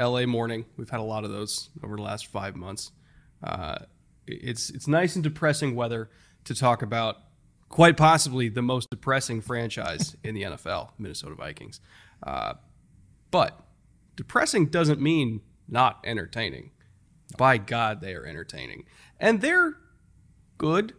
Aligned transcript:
LA 0.00 0.26
morning. 0.26 0.64
We've 0.76 0.90
had 0.90 1.00
a 1.00 1.04
lot 1.04 1.24
of 1.24 1.30
those 1.30 1.70
over 1.84 1.96
the 1.96 2.02
last 2.02 2.26
five 2.26 2.56
months. 2.56 2.92
Uh, 3.42 3.80
it's 4.26 4.70
it's 4.70 4.88
nice 4.88 5.14
and 5.14 5.24
depressing 5.24 5.74
weather 5.74 6.10
to 6.44 6.54
talk 6.54 6.82
about 6.82 7.16
quite 7.68 7.96
possibly 7.96 8.48
the 8.48 8.62
most 8.62 8.90
depressing 8.90 9.40
franchise 9.40 10.16
in 10.24 10.34
the 10.34 10.42
NFL, 10.42 10.90
Minnesota 10.98 11.34
Vikings. 11.34 11.80
Uh, 12.22 12.54
but 13.30 13.60
depressing 14.16 14.66
doesn't 14.66 15.00
mean 15.00 15.40
not 15.68 16.00
entertaining. 16.04 16.70
By 17.36 17.58
God, 17.58 18.00
they 18.00 18.14
are 18.14 18.26
entertaining, 18.26 18.84
and 19.20 19.40
they're 19.40 19.76
good 20.58 20.94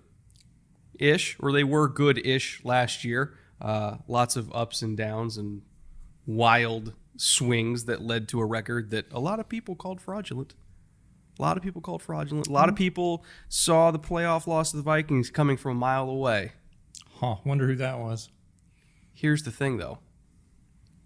ish, 0.98 1.36
or 1.40 1.52
they 1.52 1.64
were 1.64 1.90
good 1.90 2.26
ish 2.26 2.64
last 2.64 3.04
year. 3.04 3.38
Uh, 3.60 3.98
lots 4.08 4.36
of 4.38 4.52
ups 4.56 4.82
and 4.82 4.96
downs 4.96 5.38
and 5.38 5.62
wild 6.26 6.94
swings 7.22 7.86
that 7.86 8.02
led 8.02 8.28
to 8.28 8.40
a 8.40 8.46
record 8.46 8.90
that 8.90 9.06
a 9.12 9.20
lot 9.20 9.40
of 9.40 9.48
people 9.48 9.76
called 9.76 10.02
fraudulent. 10.02 10.56
A 11.38 11.42
lot 11.42 11.56
of 11.56 11.64
people 11.64 11.82
called 11.82 12.02
fraudulent. 12.02 12.48
A 12.48 12.52
lot 12.52 12.68
of 12.68 12.76
mm-hmm. 12.76 12.84
people 12.84 13.24
saw 13.48 13.92
the 13.92 14.00
playoff 14.00 14.48
loss 14.48 14.74
of 14.74 14.78
the 14.78 14.84
Vikings 14.84 15.30
coming 15.30 15.56
from 15.56 15.72
a 15.78 15.80
mile 15.80 16.10
away. 16.10 16.54
Huh, 17.20 17.36
wonder 17.46 17.68
who 17.68 17.76
that 17.76 18.00
was. 18.00 18.30
Here's 19.14 19.44
the 19.44 19.52
thing 19.52 19.78
though. 19.78 20.00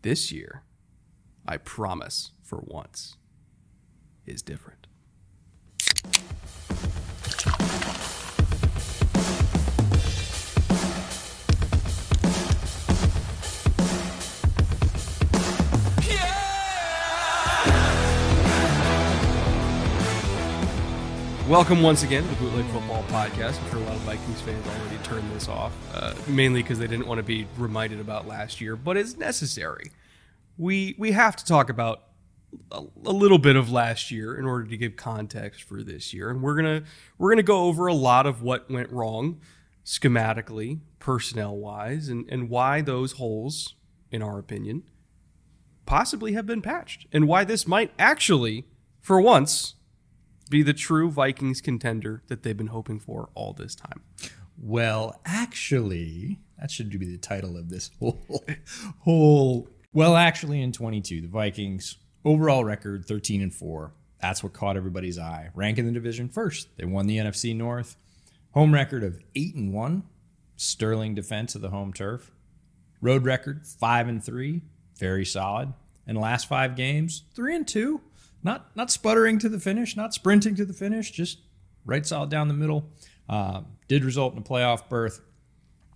This 0.04 0.32
year, 0.32 0.64
I 1.46 1.58
promise 1.58 2.32
for 2.42 2.64
once, 2.66 3.18
is 4.26 4.42
different. 4.42 4.88
Welcome 21.48 21.84
once 21.84 22.02
again 22.02 22.24
to 22.24 22.30
the 22.30 22.36
Bootleg 22.38 22.66
Football 22.72 23.04
Podcast. 23.04 23.62
I'm 23.62 23.70
sure 23.70 23.80
a 23.80 23.84
lot 23.84 23.94
of 23.94 24.02
Vikings 24.02 24.42
fans 24.42 24.66
already 24.66 24.98
turned 25.04 25.32
this 25.32 25.48
off, 25.48 25.72
uh, 25.94 26.16
mainly 26.28 26.64
because 26.64 26.80
they 26.80 26.88
didn't 26.88 27.06
want 27.06 27.20
to 27.20 27.24
be 27.24 27.46
reminded 27.56 28.00
about 28.00 28.28
last 28.28 28.60
year, 28.60 28.76
but 28.76 28.98
it's 28.98 29.16
necessary. 29.16 29.92
We 30.58 30.96
we 30.98 31.12
have 31.12 31.36
to 31.36 31.46
talk 31.46 31.70
about 31.70 32.02
a, 32.72 32.82
a 33.06 33.12
little 33.12 33.38
bit 33.38 33.56
of 33.56 33.72
last 33.72 34.10
year 34.10 34.36
in 34.36 34.48
order 34.48 34.66
to 34.66 34.76
give 34.76 34.96
context 34.96 35.62
for 35.62 35.84
this 35.84 36.16
year, 36.16 36.32
and 36.32 36.42
we're 36.42 36.56
gonna 36.56 36.82
we're 37.20 37.30
gonna 37.30 37.44
go 37.44 37.66
over 37.66 37.86
a 37.86 37.94
lot 37.94 38.26
of 38.26 38.42
what 38.42 38.72
went 38.72 38.92
wrong 38.92 39.40
schematically, 39.86 40.80
personnel 40.98 41.56
wise, 41.56 42.10
and 42.10 42.28
and 42.28 42.50
why 42.50 42.82
those 42.82 43.12
holes, 43.14 43.76
in 44.10 44.24
our 44.24 44.40
opinion, 44.40 44.82
possibly 45.86 46.34
have 46.34 46.48
been 46.48 46.64
patched, 46.64 47.06
and 47.12 47.28
why 47.28 47.44
this 47.44 47.68
might 47.68 47.92
actually, 48.00 48.66
for 49.00 49.22
once 49.22 49.76
be 50.50 50.64
the 50.64 50.74
true 50.74 51.10
Vikings 51.10 51.62
contender 51.62 52.24
that 52.28 52.44
they've 52.44 52.58
been 52.58 52.68
hoping 52.68 53.00
for 53.00 53.30
all 53.34 53.54
this 53.54 53.76
time. 53.76 54.02
Well, 54.58 55.20
actually, 55.26 56.40
that 56.60 56.72
should 56.72 56.90
be 56.90 57.06
the 57.06 57.18
title 57.18 57.58
of 57.58 57.70
this 57.70 57.92
whole 58.00 58.24
whole. 59.00 59.70
Well, 59.94 60.16
actually, 60.16 60.62
in 60.62 60.72
22, 60.72 61.22
the 61.22 61.28
Vikings 61.28 61.98
overall 62.24 62.64
record 62.64 63.06
13 63.06 63.42
and 63.42 63.54
four. 63.54 63.94
That's 64.22 64.44
what 64.44 64.54
caught 64.54 64.78
everybody's 64.78 65.20
eye. 65.20 65.50
Ranking 65.54 65.86
the 65.86 65.92
division 65.92 66.30
first, 66.30 66.70
they 66.78 66.86
won 66.86 67.08
the 67.08 67.18
NFC 67.18 67.56
North. 67.56 67.96
Home 68.52 68.74
record 68.74 69.04
of 69.04 69.20
eight 69.36 69.56
and 69.56 69.74
one. 69.74 70.04
Sterling 70.58 71.16
defense 71.16 71.54
of 71.56 71.62
the 71.62 71.70
home 71.70 71.92
turf. 71.92 72.32
Road 73.02 73.26
record 73.26 73.68
five 73.68 74.08
and 74.08 74.24
three, 74.24 74.62
very 74.98 75.26
solid. 75.26 75.74
And 76.08 76.18
last 76.18 76.48
five 76.48 76.76
games, 76.76 77.24
three 77.36 77.56
and 77.56 77.68
two 77.68 78.02
not 78.46 78.74
not 78.76 78.92
sputtering 78.92 79.40
to 79.40 79.50
the 79.50 79.60
finish, 79.60 79.98
not 79.98 80.14
sprinting 80.14 80.56
to 80.56 80.64
the 80.64 80.74
finish, 80.74 81.12
just 81.12 81.40
right 81.84 82.06
solid 82.06 82.30
down 82.30 82.48
the 82.48 82.54
middle. 82.54 82.90
Uh, 83.28 83.62
did 83.88 84.06
result 84.06 84.34
in 84.34 84.40
a 84.40 84.44
playoff 84.44 84.88
berth. 84.88 85.20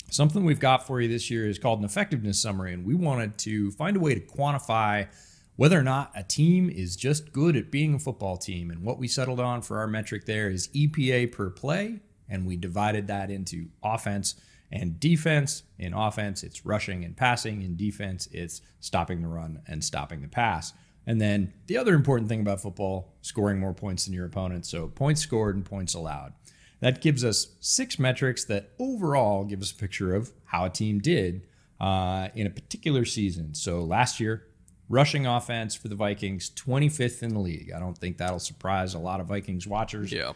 Something 0.10 0.44
we've 0.44 0.60
got 0.60 0.88
for 0.88 1.00
you 1.00 1.08
this 1.08 1.30
year 1.30 1.48
is 1.48 1.60
called 1.60 1.80
an 1.80 1.86
effectiveness 1.86 2.42
summary, 2.42 2.74
and 2.74 2.84
we 2.84 2.96
wanted 2.96 3.38
to 3.40 3.70
find 3.72 3.96
a 3.96 4.00
way 4.00 4.16
to 4.16 4.22
quantify 4.22 5.08
whether 5.56 5.78
or 5.78 5.84
not 5.84 6.12
a 6.16 6.24
team 6.24 6.70
is 6.70 6.96
just 6.96 7.32
good 7.32 7.56
at 7.56 7.70
being 7.70 7.94
a 7.94 8.00
football 8.00 8.36
team. 8.36 8.72
And 8.72 8.82
what 8.82 8.98
we 8.98 9.08
settled 9.08 9.40
on 9.40 9.62
for 9.62 9.78
our 9.78 9.88
metric 9.88 10.26
there 10.26 10.50
is 10.50 10.70
EPA 10.70 11.32
per 11.32 11.52
play, 11.52 12.00
and 12.28 12.48
we 12.48 12.56
divided 12.56 13.06
that 13.08 13.30
into 13.30 13.68
offense 13.84 14.36
and 14.72 15.00
defense. 15.00 15.64
In 15.78 15.94
offense, 15.94 16.42
it's 16.42 16.66
rushing 16.66 17.06
and 17.06 17.16
passing. 17.16 17.62
In 17.62 17.76
defense, 17.76 18.28
it's 18.32 18.62
stopping 18.80 19.22
the 19.22 19.28
run 19.28 19.62
and 19.68 19.84
stopping 19.84 20.22
the 20.22 20.28
pass. 20.28 20.74
And 21.08 21.20
then 21.20 21.54
the 21.68 21.78
other 21.78 21.96
important 21.96 22.30
thing 22.30 22.42
about 22.42 22.62
football, 22.62 23.14
scoring 23.22 23.60
more 23.60 23.74
points 23.74 24.06
than 24.06 24.14
your 24.14 24.26
opponent. 24.26 24.66
So 24.66 24.88
points 24.88 25.22
scored 25.22 25.56
and 25.56 25.66
points 25.66 25.94
allowed. 25.94 26.34
That 26.82 27.02
gives 27.02 27.26
us 27.26 27.56
six 27.60 28.00
metrics 28.00 28.46
that 28.46 28.72
overall 28.80 29.44
give 29.44 29.62
us 29.62 29.72
a 29.72 29.76
picture 29.76 30.16
of 30.16 30.32
how 30.46 30.66
a 30.66 30.70
team 30.70 31.00
did 31.00 31.48
uh, 31.80 32.30
in 32.36 32.48
a 32.48 32.50
particular 32.50 33.06
season. 33.06 33.54
So 33.54 33.84
last 33.84 34.20
year, 34.20 34.48
rushing 34.88 35.26
offense 35.26 35.76
for 35.76 35.88
the 35.88 35.96
Vikings, 35.96 36.50
25th 36.50 37.22
in 37.24 37.34
the 37.34 37.40
league. 37.40 37.72
I 37.76 37.80
don't 37.80 37.98
think 37.98 38.18
that'll 38.18 38.40
surprise 38.40 38.94
a 38.94 39.00
lot 39.00 39.20
of 39.20 39.28
Vikings 39.28 39.68
watchers. 39.68 40.12
Yeah. 40.12 40.34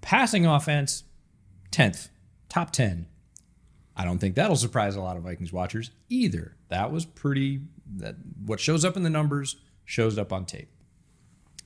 Passing 0.00 0.46
offense, 0.46 1.04
10th, 1.72 2.08
top 2.48 2.70
10. 2.70 3.06
I 3.96 4.04
don't 4.04 4.18
think 4.18 4.34
that'll 4.34 4.56
surprise 4.56 4.94
a 4.94 5.00
lot 5.00 5.16
of 5.16 5.22
Vikings 5.22 5.52
watchers 5.52 5.90
either. 6.08 6.56
That 6.68 6.92
was 6.92 7.04
pretty 7.04 7.60
that 7.96 8.16
what 8.44 8.60
shows 8.60 8.84
up 8.84 8.96
in 8.96 9.02
the 9.02 9.10
numbers 9.10 9.56
shows 9.86 10.18
up 10.18 10.32
on 10.32 10.44
tape. 10.44 10.68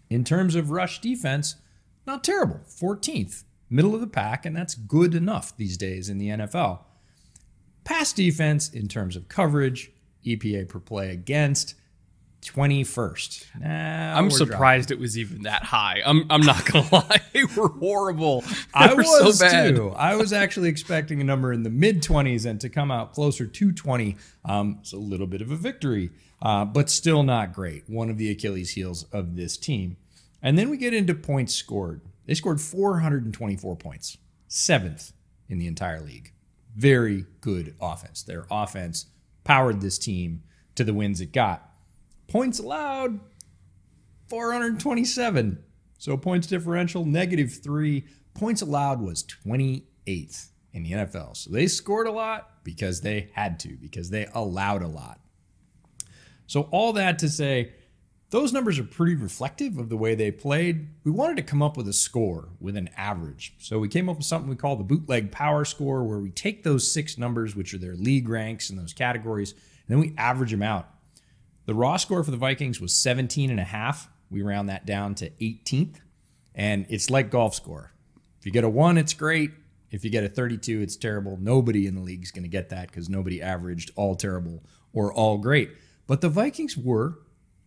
In 0.09 0.23
terms 0.23 0.55
of 0.55 0.71
rush 0.71 1.01
defense, 1.01 1.57
not 2.07 2.23
terrible. 2.23 2.61
14th, 2.69 3.43
middle 3.69 3.95
of 3.95 4.01
the 4.01 4.07
pack, 4.07 4.47
and 4.47 4.55
that's 4.55 4.75
good 4.75 5.15
enough 5.15 5.57
these 5.57 5.77
days 5.77 6.09
in 6.09 6.19
the 6.19 6.29
NFL. 6.29 6.81
Pass 7.83 8.13
defense, 8.13 8.69
in 8.69 8.87
terms 8.87 9.17
of 9.17 9.29
coverage, 9.29 9.91
EPA 10.25 10.69
per 10.69 10.79
play 10.79 11.11
against, 11.11 11.75
21st. 12.43 13.61
Nah, 13.61 14.19
I'm 14.19 14.31
surprised 14.31 14.89
dropping. 14.89 14.99
it 14.99 15.03
was 15.03 15.19
even 15.19 15.43
that 15.43 15.63
high. 15.65 16.01
I'm 16.05 16.25
I'm 16.31 16.41
not 16.41 16.65
gonna 16.65 16.89
lie, 16.93 17.21
they 17.33 17.45
were 17.45 17.69
horrible. 17.69 18.41
They 18.41 18.47
I 18.75 18.95
were 18.95 19.03
was 19.03 19.39
so 19.39 19.47
bad. 19.47 19.77
too. 19.77 19.91
I 19.91 20.17
was 20.17 20.33
actually 20.33 20.69
expecting 20.69 21.21
a 21.21 21.25
number 21.25 21.53
in 21.53 21.63
the 21.63 21.71
mid 21.71 22.03
20s 22.03 22.47
and 22.47 22.61
to 22.61 22.69
come 22.69 22.91
out 22.91 23.13
closer 23.13 23.47
to 23.47 23.73
20. 23.73 24.17
Um, 24.45 24.79
it's 24.81 24.93
a 24.93 24.99
little 24.99 25.27
bit 25.27 25.43
of 25.43 25.51
a 25.51 25.57
victory, 25.57 26.11
uh, 26.43 26.65
but 26.65 26.89
still 26.89 27.23
not 27.23 27.53
great. 27.53 27.85
One 27.89 28.09
of 28.11 28.17
the 28.19 28.31
Achilles 28.31 28.71
heels 28.73 29.05
of 29.13 29.37
this 29.37 29.57
team. 29.57 29.97
And 30.43 30.57
then 30.57 30.71
we 30.71 30.79
get 30.79 30.95
into 30.95 31.15
points 31.15 31.55
scored. 31.55 32.01
They 32.27 32.35
scored 32.35 32.61
424 32.61 33.77
points, 33.77 34.17
seventh 34.49 35.13
in 35.49 35.59
the 35.59 35.67
entire 35.67 36.01
league. 36.01 36.33
Very 36.75 37.27
good 37.41 37.75
offense. 37.81 38.23
Their 38.23 38.47
offense 38.51 39.07
powered 39.45 39.81
this 39.81 39.99
team 39.99 40.43
to 40.77 40.85
the 40.85 40.95
wins 40.95 41.21
it 41.21 41.33
got. 41.33 41.70
Points 42.31 42.61
allowed, 42.61 43.19
427. 44.29 45.65
So 45.99 46.17
points 46.17 46.47
differential, 46.47 47.05
negative 47.05 47.61
three. 47.61 48.05
Points 48.35 48.63
allowed 48.63 49.01
was 49.01 49.25
28th 49.25 50.51
in 50.73 50.85
the 50.85 50.93
NFL. 50.93 51.37
So 51.37 51.51
they 51.51 51.67
scored 51.67 52.07
a 52.07 52.13
lot 52.13 52.63
because 52.63 53.01
they 53.01 53.31
had 53.33 53.59
to, 53.61 53.77
because 53.77 54.11
they 54.11 54.29
allowed 54.33 54.83
a 54.83 54.87
lot. 54.87 55.19
So 56.47 56.69
all 56.71 56.93
that 56.93 57.19
to 57.19 57.29
say, 57.29 57.73
those 58.31 58.53
numbers 58.53 58.79
are 58.79 58.85
pretty 58.85 59.17
reflective 59.17 59.77
of 59.77 59.89
the 59.89 59.97
way 59.97 60.15
they 60.15 60.31
played. 60.31 60.87
We 61.03 61.11
wanted 61.11 61.37
to 61.39 61.43
come 61.43 61.63
up 61.63 61.77
with 61.77 61.89
a 61.89 61.93
score 61.93 62.51
with 62.61 62.77
an 62.77 62.91
average. 62.97 63.55
So 63.59 63.81
we 63.81 63.89
came 63.89 64.09
up 64.09 64.19
with 64.19 64.27
something 64.27 64.49
we 64.49 64.55
call 64.55 64.77
the 64.77 64.85
bootleg 64.85 65.33
power 65.33 65.65
score, 65.65 66.05
where 66.05 66.21
we 66.21 66.31
take 66.31 66.63
those 66.63 66.93
six 66.93 67.19
numbers, 67.19 67.57
which 67.57 67.75
are 67.75 67.79
their 67.79 67.97
league 67.97 68.29
ranks 68.29 68.71
in 68.71 68.77
those 68.77 68.93
categories, 68.93 69.51
and 69.51 69.89
then 69.89 69.99
we 69.99 70.15
average 70.17 70.53
them 70.53 70.63
out. 70.63 70.89
The 71.67 71.75
raw 71.75 71.97
score 71.97 72.25
for 72.25 72.31
the 72.31 72.37
Vikings 72.37 72.81
was 72.81 72.95
17 72.95 73.51
and 73.51 73.61
a 73.61 73.65
half. 73.65 74.09
We 74.31 74.43
round 74.43 74.69
that 74.69 74.87
down 74.87 75.15
to 75.17 75.31
18th. 75.31 75.97
And 76.55 76.87
it's 76.89 77.11
like 77.11 77.31
golf 77.31 77.55
score. 77.55 77.93
If 78.39 78.47
you 78.47 78.53
get 78.53 78.65
a 78.65 78.69
one, 78.69 78.99
it's 78.99 79.15
great. 79.15 79.51
If 79.91 80.05
you 80.05 80.11
get 80.11 80.25
a 80.25 80.29
32, 80.29 80.81
it's 80.81 80.97
terrible. 80.97 81.37
Nobody 81.41 81.87
in 81.87 81.95
the 81.95 82.01
league 82.01 82.23
is 82.23 82.31
going 82.31 82.45
to 82.45 82.49
get 82.49 82.69
that 82.71 82.89
because 82.89 83.09
nobody 83.09 83.43
averaged 83.43 83.91
all 83.97 84.15
terrible 84.15 84.65
or 84.93 85.13
all 85.13 85.39
great. 85.39 85.71
But 86.07 86.21
the 86.21 86.29
Vikings 86.29 86.77
were 86.77 87.19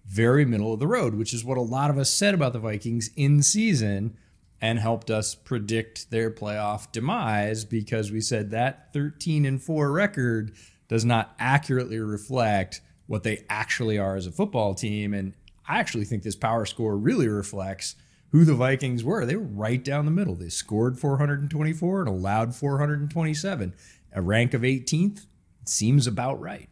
very 0.06 0.46
middle 0.46 0.74
of 0.74 0.80
the 0.80 0.88
road, 0.88 1.16
which 1.16 1.34
is 1.34 1.46
what 1.46 1.58
a 1.58 1.62
lot 1.62 1.90
of 1.90 1.98
us 1.98 2.10
said 2.10 2.34
about 2.34 2.54
the 2.54 2.60
Vikings 2.60 3.10
in 3.16 3.42
season 3.42 4.18
and 4.62 4.80
helped 4.80 5.10
us 5.10 5.36
predict 5.36 6.10
their 6.10 6.32
playoff 6.32 6.92
demise 6.92 7.66
because 7.66 8.12
we 8.12 8.22
said 8.22 8.52
that 8.52 8.94
13 8.94 9.46
and 9.46 9.62
4 9.62 9.92
record 9.92 10.56
does 10.88 11.04
not 11.04 11.36
accurately 11.38 12.00
reflect 12.00 12.82
what 13.14 13.24
they 13.24 13.46
actually 13.50 13.98
are 13.98 14.18
as 14.18 14.28
a 14.28 14.32
football 14.32 14.74
team 14.74 15.14
and 15.14 15.34
I 15.66 15.80
actually 15.80 16.04
think 16.04 16.24
this 16.24 16.36
power 16.36 16.66
score 16.66 16.98
really 16.98 17.30
reflects 17.30 17.96
who 18.34 18.44
the 18.44 18.54
Vikings 18.54 19.02
were. 19.02 19.26
They 19.26 19.38
were 19.38 19.44
right 19.44 19.82
down 19.82 20.04
the 20.04 20.12
middle. 20.12 20.36
They 20.36 20.50
scored 20.50 21.00
424 21.00 22.02
and 22.02 22.10
allowed 22.10 22.54
427. 22.54 23.74
A 24.12 24.22
rank 24.22 24.54
of 24.54 24.64
18th 24.64 25.26
seems 25.64 26.06
about 26.06 26.42
right 26.42 26.68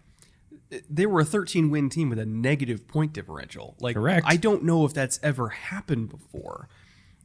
they 0.90 1.06
were 1.06 1.20
a 1.20 1.26
13 1.26 1.70
win 1.70 1.90
team 1.90 2.10
with 2.10 2.20
a 2.20 2.26
negative 2.26 2.88
point 2.88 3.14
differential. 3.14 3.76
Like, 3.80 3.96
Correct. 3.96 4.26
I 4.28 4.38
don't 4.38 4.64
know 4.64 4.86
if 4.86 4.94
that's 4.94 5.20
ever 5.22 5.50
happened 5.50 6.10
before. 6.10 6.70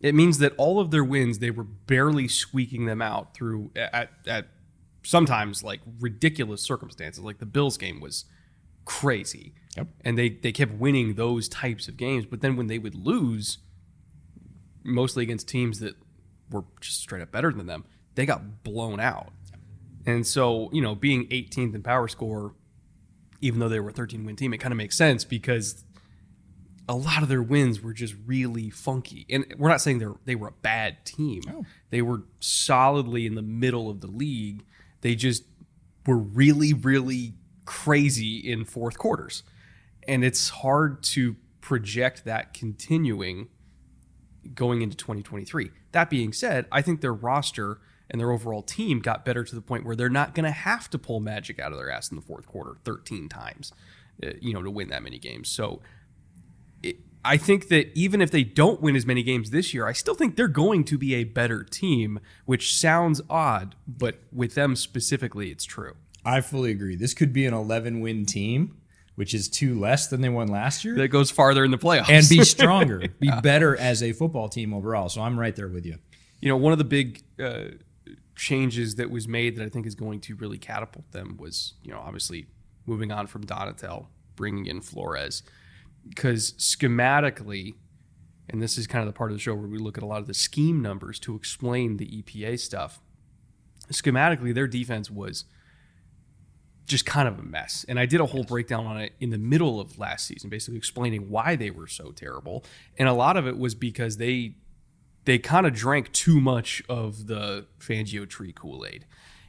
It 0.01 0.15
means 0.15 0.39
that 0.39 0.53
all 0.59 0.81
of 0.81 0.91
their 0.91 1.05
wins, 1.05 1.39
they 1.39 1.51
were 1.51 1.65
barely 1.65 2.29
squeaking 2.29 2.87
them 2.87 3.01
out 3.01 3.35
through 3.35 3.71
at, 3.77 4.11
at 4.27 4.49
sometimes 5.03 5.63
like 5.63 5.81
ridiculous 6.01 6.61
circumstances. 6.61 7.23
Like 7.23 7.39
the 7.39 7.47
Bills 7.47 7.79
game 7.79 8.01
was 8.01 8.25
crazy. 8.87 9.53
Yep. 9.77 9.89
And 10.01 10.17
they, 10.17 10.31
they 10.31 10.53
kept 10.53 10.73
winning 10.73 11.15
those 11.15 11.49
types 11.49 11.87
of 11.87 11.99
games. 11.99 12.25
But 12.25 12.41
then 12.41 12.57
when 12.57 12.67
they 12.67 12.79
would 12.79 12.95
lose, 12.95 13.59
mostly 14.83 15.23
against 15.23 15.49
teams 15.49 15.81
that 15.81 15.95
were 16.51 16.65
just 16.81 17.01
straight 17.01 17.21
up 17.21 17.31
better 17.31 17.53
than 17.53 17.67
them, 17.67 17.85
they 18.15 18.25
got 18.25 18.65
blown 18.65 19.01
out. 19.01 19.33
And 20.07 20.27
so, 20.27 20.71
you 20.73 20.81
know, 20.81 20.95
being 20.95 21.27
18th 21.29 21.75
in 21.75 21.83
power 21.83 22.09
score 22.09 22.55
even 23.41 23.61
though 23.61 23.69
they 23.69 23.81
were 23.81 23.91
a 23.91 23.93
13 23.93 24.25
win 24.25 24.37
team, 24.37 24.55
it 24.55 24.59
kind 24.59 24.73
of 24.73 24.77
makes 24.77 24.97
sense 24.97 25.25
because 25.25 25.85
a 26.89 26.95
lot 26.95 27.23
of 27.23 27.29
their 27.29 27.43
wins 27.43 27.83
were 27.83 27.93
just 27.93 28.15
really 28.27 28.71
funky. 28.71 29.27
And 29.29 29.55
we're 29.59 29.69
not 29.69 29.81
saying 29.81 29.99
they 29.99 30.07
they 30.25 30.35
were 30.35 30.49
a 30.49 30.55
bad 30.63 31.05
team. 31.05 31.43
They 31.91 32.03
were 32.03 32.23
solidly 32.41 33.27
in 33.27 33.35
the 33.35 33.43
middle 33.43 33.91
of 33.91 34.01
the 34.01 34.07
league. 34.07 34.65
They 35.01 35.15
just 35.15 35.45
were 36.07 36.17
really, 36.17 36.73
really 36.73 37.35
crazy 37.67 38.39
in 38.39 38.65
fourth 38.65 38.97
quarters. 38.99 39.43
And 40.09 40.25
it's 40.25 40.49
hard 40.49 41.03
to 41.05 41.37
project 41.61 42.25
that 42.25 42.55
continuing 42.55 43.49
going 44.55 44.83
into 44.83 44.97
2023. 44.97 45.71
That 45.93 46.09
being 46.09 46.33
said, 46.33 46.67
I 46.71 46.83
think 46.83 47.01
their 47.01 47.13
roster 47.13 47.81
and 48.09 48.21
their 48.21 48.31
overall 48.31 48.63
team 48.63 49.01
got 49.01 49.25
better 49.25 49.45
to 49.45 49.55
the 49.55 49.61
point 49.61 49.85
where 49.85 49.97
they're 49.97 50.09
not 50.09 50.35
going 50.35 50.45
to 50.45 50.51
have 50.51 50.89
to 50.91 50.99
pull 50.99 51.21
magic 51.21 51.59
out 51.59 51.73
of 51.73 51.79
their 51.79 51.91
ass 51.91 52.11
in 52.11 52.17
the 52.17 52.23
fourth 52.23 52.47
quarter 52.47 52.77
13 52.85 53.29
times, 53.29 53.73
uh, 54.23 54.31
you 54.41 54.55
know, 54.55 54.63
to 54.63 54.71
win 54.71 54.89
that 54.89 55.03
many 55.03 55.19
games. 55.19 55.49
So 55.49 55.81
it, 56.83 56.99
I 57.25 57.37
think 57.37 57.69
that 57.69 57.91
even 57.99 58.23
if 58.23 58.31
they 58.31 58.45
don't 58.45 58.81
win 58.81 58.95
as 58.95 59.05
many 59.05 59.25
games 59.25 59.51
this 59.51 59.75
year, 59.75 59.87
I 59.87 59.93
still 59.93 60.15
think 60.15 60.37
they're 60.37 60.47
going 60.47 60.85
to 60.85 60.97
be 60.97 61.15
a 61.15 61.25
better 61.25 61.65
team, 61.65 62.21
which 62.45 62.77
sounds 62.77 63.21
odd, 63.29 63.75
but 63.89 64.21
with 64.33 64.55
them 64.55 64.77
specifically, 64.77 65.51
it's 65.51 65.65
true. 65.65 65.97
I 66.27 66.41
fully 66.41 66.71
agree. 66.73 66.97
This 66.97 67.15
could 67.15 67.33
be 67.33 67.47
an 67.47 67.55
11 67.55 68.01
win 68.01 68.27
team, 68.27 68.77
which 69.15 69.33
is 69.33 69.49
two 69.49 69.79
less 69.79 70.09
than 70.09 70.21
they 70.21 70.29
won 70.29 70.49
last 70.49 70.85
year, 70.85 70.97
That 70.97 71.09
goes 71.09 71.31
farther 71.31 71.65
in 71.65 71.71
the 71.71 71.79
playoffs. 71.79 72.09
and 72.11 72.29
be 72.29 72.43
stronger, 72.57 73.03
be 73.21 73.31
better 73.43 73.77
as 73.77 74.03
a 74.03 74.13
football 74.13 74.49
team 74.49 74.75
overall. 74.75 75.09
So 75.09 75.23
I'm 75.23 75.39
right 75.39 75.55
there 75.57 75.69
with 75.69 75.87
you. 75.87 75.97
you 76.41 76.49
know, 76.49 76.57
one 76.57 76.73
of 76.73 76.79
the 76.79 76.85
big 76.85 77.23
uh, 77.41 77.67
changes 78.35 78.97
that 78.97 79.11
was 79.11 79.27
made 79.29 79.57
that 79.57 79.65
I 79.65 79.69
think 79.69 79.87
is 79.87 79.95
going 79.95 80.21
to 80.23 80.35
really 80.37 80.59
catapult 80.59 81.11
them 81.13 81.37
was, 81.39 81.75
you 81.83 81.91
know, 81.93 82.01
obviously 82.01 82.47
moving 82.85 83.11
on 83.13 83.27
from 83.27 83.45
Donatell, 83.45 84.07
bringing 84.35 84.67
in 84.67 84.81
Flores, 84.83 85.43
because 86.09 86.53
schematically, 86.53 87.75
and 88.51 88.61
this 88.63 88.77
is 88.79 88.87
kind 88.87 89.03
of 89.03 89.07
the 89.07 89.17
part 89.17 89.31
of 89.31 89.37
the 89.37 89.41
show 89.41 89.55
where 89.55 89.67
we 89.69 89.79
look 89.79 89.97
at 89.97 90.05
a 90.05 90.07
lot 90.07 90.21
of 90.21 90.27
the 90.27 90.35
scheme 90.35 90.83
numbers 90.83 91.19
to 91.21 91.35
explain 91.35 91.97
the 91.97 92.07
EPA 92.23 92.59
stuff. 92.61 93.01
Schematically, 93.91 94.53
their 94.55 94.67
defense 94.67 95.11
was 95.11 95.45
just 96.87 97.05
kind 97.05 97.27
of 97.27 97.39
a 97.39 97.43
mess. 97.43 97.85
And 97.89 97.99
I 97.99 98.07
did 98.07 98.21
a 98.21 98.27
whole 98.27 98.45
breakdown 98.45 98.87
on 98.87 99.01
it 99.01 99.13
in 99.21 99.31
the 99.31 99.39
middle 99.39 99.81
of 99.81 99.99
last 99.99 100.27
season, 100.27 100.49
basically 100.49 100.79
explaining 100.79 101.29
why 101.29 101.57
they 101.57 101.71
were 101.71 101.89
so 101.89 102.13
terrible. 102.13 102.65
And 102.97 103.09
a 103.09 103.13
lot 103.13 103.37
of 103.37 103.47
it 103.47 103.59
was 103.59 103.75
because 103.75 104.17
they 104.17 104.55
they 105.25 105.39
kind 105.39 105.67
of 105.67 105.75
drank 105.75 106.13
too 106.13 106.41
much 106.41 106.83
of 106.89 107.27
the 107.27 107.67
Fangio 107.81 108.29
tree 108.29 108.53
Kool 108.53 108.87
Aid, 108.87 109.05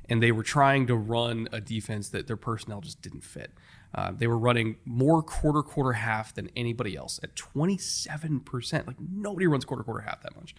and 0.09 0.23
they 0.23 0.31
were 0.31 0.43
trying 0.43 0.87
to 0.87 0.95
run 0.95 1.47
a 1.51 1.61
defense 1.61 2.09
that 2.09 2.25
their 2.25 2.37
personnel 2.37 2.81
just 2.81 3.01
didn't 3.01 3.23
fit. 3.23 3.51
Uh, 3.93 4.11
they 4.11 4.27
were 4.27 4.37
running 4.37 4.77
more 4.85 5.21
quarter 5.21 5.61
quarter 5.61 5.93
half 5.93 6.33
than 6.33 6.49
anybody 6.55 6.95
else 6.95 7.19
at 7.23 7.35
27%. 7.35 8.87
Like 8.87 8.97
nobody 8.99 9.47
runs 9.47 9.65
quarter 9.65 9.83
quarter 9.83 10.01
half 10.01 10.21
that 10.23 10.35
much. 10.35 10.55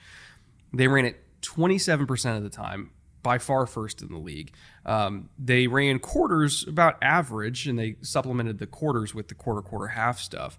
They 0.73 0.89
ran 0.89 1.05
it 1.05 1.23
27% 1.43 2.37
of 2.37 2.43
the 2.43 2.49
time, 2.49 2.91
by 3.23 3.39
far 3.39 3.67
first 3.67 4.03
in 4.03 4.09
the 4.09 4.19
league. 4.19 4.53
Um, 4.87 5.31
they 5.39 5.67
ran 5.67 5.99
quarters 5.99 6.67
about 6.67 6.97
average, 7.03 7.67
and 7.67 7.79
they 7.79 7.97
supplemented 8.03 8.59
the 8.59 8.67
quarters 8.67 9.15
with 9.15 9.29
the 9.29 9.35
quarter 9.35 9.63
quarter 9.63 9.89
half 9.89 10.19
stuff. 10.19 10.59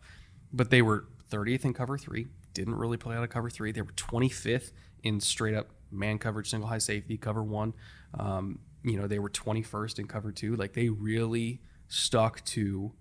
But 0.51 0.69
they 0.69 0.81
were 0.81 1.05
30th 1.31 1.65
in 1.65 1.73
cover 1.73 1.97
three, 1.97 2.27
didn't 2.53 2.75
really 2.75 2.97
play 2.97 3.15
out 3.15 3.23
of 3.23 3.29
cover 3.29 3.49
three. 3.49 3.71
They 3.71 3.81
were 3.81 3.91
25th 3.91 4.71
in 5.03 5.19
straight 5.19 5.55
up 5.55 5.69
man 5.91 6.17
coverage, 6.19 6.49
single 6.49 6.69
high 6.69 6.79
safety, 6.79 7.17
cover 7.17 7.43
one. 7.43 7.73
Um, 8.17 8.59
you 8.83 8.97
know, 8.97 9.07
they 9.07 9.19
were 9.19 9.29
21st 9.29 9.99
in 9.99 10.07
cover 10.07 10.31
two. 10.31 10.55
Like 10.55 10.73
they 10.73 10.89
really 10.89 11.61
stuck 11.87 12.43
to 12.45 12.93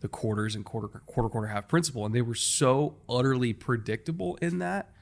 the 0.00 0.08
quarters 0.08 0.54
and 0.54 0.64
quarter 0.64 0.88
quarter 0.88 1.28
quarter 1.28 1.48
half 1.48 1.68
principle, 1.68 2.04
and 2.04 2.14
they 2.14 2.22
were 2.22 2.34
so 2.34 2.96
utterly 3.08 3.52
predictable 3.52 4.36
in 4.36 4.58
that 4.58 4.92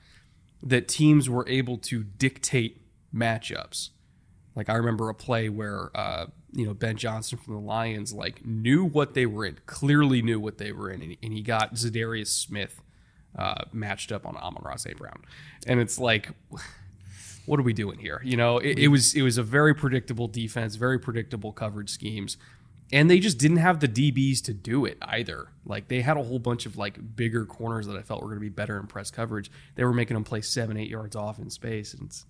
that 0.63 0.89
teams 0.89 1.29
were 1.29 1.47
able 1.49 1.77
to 1.77 2.03
dictate 2.03 2.84
matchups. 3.15 3.91
Like 4.57 4.69
I 4.69 4.75
remember 4.75 5.09
a 5.09 5.15
play 5.15 5.49
where 5.49 5.91
uh, 5.95 6.27
you 6.53 6.67
know 6.67 6.75
Ben 6.75 6.97
Johnson 6.97 7.39
from 7.39 7.55
the 7.55 7.61
Lions 7.61 8.13
like 8.13 8.45
knew 8.45 8.85
what 8.85 9.15
they 9.15 9.27
were 9.27 9.45
in, 9.45 9.59
clearly 9.67 10.23
knew 10.23 10.39
what 10.39 10.59
they 10.59 10.73
were 10.73 10.91
in, 10.91 11.03
and 11.03 11.11
he, 11.13 11.19
and 11.23 11.33
he 11.33 11.43
got 11.43 11.75
Za'Darius 11.75 12.29
Smith 12.29 12.81
uh, 13.37 13.65
matched 13.73 14.13
up 14.13 14.27
on 14.27 14.37
Amon-Ra 14.37 14.77
St. 14.77 14.97
Brown, 14.97 15.23
and 15.67 15.81
it's 15.81 15.99
like, 15.99 16.31
what 17.47 17.59
are 17.59 17.65
we 17.65 17.73
doing 17.73 17.99
here? 17.99 18.21
You 18.25 18.37
know, 18.37 18.59
it, 18.59 18.79
it 18.79 18.89
was 18.89 19.15
it 19.15 19.23
was 19.23 19.39
a 19.39 19.43
very 19.43 19.75
predictable 19.75 20.29
defense, 20.29 20.77
very 20.77 21.01
predictable 21.01 21.53
coverage 21.53 21.91
schemes, 21.91 22.37
and 22.93 23.11
they 23.11 23.19
just 23.19 23.39
didn't 23.39 23.57
have 23.57 23.81
the 23.81 23.89
DBs 23.89 24.41
to 24.45 24.55
do 24.55 24.85
it 24.85 24.99
either. 25.03 25.49
Like 25.65 25.89
they 25.89 26.03
had 26.03 26.17
a 26.17 26.23
whole 26.23 26.39
bunch 26.39 26.65
of 26.65 26.77
like 26.77 27.17
bigger 27.17 27.45
corners 27.45 27.89
that 27.89 27.97
I 27.97 28.03
felt 28.03 28.21
were 28.23 28.29
going 28.29 28.39
to 28.39 28.41
be 28.41 28.51
better 28.51 28.79
in 28.79 28.87
press 28.87 29.11
coverage. 29.11 29.51
They 29.75 29.83
were 29.83 29.93
making 29.93 30.15
them 30.15 30.23
play 30.23 30.43
seven, 30.43 30.77
eight 30.77 30.91
yards 30.91 31.17
off 31.17 31.41
in 31.41 31.51
space, 31.51 31.93
and 31.93 32.05
it's, 32.05 32.25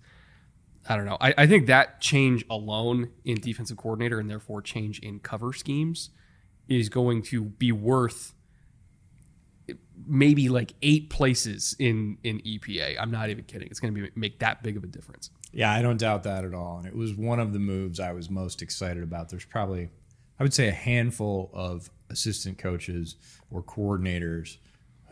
I 0.87 0.95
don't 0.95 1.05
know. 1.05 1.17
I, 1.19 1.33
I 1.37 1.47
think 1.47 1.67
that 1.67 1.99
change 1.99 2.45
alone 2.49 3.11
in 3.23 3.39
defensive 3.39 3.77
coordinator 3.77 4.19
and 4.19 4.29
therefore 4.29 4.61
change 4.61 4.99
in 4.99 5.19
cover 5.19 5.51
schemes 5.53 6.11
is 6.67 6.89
going 6.89 7.23
to 7.23 7.43
be 7.43 7.71
worth 7.71 8.33
maybe 10.07 10.49
like 10.49 10.73
eight 10.81 11.09
places 11.09 11.75
in 11.79 12.17
in 12.23 12.39
EPA. 12.41 12.97
I'm 12.99 13.11
not 13.11 13.29
even 13.29 13.45
kidding. 13.45 13.67
It's 13.69 13.79
going 13.79 13.93
to 13.93 14.01
be 14.01 14.11
make 14.15 14.39
that 14.39 14.61
big 14.61 14.77
of 14.77 14.83
a 14.83 14.87
difference. 14.87 15.31
Yeah, 15.51 15.71
I 15.71 15.81
don't 15.81 15.97
doubt 15.97 16.23
that 16.23 16.43
at 16.43 16.53
all. 16.53 16.79
And 16.79 16.87
it 16.87 16.95
was 16.95 17.13
one 17.13 17.39
of 17.39 17.53
the 17.53 17.59
moves 17.59 17.99
I 17.99 18.11
was 18.11 18.29
most 18.29 18.61
excited 18.61 19.01
about. 19.01 19.29
There's 19.29 19.45
probably, 19.45 19.89
I 20.39 20.43
would 20.43 20.53
say, 20.53 20.67
a 20.67 20.73
handful 20.73 21.49
of 21.53 21.89
assistant 22.09 22.57
coaches 22.57 23.15
or 23.49 23.63
coordinators 23.63 24.57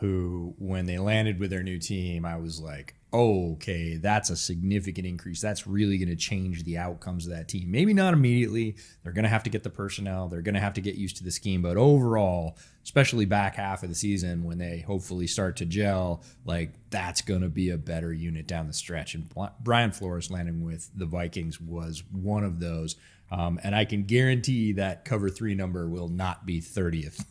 who, 0.00 0.54
when 0.58 0.86
they 0.86 0.98
landed 0.98 1.40
with 1.40 1.50
their 1.50 1.62
new 1.62 1.78
team, 1.78 2.26
I 2.26 2.36
was 2.36 2.60
like, 2.60 2.94
okay, 3.14 3.96
that's 3.96 4.28
a 4.28 4.36
significant 4.36 5.06
increase. 5.06 5.40
That's 5.40 5.68
really 5.68 5.98
going 5.98 6.08
to 6.08 6.16
change 6.16 6.64
the 6.64 6.78
outcomes 6.78 7.26
of 7.26 7.32
that 7.32 7.48
team. 7.48 7.70
Maybe 7.70 7.94
not 7.94 8.12
immediately. 8.12 8.74
They're 9.02 9.12
going 9.12 9.22
to 9.22 9.28
have 9.28 9.44
to 9.44 9.50
get 9.50 9.62
the 9.62 9.70
personnel, 9.70 10.28
they're 10.28 10.42
going 10.42 10.56
to 10.56 10.60
have 10.60 10.74
to 10.74 10.80
get 10.80 10.96
used 10.96 11.16
to 11.18 11.24
the 11.24 11.30
scheme. 11.30 11.62
But 11.62 11.76
overall, 11.76 12.58
especially 12.82 13.24
back 13.24 13.54
half 13.54 13.84
of 13.84 13.88
the 13.88 13.94
season 13.94 14.42
when 14.42 14.58
they 14.58 14.80
hopefully 14.80 15.28
start 15.28 15.56
to 15.58 15.64
gel, 15.64 16.24
like 16.44 16.72
that's 16.90 17.20
going 17.20 17.42
to 17.42 17.48
be 17.48 17.70
a 17.70 17.78
better 17.78 18.12
unit 18.12 18.48
down 18.48 18.66
the 18.66 18.72
stretch. 18.72 19.14
And 19.14 19.32
Brian 19.60 19.92
Flores 19.92 20.30
landing 20.30 20.64
with 20.64 20.90
the 20.96 21.06
Vikings 21.06 21.60
was 21.60 22.02
one 22.10 22.42
of 22.42 22.58
those. 22.58 22.96
Um, 23.30 23.60
and 23.62 23.76
I 23.76 23.84
can 23.84 24.04
guarantee 24.04 24.72
that 24.72 25.04
cover 25.04 25.30
three 25.30 25.54
number 25.54 25.88
will 25.88 26.08
not 26.08 26.44
be 26.44 26.60
30th 26.60 27.24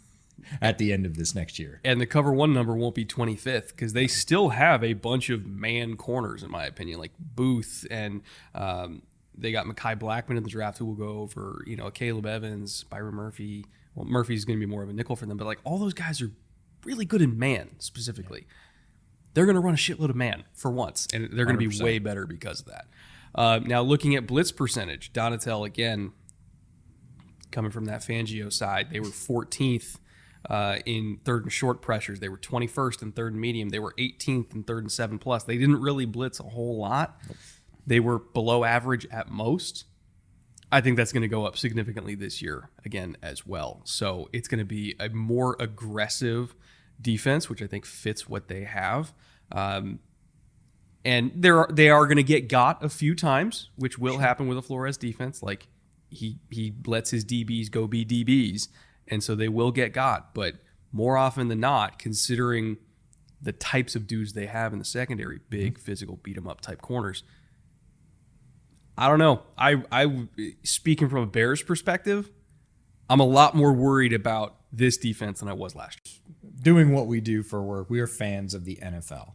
at 0.61 0.77
the 0.77 0.93
end 0.93 1.05
of 1.05 1.15
this 1.15 1.35
next 1.35 1.59
year. 1.59 1.81
And 1.83 1.99
the 1.99 2.05
cover 2.05 2.31
one 2.31 2.53
number 2.53 2.75
won't 2.75 2.95
be 2.95 3.05
25th 3.05 3.69
because 3.69 3.93
they 3.93 4.07
still 4.07 4.49
have 4.49 4.83
a 4.83 4.93
bunch 4.93 5.29
of 5.29 5.45
man 5.45 5.95
corners, 5.95 6.43
in 6.43 6.51
my 6.51 6.65
opinion, 6.65 6.99
like 6.99 7.11
Booth 7.19 7.85
and 7.89 8.21
um, 8.55 9.03
they 9.37 9.51
got 9.51 9.65
Mekhi 9.65 9.99
Blackmon 9.99 10.37
in 10.37 10.43
the 10.43 10.49
draft 10.49 10.77
who 10.77 10.85
will 10.85 10.95
go 10.95 11.19
over, 11.19 11.63
you 11.65 11.75
know, 11.75 11.89
Caleb 11.89 12.25
Evans, 12.25 12.83
Byron 12.83 13.15
Murphy. 13.15 13.65
Well, 13.95 14.05
Murphy's 14.05 14.45
going 14.45 14.59
to 14.59 14.65
be 14.65 14.69
more 14.69 14.83
of 14.83 14.89
a 14.89 14.93
nickel 14.93 15.15
for 15.15 15.25
them, 15.25 15.37
but 15.37 15.45
like 15.45 15.59
all 15.63 15.77
those 15.77 15.93
guys 15.93 16.21
are 16.21 16.31
really 16.83 17.05
good 17.05 17.21
in 17.21 17.37
man 17.37 17.71
specifically. 17.79 18.47
They're 19.33 19.45
going 19.45 19.55
to 19.55 19.61
run 19.61 19.73
a 19.73 19.77
shitload 19.77 20.09
of 20.09 20.15
man 20.15 20.43
for 20.53 20.69
once, 20.69 21.07
and 21.11 21.29
they're 21.31 21.45
going 21.45 21.57
to 21.57 21.69
be 21.69 21.83
way 21.83 21.97
better 21.97 22.27
because 22.27 22.59
of 22.59 22.67
that. 22.67 22.85
Uh, 23.33 23.59
now, 23.63 23.81
looking 23.81 24.15
at 24.15 24.27
blitz 24.27 24.51
percentage, 24.51 25.11
Donatell 25.11 25.65
again 25.65 26.11
coming 27.51 27.71
from 27.71 27.85
that 27.85 28.01
Fangio 28.01 28.51
side, 28.53 28.89
they 28.91 28.99
were 28.99 29.07
14th 29.07 29.97
uh, 30.49 30.77
in 30.85 31.19
third 31.23 31.43
and 31.43 31.51
short 31.51 31.81
pressures. 31.81 32.19
They 32.19 32.29
were 32.29 32.37
21st 32.37 33.01
in 33.01 33.11
third 33.11 33.33
and 33.33 33.41
medium. 33.41 33.69
They 33.69 33.79
were 33.79 33.93
18th 33.97 34.53
in 34.53 34.63
third 34.63 34.83
and 34.83 34.91
seven 34.91 35.19
plus. 35.19 35.43
They 35.43 35.57
didn't 35.57 35.81
really 35.81 36.05
blitz 36.05 36.39
a 36.39 36.43
whole 36.43 36.77
lot. 36.77 37.17
They 37.85 37.99
were 37.99 38.19
below 38.19 38.63
average 38.63 39.05
at 39.11 39.29
most. 39.29 39.85
I 40.71 40.81
think 40.81 40.97
that's 40.97 41.11
going 41.11 41.21
to 41.21 41.27
go 41.27 41.45
up 41.45 41.55
significantly 41.55 42.15
this 42.15 42.41
year 42.41 42.69
again 42.83 43.15
as 43.21 43.45
well. 43.45 43.81
So 43.83 44.27
it's 44.33 44.47
going 44.47 44.59
to 44.59 44.65
be 44.65 44.95
a 44.99 45.09
more 45.09 45.55
aggressive 45.59 46.55
defense, 46.99 47.49
which 47.49 47.61
I 47.61 47.67
think 47.67 47.85
fits 47.85 48.27
what 48.27 48.47
they 48.47 48.63
have. 48.63 49.13
Um, 49.51 49.99
and 51.05 51.31
they're 51.35 51.67
they 51.69 51.89
are 51.89 52.05
going 52.05 52.17
to 52.17 52.23
get 52.23 52.47
got 52.47 52.83
a 52.83 52.89
few 52.89 53.13
times, 53.13 53.69
which 53.75 53.99
will 53.99 54.19
happen 54.19 54.47
with 54.47 54.57
a 54.57 54.61
Flores 54.61 54.97
defense. 54.97 55.43
Like 55.43 55.67
he 56.09 56.39
he 56.49 56.73
lets 56.85 57.11
his 57.11 57.25
DBs 57.25 57.69
go 57.69 57.87
be 57.87 58.05
DBs, 58.05 58.69
and 59.07 59.23
so 59.23 59.35
they 59.35 59.49
will 59.49 59.71
get 59.71 59.93
got. 59.93 60.33
But 60.33 60.55
more 60.91 61.17
often 61.17 61.47
than 61.47 61.59
not, 61.59 61.99
considering 61.99 62.77
the 63.41 63.51
types 63.51 63.95
of 63.95 64.07
dudes 64.07 64.33
they 64.33 64.45
have 64.45 64.73
in 64.73 64.79
the 64.79 64.85
secondary, 64.85 65.37
mm-hmm. 65.37 65.49
big 65.49 65.79
physical 65.79 66.17
beat 66.23 66.37
'em 66.37 66.47
up 66.47 66.61
type 66.61 66.81
corners. 66.81 67.23
I 68.97 69.07
don't 69.07 69.19
know. 69.19 69.41
I 69.57 69.83
I 69.91 70.27
speaking 70.63 71.09
from 71.09 71.23
a 71.23 71.25
Bears 71.25 71.61
perspective, 71.61 72.29
I'm 73.09 73.19
a 73.19 73.25
lot 73.25 73.55
more 73.55 73.73
worried 73.73 74.13
about 74.13 74.55
this 74.71 74.97
defense 74.97 75.39
than 75.39 75.49
I 75.49 75.53
was 75.53 75.75
last 75.75 75.99
year. 76.05 76.35
Doing 76.61 76.93
what 76.93 77.07
we 77.07 77.19
do 77.19 77.43
for 77.43 77.61
work, 77.61 77.89
we 77.89 77.99
are 77.99 78.07
fans 78.07 78.53
of 78.53 78.65
the 78.65 78.77
NFL. 78.81 79.33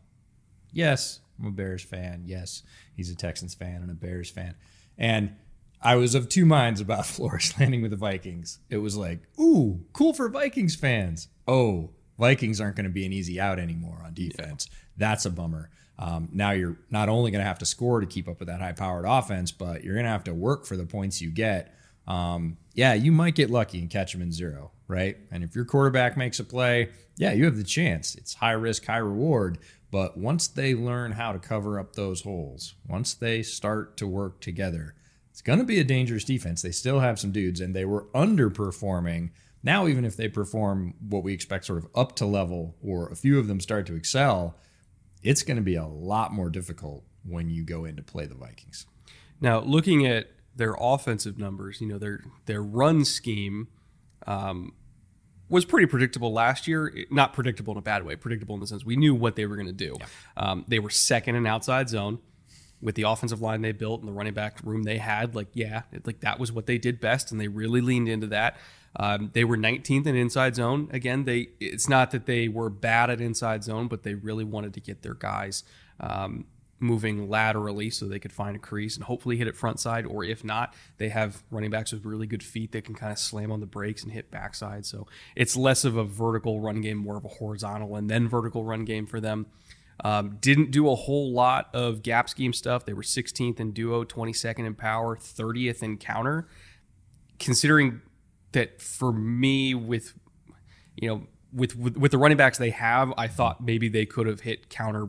Yes, 0.72 1.20
I'm 1.38 1.46
a 1.46 1.50
Bears 1.50 1.82
fan. 1.82 2.22
Yes, 2.24 2.62
he's 2.94 3.10
a 3.10 3.16
Texans 3.16 3.54
fan 3.54 3.82
and 3.82 3.90
a 3.90 3.94
Bears 3.94 4.30
fan. 4.30 4.54
And 4.96 5.36
I 5.80 5.96
was 5.96 6.14
of 6.14 6.28
two 6.28 6.46
minds 6.46 6.80
about 6.80 7.06
Flores 7.06 7.54
landing 7.58 7.82
with 7.82 7.90
the 7.90 7.96
Vikings. 7.96 8.58
It 8.70 8.78
was 8.78 8.96
like, 8.96 9.20
ooh, 9.38 9.84
cool 9.92 10.12
for 10.12 10.28
Vikings 10.28 10.76
fans. 10.76 11.28
Oh, 11.46 11.90
Vikings 12.18 12.60
aren't 12.60 12.76
going 12.76 12.84
to 12.84 12.90
be 12.90 13.06
an 13.06 13.12
easy 13.12 13.40
out 13.40 13.58
anymore 13.58 14.02
on 14.04 14.14
defense. 14.14 14.68
That's 14.96 15.24
a 15.24 15.30
bummer. 15.30 15.70
Um, 15.98 16.28
now 16.32 16.52
you're 16.52 16.76
not 16.90 17.08
only 17.08 17.30
going 17.30 17.42
to 17.42 17.48
have 17.48 17.58
to 17.58 17.66
score 17.66 18.00
to 18.00 18.06
keep 18.06 18.28
up 18.28 18.38
with 18.38 18.48
that 18.48 18.60
high 18.60 18.72
powered 18.72 19.04
offense, 19.06 19.50
but 19.50 19.82
you're 19.82 19.94
going 19.94 20.04
to 20.04 20.10
have 20.10 20.24
to 20.24 20.34
work 20.34 20.64
for 20.64 20.76
the 20.76 20.86
points 20.86 21.20
you 21.20 21.30
get. 21.30 21.74
Um, 22.06 22.56
yeah, 22.74 22.94
you 22.94 23.12
might 23.12 23.34
get 23.34 23.50
lucky 23.50 23.80
and 23.80 23.90
catch 23.90 24.12
them 24.12 24.22
in 24.22 24.32
zero, 24.32 24.70
right? 24.86 25.16
And 25.30 25.42
if 25.42 25.54
your 25.54 25.64
quarterback 25.64 26.16
makes 26.16 26.38
a 26.38 26.44
play, 26.44 26.90
yeah, 27.16 27.32
you 27.32 27.44
have 27.44 27.56
the 27.56 27.64
chance. 27.64 28.14
It's 28.14 28.34
high 28.34 28.52
risk, 28.52 28.86
high 28.86 28.98
reward. 28.98 29.58
But 29.90 30.16
once 30.16 30.48
they 30.48 30.74
learn 30.74 31.12
how 31.12 31.32
to 31.32 31.38
cover 31.38 31.78
up 31.78 31.94
those 31.94 32.22
holes, 32.22 32.74
once 32.86 33.14
they 33.14 33.42
start 33.42 33.96
to 33.98 34.06
work 34.06 34.40
together, 34.40 34.94
it's 35.38 35.42
going 35.44 35.60
to 35.60 35.64
be 35.64 35.78
a 35.78 35.84
dangerous 35.84 36.24
defense. 36.24 36.62
They 36.62 36.72
still 36.72 36.98
have 36.98 37.20
some 37.20 37.30
dudes, 37.30 37.60
and 37.60 37.72
they 37.72 37.84
were 37.84 38.06
underperforming. 38.12 39.30
Now, 39.62 39.86
even 39.86 40.04
if 40.04 40.16
they 40.16 40.26
perform 40.26 40.94
what 40.98 41.22
we 41.22 41.32
expect, 41.32 41.66
sort 41.66 41.78
of 41.78 41.86
up 41.94 42.16
to 42.16 42.26
level, 42.26 42.74
or 42.82 43.08
a 43.08 43.14
few 43.14 43.38
of 43.38 43.46
them 43.46 43.60
start 43.60 43.86
to 43.86 43.94
excel, 43.94 44.56
it's 45.22 45.44
going 45.44 45.56
to 45.56 45.62
be 45.62 45.76
a 45.76 45.86
lot 45.86 46.32
more 46.32 46.50
difficult 46.50 47.04
when 47.22 47.50
you 47.50 47.62
go 47.62 47.84
in 47.84 47.94
to 47.94 48.02
play 48.02 48.26
the 48.26 48.34
Vikings. 48.34 48.86
Now, 49.40 49.60
looking 49.60 50.04
at 50.04 50.28
their 50.56 50.74
offensive 50.76 51.38
numbers, 51.38 51.80
you 51.80 51.86
know 51.86 51.98
their 51.98 52.24
their 52.46 52.60
run 52.60 53.04
scheme 53.04 53.68
um, 54.26 54.72
was 55.48 55.64
pretty 55.64 55.86
predictable 55.86 56.32
last 56.32 56.66
year. 56.66 56.92
Not 57.12 57.32
predictable 57.32 57.74
in 57.74 57.78
a 57.78 57.82
bad 57.82 58.04
way, 58.04 58.16
predictable 58.16 58.56
in 58.56 58.60
the 58.60 58.66
sense 58.66 58.84
we 58.84 58.96
knew 58.96 59.14
what 59.14 59.36
they 59.36 59.46
were 59.46 59.54
going 59.54 59.68
to 59.68 59.72
do. 59.72 59.98
Um, 60.36 60.64
they 60.66 60.80
were 60.80 60.90
second 60.90 61.36
in 61.36 61.46
outside 61.46 61.88
zone 61.88 62.18
with 62.80 62.94
the 62.94 63.02
offensive 63.02 63.40
line 63.40 63.62
they 63.62 63.72
built 63.72 64.00
and 64.00 64.08
the 64.08 64.12
running 64.12 64.34
back 64.34 64.58
room 64.62 64.84
they 64.84 64.98
had. 64.98 65.34
Like, 65.34 65.48
yeah, 65.52 65.82
it, 65.92 66.06
like 66.06 66.20
that 66.20 66.38
was 66.38 66.52
what 66.52 66.66
they 66.66 66.78
did 66.78 67.00
best, 67.00 67.32
and 67.32 67.40
they 67.40 67.48
really 67.48 67.80
leaned 67.80 68.08
into 68.08 68.26
that. 68.28 68.56
Um, 68.96 69.30
they 69.32 69.44
were 69.44 69.56
19th 69.56 70.06
in 70.06 70.16
inside 70.16 70.56
zone. 70.56 70.88
Again, 70.92 71.24
they 71.24 71.48
it's 71.60 71.88
not 71.88 72.10
that 72.12 72.26
they 72.26 72.48
were 72.48 72.70
bad 72.70 73.10
at 73.10 73.20
inside 73.20 73.64
zone, 73.64 73.88
but 73.88 74.02
they 74.02 74.14
really 74.14 74.44
wanted 74.44 74.74
to 74.74 74.80
get 74.80 75.02
their 75.02 75.14
guys. 75.14 75.64
Um, 76.00 76.46
moving 76.80 77.28
laterally 77.28 77.90
so 77.90 78.06
they 78.06 78.18
could 78.18 78.32
find 78.32 78.54
a 78.54 78.58
crease 78.58 78.94
and 78.96 79.04
hopefully 79.04 79.36
hit 79.36 79.48
it 79.48 79.56
front 79.56 79.80
side 79.80 80.06
or 80.06 80.22
if 80.22 80.44
not 80.44 80.74
they 80.98 81.08
have 81.08 81.42
running 81.50 81.70
backs 81.70 81.92
with 81.92 82.04
really 82.04 82.26
good 82.26 82.42
feet 82.42 82.72
that 82.72 82.84
can 82.84 82.94
kind 82.94 83.10
of 83.10 83.18
slam 83.18 83.50
on 83.50 83.60
the 83.60 83.66
brakes 83.66 84.04
and 84.04 84.12
hit 84.12 84.30
backside 84.30 84.86
so 84.86 85.06
it's 85.34 85.56
less 85.56 85.84
of 85.84 85.96
a 85.96 86.04
vertical 86.04 86.60
run 86.60 86.80
game 86.80 86.96
more 86.96 87.16
of 87.16 87.24
a 87.24 87.28
horizontal 87.28 87.96
and 87.96 88.08
then 88.08 88.28
vertical 88.28 88.64
run 88.64 88.84
game 88.84 89.06
for 89.06 89.20
them 89.20 89.46
um, 90.04 90.38
didn't 90.40 90.70
do 90.70 90.88
a 90.88 90.94
whole 90.94 91.32
lot 91.32 91.68
of 91.74 92.02
gap 92.02 92.28
scheme 92.28 92.52
stuff 92.52 92.84
they 92.84 92.92
were 92.92 93.02
16th 93.02 93.60
in 93.60 93.72
duo 93.72 94.04
22nd 94.04 94.66
in 94.66 94.74
power 94.74 95.16
30th 95.16 95.82
in 95.82 95.96
counter 95.96 96.48
considering 97.38 98.00
that 98.52 98.80
for 98.80 99.12
me 99.12 99.74
with 99.74 100.14
you 100.96 101.08
know 101.08 101.26
with, 101.52 101.76
with 101.76 101.96
with 101.96 102.10
the 102.10 102.18
running 102.18 102.36
backs 102.36 102.58
they 102.58 102.70
have 102.70 103.12
i 103.16 103.26
thought 103.26 103.60
maybe 103.60 103.88
they 103.88 104.06
could 104.06 104.26
have 104.26 104.40
hit 104.40 104.68
counter 104.68 105.08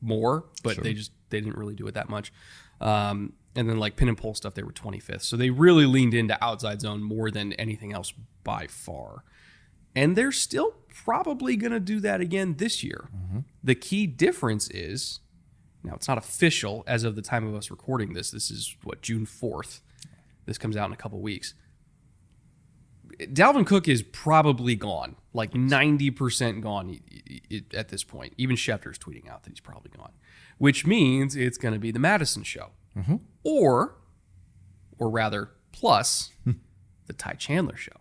more, 0.00 0.46
but 0.62 0.82
they 0.82 0.94
just 0.94 1.12
they 1.30 1.40
didn't 1.40 1.56
really 1.56 1.74
do 1.74 1.86
it 1.86 1.94
that 1.94 2.08
much. 2.08 2.32
Um, 2.80 3.34
and 3.54 3.68
then 3.68 3.78
like 3.78 3.96
pin 3.96 4.08
and 4.08 4.16
pull 4.16 4.34
stuff, 4.34 4.54
they 4.54 4.62
were 4.62 4.72
25th. 4.72 5.22
So 5.22 5.36
they 5.36 5.50
really 5.50 5.86
leaned 5.86 6.14
into 6.14 6.42
outside 6.42 6.80
zone 6.80 7.02
more 7.02 7.30
than 7.30 7.52
anything 7.54 7.92
else 7.92 8.12
by 8.44 8.66
far. 8.68 9.24
And 9.94 10.16
they're 10.16 10.32
still 10.32 10.74
probably 11.04 11.56
going 11.56 11.72
to 11.72 11.80
do 11.80 12.00
that 12.00 12.20
again 12.20 12.56
this 12.58 12.84
year. 12.84 13.08
Mm-hmm. 13.14 13.40
The 13.62 13.74
key 13.74 14.06
difference 14.06 14.68
is 14.70 15.20
now 15.82 15.94
it's 15.94 16.08
not 16.08 16.18
official 16.18 16.84
as 16.86 17.04
of 17.04 17.16
the 17.16 17.22
time 17.22 17.46
of 17.46 17.54
us 17.54 17.70
recording 17.70 18.12
this. 18.12 18.30
This 18.30 18.50
is 18.50 18.76
what 18.82 19.00
June 19.00 19.26
4th. 19.26 19.80
This 20.46 20.58
comes 20.58 20.76
out 20.76 20.86
in 20.86 20.92
a 20.92 20.96
couple 20.96 21.20
weeks. 21.20 21.54
Dalvin 23.18 23.66
Cook 23.66 23.88
is 23.88 24.02
probably 24.02 24.74
gone, 24.74 25.16
like 25.34 25.52
90% 25.52 26.62
gone 26.62 27.00
at 27.74 27.88
this 27.88 28.04
point. 28.04 28.34
Even 28.38 28.56
Schefter's 28.56 28.98
tweeting 28.98 29.28
out 29.28 29.42
that 29.42 29.50
he's 29.50 29.60
probably 29.60 29.90
gone, 29.96 30.12
which 30.58 30.86
means 30.86 31.36
it's 31.36 31.58
going 31.58 31.74
to 31.74 31.80
be 31.80 31.90
the 31.90 31.98
Mattison 31.98 32.42
show. 32.42 32.70
Mm-hmm. 32.96 33.16
Or, 33.44 33.96
or 34.98 35.10
rather, 35.10 35.50
plus 35.72 36.30
hmm. 36.44 36.52
the 37.06 37.12
Ty 37.12 37.34
Chandler 37.34 37.76
show. 37.76 37.99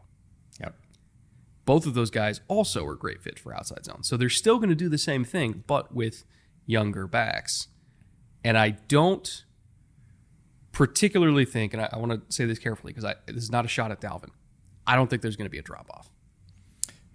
Both 1.69 1.85
of 1.85 1.93
those 1.93 2.09
guys 2.09 2.41
also 2.47 2.83
are 2.87 2.95
great 2.95 3.21
fit 3.21 3.37
for 3.37 3.53
outside 3.53 3.85
zone. 3.85 4.01
So 4.01 4.17
they're 4.17 4.27
still 4.27 4.57
going 4.57 4.69
to 4.69 4.75
do 4.75 4.89
the 4.89 4.97
same 4.97 5.23
thing, 5.23 5.63
but 5.67 5.93
with 5.93 6.25
younger 6.65 7.05
backs. 7.05 7.67
And 8.43 8.57
I 8.57 8.71
don't 8.71 9.45
particularly 10.71 11.45
think, 11.45 11.73
and 11.73 11.83
I, 11.83 11.89
I 11.93 11.97
want 11.99 12.11
to 12.11 12.21
say 12.35 12.45
this 12.45 12.57
carefully 12.57 12.91
because 12.91 13.13
this 13.27 13.43
is 13.43 13.51
not 13.51 13.65
a 13.65 13.67
shot 13.67 13.91
at 13.91 14.01
Dalvin. 14.01 14.31
I 14.87 14.95
don't 14.95 15.11
think 15.11 15.21
there's 15.21 15.35
going 15.35 15.45
to 15.45 15.51
be 15.51 15.59
a 15.59 15.61
drop 15.61 15.91
off. 15.91 16.09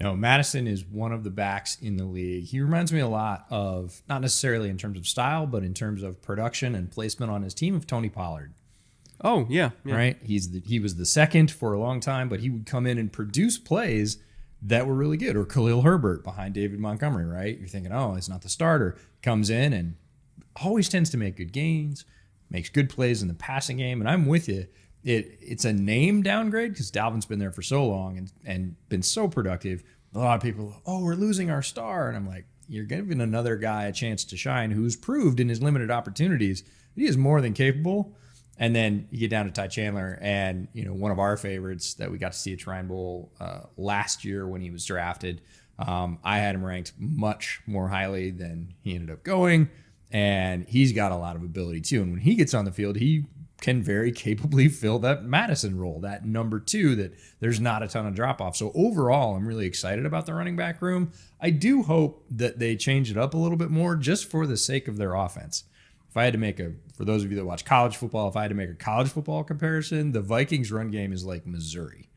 No, 0.01 0.15
Mattison 0.15 0.69
is 0.69 0.85
one 0.85 1.11
of 1.11 1.25
the 1.25 1.31
backs 1.31 1.77
in 1.83 1.97
the 1.97 2.05
league. 2.05 2.45
He 2.45 2.61
reminds 2.61 2.93
me 2.93 3.01
a 3.01 3.09
lot 3.09 3.47
of, 3.51 4.03
not 4.09 4.21
necessarily 4.21 4.69
in 4.69 4.79
terms 4.79 4.97
of 4.97 5.09
style, 5.09 5.47
but 5.49 5.65
in 5.65 5.75
terms 5.75 6.05
of 6.05 6.23
production 6.23 6.77
and 6.77 6.93
placement 6.93 7.33
on 7.33 7.43
his 7.43 7.55
team 7.55 7.75
of 7.75 7.89
Tony 7.89 8.09
Pollard. 8.09 8.55
Oh 9.21 9.47
yeah, 9.51 9.71
yeah. 9.85 9.97
Right? 9.97 10.19
He's 10.23 10.53
the, 10.53 10.61
he 10.61 10.79
was 10.79 10.95
the 10.95 11.07
second 11.07 11.51
for 11.51 11.73
a 11.73 11.81
long 11.81 11.99
time, 11.99 12.29
but 12.29 12.39
he 12.39 12.51
would 12.51 12.67
come 12.67 12.87
in 12.87 12.99
and 12.99 13.13
produce 13.13 13.59
plays 13.59 14.19
that 14.65 14.87
were 14.87 14.95
really 14.95 15.17
good. 15.17 15.37
Or 15.37 15.45
Khalil 15.45 15.83
Herbert 15.83 16.25
behind 16.25 16.55
David 16.55 16.81
Montgomery, 16.81 17.27
right? 17.27 17.59
You're 17.59 17.69
thinking, 17.69 17.93
oh, 17.93 18.15
he's 18.15 18.29
not 18.29 18.43
the 18.43 18.49
starter. 18.49 18.97
Comes 19.23 19.51
in 19.51 19.73
and 19.73 19.97
always 20.63 20.89
tends 20.89 21.11
to 21.11 21.17
make 21.17 21.37
good 21.37 21.53
gains, 21.53 22.05
makes 22.51 22.69
good 22.69 22.89
plays 22.89 23.23
in 23.23 23.29
the 23.29 23.35
passing 23.35 23.77
game. 23.77 24.01
And 24.01 24.09
I'm 24.09 24.27
with 24.27 24.49
you. 24.49 24.67
It 25.03 25.39
it's 25.41 25.65
a 25.65 25.73
name 25.73 26.23
downgrade 26.23 26.73
because 26.73 26.91
Dalvin's 26.91 27.27
been 27.27 27.39
there 27.39 27.53
for 27.53 27.63
so 27.63 27.87
long 27.87 28.17
and 28.17 28.33
and 28.45 28.77
been 28.89 29.03
so 29.03 29.29
productive. 29.29 29.85
A 30.15 30.19
lot 30.19 30.37
of 30.37 30.43
people, 30.43 30.81
oh, 30.87 31.03
we're 31.03 31.15
losing 31.15 31.51
our 31.51 31.63
star, 31.63 32.07
and 32.07 32.17
I'm 32.17 32.27
like, 32.27 32.47
you're 32.69 32.85
giving 32.85 33.21
another 33.21 33.57
guy 33.57 33.87
a 33.87 33.93
chance 33.93 34.25
to 34.25 34.37
shine 34.37 34.71
who's 34.71 34.95
proved 34.95 35.41
in 35.41 35.49
his 35.49 35.61
limited 35.61 35.91
opportunities 35.91 36.63
he 36.95 37.07
is 37.07 37.17
more 37.17 37.41
than 37.41 37.53
capable. 37.55 38.17
And 38.59 38.75
then 38.75 39.09
you 39.11 39.19
get 39.19 39.31
down 39.31 39.47
to 39.47 39.53
Ty 39.53 39.67
Chandler, 39.69 40.19
and 40.21 40.69
you 40.73 40.85
know 40.85 40.93
one 40.93 41.11
of 41.11 41.19
our 41.19 41.37
favorites 41.37 41.95
that 41.95 42.11
we 42.11 42.19
got 42.19 42.33
to 42.33 42.39
see 42.39 42.53
at 42.53 42.61
Shrine 42.61 42.87
Bowl 42.87 43.33
uh, 43.41 43.61
last 43.77 44.25
year 44.25 44.47
when 44.47 44.61
he 44.61 44.71
was 44.71 44.85
drafted. 44.85 45.41
Um, 45.79 46.19
I 46.23 46.39
had 46.39 46.55
him 46.55 46.65
ranked 46.65 46.93
much 46.99 47.61
more 47.67 47.89
highly 47.89 48.31
than 48.31 48.75
he 48.81 48.95
ended 48.95 49.11
up 49.11 49.25
going, 49.25 49.71
and 50.13 50.67
he's 50.69 50.93
got 50.93 51.11
a 51.11 51.17
lot 51.17 51.35
of 51.35 51.43
ability 51.43 51.81
too. 51.81 52.03
And 52.03 52.13
when 52.13 52.21
he 52.21 52.37
gets 52.37 52.55
on 52.55 52.65
the 52.65 52.71
field, 52.71 52.97
he 52.97 53.25
can 53.61 53.83
very 53.83 54.13
capably 54.13 54.69
fill 54.69 54.99
that 55.01 55.25
Mattison 55.25 55.79
role, 55.79 55.99
that 56.01 56.25
number 56.25 56.61
two 56.61 56.95
that 56.97 57.15
there's 57.41 57.61
not 57.61 57.83
a 57.83 57.89
ton 57.89 58.07
of 58.07 58.15
drop 58.15 58.41
off. 58.41 58.57
So 58.57 58.71
overall, 58.75 59.35
I'm 59.35 59.47
really 59.47 59.67
excited 59.67 60.07
about 60.07 60.27
the 60.27 60.35
running 60.35 60.55
back 60.55 60.81
room. 60.81 61.13
I 61.41 61.51
do 61.51 61.83
hope 61.83 62.25
that 62.31 62.59
they 62.59 62.77
change 62.77 63.11
it 63.11 63.17
up 63.17 63.35
a 63.35 63.39
little 63.39 63.59
bit 63.59 63.71
more 63.71 63.97
just 63.97 64.31
for 64.31 64.47
the 64.47 64.57
sake 64.57 64.87
of 64.87 64.97
their 64.97 65.15
offense. 65.15 65.65
If 66.15 66.19
I 66.19 66.23
had 66.23 66.35
to 66.35 66.39
make 66.39 66.61
a, 66.61 66.71
for 66.97 67.05
those 67.05 67.25
of 67.25 67.33
you 67.33 67.37
that 67.39 67.45
watch 67.45 67.65
college 67.65 67.97
football, 67.97 68.29
if 68.29 68.37
I 68.37 68.43
had 68.43 68.51
to 68.51 68.55
make 68.55 68.71
a 68.71 68.75
college 68.75 69.09
football 69.09 69.43
comparison, 69.43 70.13
the 70.13 70.21
Vikings 70.21 70.71
run 70.71 70.93
game 70.93 71.13
is 71.13 71.25
like 71.25 71.45
Missouri. 71.45 72.09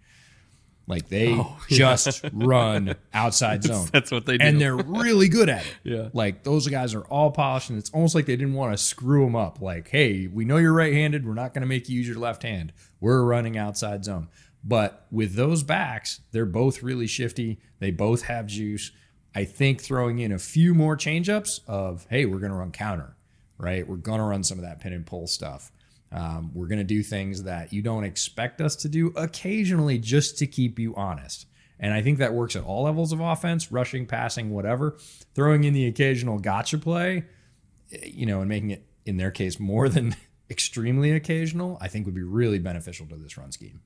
Like 0.86 1.10
they 1.10 1.34
oh, 1.34 1.58
just 1.68 2.24
run 2.32 2.94
outside 3.16 3.64
zone. 3.64 3.88
That's 3.92 4.12
what 4.12 4.28
they 4.28 4.38
do. 4.38 4.46
And 4.46 4.62
they're 4.62 4.76
really 4.76 5.30
good 5.30 5.50
at 5.50 5.66
it. 5.66 5.76
yeah. 5.84 6.10
Like 6.14 6.44
those 6.44 6.68
guys 6.68 6.94
are 6.94 7.06
all 7.06 7.32
polished 7.32 7.72
and 7.72 7.80
it's 7.80 7.90
almost 7.90 8.14
like 8.14 8.28
they 8.28 8.36
didn't 8.36 8.54
want 8.54 8.72
to 8.72 8.78
screw 8.78 9.26
them 9.26 9.36
up. 9.36 9.64
Like, 9.64 9.90
hey, 9.90 10.28
we 10.28 10.46
know 10.46 10.58
you're 10.58 10.74
right 10.74 10.94
handed. 10.94 11.26
We're 11.26 11.34
not 11.34 11.56
going 11.56 11.64
to 11.64 11.68
make 11.68 11.90
you 11.90 11.98
use 11.98 12.08
your 12.08 12.20
left 12.20 12.44
hand. 12.44 12.74
We're 13.00 13.24
running 13.24 13.58
outside 13.58 14.06
zone. 14.06 14.28
But 14.64 15.08
with 15.10 15.34
those 15.34 15.64
backs, 15.64 16.20
they're 16.34 16.46
both 16.46 16.84
really 16.84 17.08
shifty. 17.08 17.60
They 17.80 17.90
both 17.90 18.26
have 18.26 18.46
juice. 18.46 18.92
I 19.34 19.44
think 19.44 19.82
throwing 19.82 20.20
in 20.20 20.32
a 20.32 20.38
few 20.38 20.76
more 20.76 20.96
changeups 20.96 21.62
of, 21.68 22.06
hey, 22.12 22.26
we're 22.26 22.38
going 22.38 22.52
to 22.52 22.58
run 22.58 22.72
counter, 22.72 23.17
right? 23.58 23.88
We're 23.88 23.96
going 23.98 24.20
to 24.20 24.26
run 24.26 24.44
some 24.44 24.58
of 24.58 24.64
that 24.64 24.80
pin 24.80 24.94
and 24.94 25.06
pull 25.06 25.28
stuff. 25.28 25.72
Um, 26.12 26.52
we're 26.54 26.68
going 26.68 26.80
to 26.80 26.86
do 26.86 27.04
things 27.04 27.44
that 27.44 27.74
you 27.74 27.82
don't 27.82 28.04
expect 28.04 28.62
us 28.62 28.76
to 28.78 28.90
do 28.90 29.08
occasionally 29.16 29.98
just 29.98 30.38
to 30.38 30.48
keep 30.48 30.80
you 30.80 30.96
honest. 30.96 31.48
And 31.80 31.94
I 31.94 32.02
think 32.02 32.18
that 32.20 32.34
works 32.34 32.56
at 32.56 32.64
all 32.64 32.84
levels 32.84 33.12
of 33.12 33.20
offense, 33.20 33.72
rushing, 33.72 34.06
passing, 34.06 34.50
whatever. 34.52 34.98
Throwing 35.36 35.64
in 35.64 35.74
the 35.74 35.86
occasional 35.86 36.40
gotcha 36.40 36.78
play, 36.78 37.26
you 38.04 38.26
know, 38.26 38.40
and 38.40 38.50
making 38.50 38.72
it, 38.72 38.86
in 39.06 39.18
their 39.18 39.32
case, 39.32 39.60
more 39.60 39.90
than 39.90 40.16
extremely 40.50 41.12
occasional, 41.12 41.78
I 41.82 41.88
think 41.88 42.06
would 42.06 42.16
be 42.16 42.24
really 42.24 42.60
beneficial 42.60 43.06
to 43.08 43.16
this 43.16 43.38
run 43.38 43.52
scheme. 43.52 43.82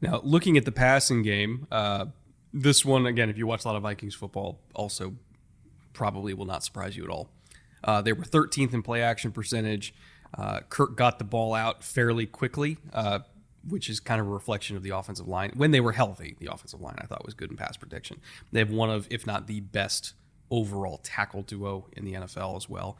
Now, 0.00 0.20
looking 0.22 0.58
at 0.58 0.64
the 0.64 0.72
passing 0.72 1.22
game, 1.22 1.66
uh, 1.70 2.06
this 2.52 2.84
one, 2.84 3.06
again, 3.06 3.30
if 3.30 3.38
you 3.38 3.46
watch 3.46 3.64
a 3.64 3.68
lot 3.68 3.76
of 3.76 3.82
Vikings 3.82 4.14
football, 4.14 4.60
also 4.74 5.14
probably 5.92 6.34
will 6.34 6.44
not 6.44 6.64
surprise 6.64 6.96
you 6.96 7.04
at 7.04 7.10
all. 7.10 7.30
Uh, 7.84 8.02
they 8.02 8.12
were 8.12 8.24
13th 8.24 8.74
in 8.74 8.82
play 8.82 9.02
action 9.02 9.32
percentage. 9.32 9.94
Uh, 10.36 10.60
Kirk 10.68 10.96
got 10.96 11.18
the 11.18 11.24
ball 11.24 11.54
out 11.54 11.82
fairly 11.82 12.26
quickly, 12.26 12.78
uh, 12.92 13.20
which 13.68 13.88
is 13.88 14.00
kind 14.00 14.20
of 14.20 14.26
a 14.26 14.30
reflection 14.30 14.76
of 14.76 14.82
the 14.82 14.90
offensive 14.90 15.28
line. 15.28 15.52
When 15.54 15.70
they 15.70 15.80
were 15.80 15.92
healthy, 15.92 16.36
the 16.38 16.52
offensive 16.52 16.80
line 16.80 16.96
I 16.98 17.06
thought 17.06 17.24
was 17.24 17.34
good 17.34 17.50
in 17.50 17.56
pass 17.56 17.76
protection. 17.76 18.20
They 18.52 18.58
have 18.58 18.70
one 18.70 18.90
of, 18.90 19.06
if 19.10 19.26
not 19.26 19.46
the 19.46 19.60
best 19.60 20.14
overall 20.50 20.98
tackle 20.98 21.42
duo 21.42 21.86
in 21.92 22.04
the 22.04 22.12
NFL 22.14 22.56
as 22.56 22.68
well. 22.68 22.98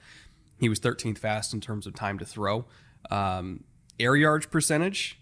He 0.59 0.69
was 0.69 0.81
13th 0.81 1.19
fast 1.19 1.53
in 1.53 1.61
terms 1.61 1.87
of 1.87 1.95
time 1.95 2.19
to 2.19 2.25
throw. 2.25 2.65
Um, 3.11 3.65
air 4.01 4.17
yards 4.17 4.47
percentage 4.47 5.21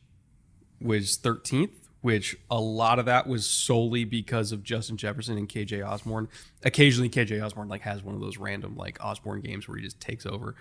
was 0.81 1.19
13th, 1.19 1.84
which 2.05 2.37
a 2.51 2.61
lot 2.61 2.99
of 2.99 3.07
that 3.07 3.27
was 3.27 3.47
solely 3.47 4.05
because 4.05 4.53
of 4.53 4.63
Justin 4.63 4.99
Jefferson 4.99 5.39
and 5.39 5.49
KJ 5.49 5.83
Osborn. 5.83 6.29
Occasionally, 6.63 7.09
KJ 7.09 7.43
Osborn 7.43 7.67
like 7.69 7.81
has 7.81 8.03
one 8.03 8.15
of 8.15 8.21
those 8.21 8.37
random 8.37 8.77
like 8.77 9.03
Osborn 9.03 9.41
games 9.41 9.67
where 9.67 9.79
he 9.79 9.83
just 9.83 10.01
takes 10.01 10.27
over 10.27 10.55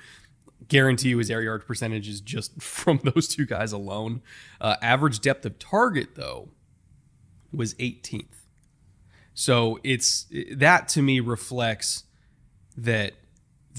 guarantee 0.69 1.09
you 1.09 1.17
his 1.17 1.29
air 1.29 1.41
yard 1.41 1.67
percentage 1.67 2.07
is 2.07 2.21
just 2.21 2.61
from 2.61 2.97
those 3.03 3.27
two 3.27 3.45
guys 3.45 3.73
alone. 3.73 4.21
Uh, 4.61 4.77
average 4.81 5.19
depth 5.19 5.45
of 5.45 5.59
target 5.59 6.15
though 6.15 6.47
was 7.51 7.73
18th. 7.73 8.45
So 9.33 9.81
it's 9.83 10.27
that 10.53 10.87
to 10.89 11.01
me 11.01 11.19
reflects 11.19 12.05
that 12.77 13.15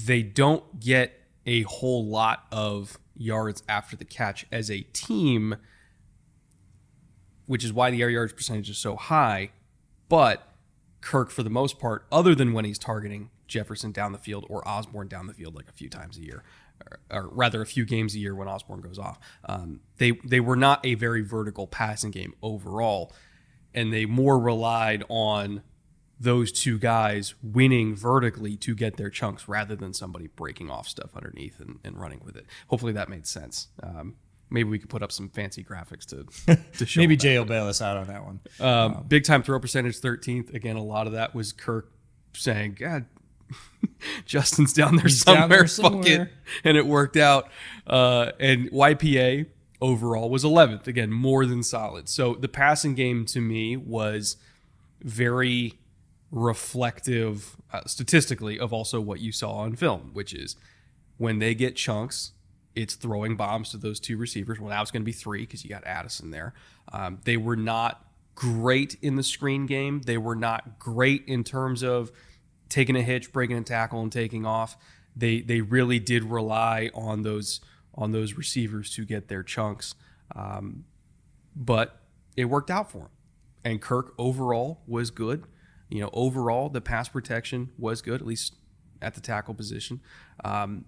they 0.05 0.21
don't 0.21 0.79
get 0.79 1.19
a 1.47 1.63
whole 1.63 2.05
lot 2.05 2.45
of 2.51 2.99
yards 3.15 3.63
after 3.67 3.95
the 3.95 4.05
catch 4.05 4.45
as 4.51 4.69
a 4.69 4.81
team, 4.81 5.55
which 7.45 7.63
is 7.63 7.73
why 7.73 7.91
the 7.91 8.01
air 8.01 8.09
yards 8.09 8.33
percentage 8.33 8.69
is 8.69 8.77
so 8.77 8.95
high. 8.95 9.51
But 10.09 10.47
Kirk, 11.01 11.29
for 11.29 11.43
the 11.43 11.49
most 11.49 11.79
part, 11.79 12.05
other 12.11 12.35
than 12.35 12.53
when 12.53 12.65
he's 12.65 12.79
targeting 12.79 13.29
Jefferson 13.47 13.91
down 13.91 14.11
the 14.11 14.17
field 14.17 14.45
or 14.49 14.67
Osborn 14.67 15.07
down 15.07 15.27
the 15.27 15.33
field 15.33 15.55
like 15.55 15.69
a 15.69 15.73
few 15.73 15.89
times 15.89 16.17
a 16.17 16.21
year, 16.21 16.43
or 17.11 17.29
rather 17.29 17.61
a 17.61 17.65
few 17.65 17.85
games 17.85 18.15
a 18.15 18.19
year 18.19 18.35
when 18.35 18.47
Osborn 18.47 18.81
goes 18.81 18.99
off. 18.99 19.19
Um, 19.47 19.81
they 19.97 20.11
they 20.23 20.39
were 20.39 20.55
not 20.55 20.85
a 20.85 20.95
very 20.95 21.21
vertical 21.21 21.67
passing 21.67 22.11
game 22.11 22.33
overall, 22.41 23.13
and 23.73 23.93
they 23.93 24.05
more 24.05 24.39
relied 24.39 25.03
on 25.09 25.61
those 26.19 26.51
two 26.51 26.79
guys 26.79 27.35
winning 27.43 27.95
vertically 27.95 28.55
to 28.55 28.73
get 28.73 28.95
their 28.97 29.09
chunks 29.09 29.47
rather 29.47 29.75
than 29.75 29.93
somebody 29.93 30.27
breaking 30.27 30.69
off 30.69 30.87
stuff 30.87 31.09
underneath 31.15 31.59
and, 31.59 31.79
and 31.83 31.99
running 31.99 32.21
with 32.23 32.37
it. 32.37 32.45
Hopefully 32.69 32.93
that 32.93 33.09
made 33.09 33.27
sense. 33.27 33.67
Um, 33.83 34.15
maybe 34.49 34.69
we 34.69 34.79
could 34.79 34.89
put 34.89 35.01
up 35.01 35.11
some 35.11 35.29
fancy 35.29 35.63
graphics 35.63 36.05
to, 36.05 36.57
to 36.77 36.85
show. 36.85 36.99
maybe 36.99 37.15
Jay 37.17 37.37
will 37.37 37.45
bail 37.45 37.67
us 37.67 37.81
out 37.81 37.97
on 37.97 38.07
that 38.07 38.23
one. 38.23 38.39
Um, 38.59 38.67
um, 38.67 39.05
big 39.07 39.23
time 39.23 39.43
throw 39.43 39.59
percentage 39.59 39.99
13th. 39.99 40.53
Again, 40.53 40.75
a 40.75 40.83
lot 40.83 41.07
of 41.07 41.13
that 41.13 41.33
was 41.33 41.51
Kirk 41.51 41.91
saying, 42.33 42.77
God, 42.79 43.05
Justin's 44.25 44.73
down 44.73 44.97
there 44.97 45.09
somewhere, 45.09 45.41
down 45.41 45.49
there 45.49 45.67
somewhere. 45.67 46.03
Fuck 46.03 46.27
it. 46.27 46.33
And 46.63 46.77
it 46.77 46.85
worked 46.85 47.17
out. 47.17 47.49
Uh, 47.87 48.31
and 48.39 48.71
YPA 48.71 49.47
overall 49.81 50.29
was 50.29 50.43
11th. 50.43 50.87
Again, 50.87 51.11
more 51.11 51.45
than 51.45 51.63
solid. 51.63 52.09
So 52.09 52.35
the 52.35 52.47
passing 52.47 52.95
game 52.95 53.25
to 53.27 53.41
me 53.41 53.77
was 53.77 54.37
very 55.01 55.73
reflective 56.31 57.55
uh, 57.71 57.81
statistically 57.85 58.59
of 58.59 58.73
also 58.73 58.99
what 58.99 59.19
you 59.19 59.31
saw 59.31 59.53
on 59.53 59.75
film, 59.75 60.11
which 60.13 60.33
is 60.33 60.55
when 61.17 61.39
they 61.39 61.55
get 61.55 61.75
chunks, 61.75 62.31
it's 62.75 62.95
throwing 62.95 63.35
bombs 63.35 63.71
to 63.71 63.77
those 63.77 63.99
two 63.99 64.17
receivers. 64.17 64.59
Well, 64.59 64.69
now 64.69 64.81
it's 64.81 64.91
going 64.91 65.01
to 65.01 65.05
be 65.05 65.11
three 65.11 65.41
because 65.41 65.63
you 65.63 65.69
got 65.69 65.85
Addison 65.85 66.31
there. 66.31 66.53
Um, 66.91 67.19
they 67.23 67.37
were 67.37 67.55
not 67.55 68.05
great 68.35 68.97
in 69.01 69.15
the 69.15 69.23
screen 69.23 69.65
game. 69.65 70.01
They 70.01 70.17
were 70.17 70.35
not 70.35 70.77
great 70.77 71.23
in 71.25 71.43
terms 71.43 71.83
of 71.83 72.11
taking 72.69 72.95
a 72.95 73.01
hitch, 73.01 73.31
breaking 73.31 73.57
a 73.57 73.63
tackle, 73.63 74.01
and 74.01 74.11
taking 74.11 74.45
off. 74.45 74.77
They 75.15 75.39
they 75.41 75.61
really 75.61 75.99
did 75.99 76.25
rely 76.25 76.91
on 76.93 77.21
those 77.21 77.61
on 77.95 78.11
those 78.11 78.33
receivers 78.33 78.91
to 78.95 79.05
get 79.05 79.29
their 79.29 79.43
chunks, 79.43 79.95
um, 80.35 80.83
but 81.55 82.01
it 82.35 82.45
worked 82.45 82.69
out 82.69 82.91
for 82.91 82.99
them. 82.99 83.09
And 83.63 83.81
Kirk 83.81 84.13
overall 84.17 84.81
was 84.85 85.09
good. 85.11 85.45
You 85.89 86.01
know, 86.01 86.09
overall 86.11 86.67
the 86.69 86.81
pass 86.81 87.07
protection 87.07 87.71
was 87.77 88.01
good, 88.01 88.19
at 88.21 88.27
least 88.27 88.55
at 89.01 89.13
the 89.15 89.21
tackle 89.21 89.53
position. 89.53 90.01
Um, 90.43 90.85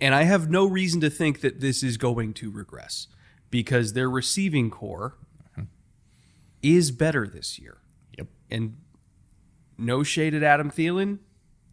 and 0.00 0.14
I 0.14 0.22
have 0.22 0.50
no 0.50 0.66
reason 0.66 1.00
to 1.02 1.10
think 1.10 1.40
that 1.40 1.60
this 1.60 1.82
is 1.82 1.96
going 1.96 2.32
to 2.34 2.50
regress 2.50 3.08
because 3.50 3.92
their 3.92 4.08
receiving 4.08 4.70
corps 4.70 5.16
mm-hmm. 5.52 5.64
is 6.62 6.90
better 6.90 7.26
this 7.26 7.58
year. 7.58 7.78
Yep. 8.16 8.28
And 8.50 8.76
no 9.76 10.02
shade 10.02 10.34
at 10.34 10.42
Adam 10.42 10.70
Thielen. 10.70 11.18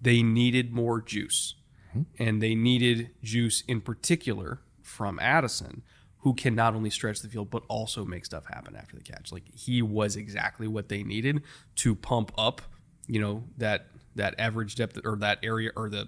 They 0.01 0.21
needed 0.21 0.73
more 0.73 1.01
juice. 1.01 1.55
Mm-hmm. 1.89 2.23
And 2.23 2.41
they 2.41 2.55
needed 2.55 3.11
juice 3.23 3.63
in 3.67 3.81
particular 3.81 4.59
from 4.81 5.19
Addison, 5.19 5.83
who 6.19 6.33
can 6.33 6.55
not 6.55 6.75
only 6.75 6.89
stretch 6.89 7.21
the 7.21 7.27
field, 7.27 7.49
but 7.49 7.63
also 7.67 8.05
make 8.05 8.25
stuff 8.25 8.45
happen 8.45 8.75
after 8.75 8.95
the 8.95 9.03
catch. 9.03 9.31
Like 9.31 9.43
he 9.53 9.81
was 9.81 10.15
exactly 10.15 10.67
what 10.67 10.89
they 10.89 11.03
needed 11.03 11.43
to 11.77 11.95
pump 11.95 12.31
up, 12.37 12.61
you 13.07 13.21
know, 13.21 13.43
that 13.57 13.87
that 14.15 14.35
average 14.39 14.75
depth 14.75 14.99
or 15.05 15.15
that 15.17 15.39
area 15.43 15.71
or 15.75 15.89
the 15.89 16.07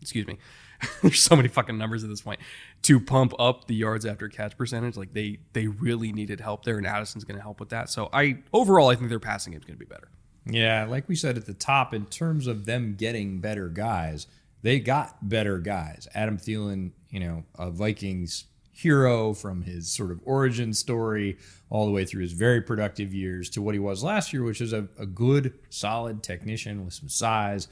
excuse 0.00 0.26
me. 0.26 0.38
There's 1.02 1.20
so 1.20 1.34
many 1.34 1.48
fucking 1.48 1.76
numbers 1.76 2.04
at 2.04 2.10
this 2.10 2.20
point 2.20 2.40
to 2.82 3.00
pump 3.00 3.32
up 3.38 3.66
the 3.66 3.74
yards 3.74 4.06
after 4.06 4.28
catch 4.28 4.56
percentage. 4.56 4.96
Like 4.96 5.12
they 5.12 5.38
they 5.52 5.66
really 5.66 6.12
needed 6.12 6.40
help 6.40 6.64
there, 6.64 6.78
and 6.78 6.86
Addison's 6.86 7.24
going 7.24 7.36
to 7.36 7.42
help 7.42 7.60
with 7.60 7.70
that. 7.70 7.90
So 7.90 8.08
I 8.12 8.38
overall 8.52 8.88
I 8.88 8.94
think 8.94 9.08
their 9.08 9.18
passing 9.18 9.52
game 9.52 9.60
is 9.60 9.64
going 9.66 9.78
to 9.78 9.84
be 9.84 9.88
better. 9.88 10.08
Yeah, 10.46 10.86
like 10.86 11.08
we 11.08 11.14
said 11.14 11.36
at 11.36 11.46
the 11.46 11.54
top, 11.54 11.92
in 11.92 12.06
terms 12.06 12.46
of 12.46 12.64
them 12.64 12.94
getting 12.96 13.40
better 13.40 13.68
guys, 13.68 14.26
they 14.62 14.80
got 14.80 15.28
better 15.28 15.58
guys. 15.58 16.08
Adam 16.14 16.38
Thielen, 16.38 16.92
you 17.10 17.20
know, 17.20 17.44
a 17.58 17.70
Vikings 17.70 18.44
hero 18.72 19.34
from 19.34 19.62
his 19.62 19.90
sort 19.90 20.10
of 20.10 20.20
origin 20.24 20.72
story 20.72 21.36
all 21.68 21.84
the 21.84 21.90
way 21.90 22.04
through 22.04 22.22
his 22.22 22.32
very 22.32 22.62
productive 22.62 23.12
years 23.12 23.50
to 23.50 23.60
what 23.60 23.74
he 23.74 23.78
was 23.78 24.04
last 24.04 24.32
year, 24.32 24.44
which 24.44 24.60
is 24.60 24.72
a, 24.72 24.86
a 24.96 25.04
good, 25.04 25.52
solid 25.68 26.22
technician 26.22 26.84
with 26.84 26.94
some 26.94 27.08
size. 27.08 27.66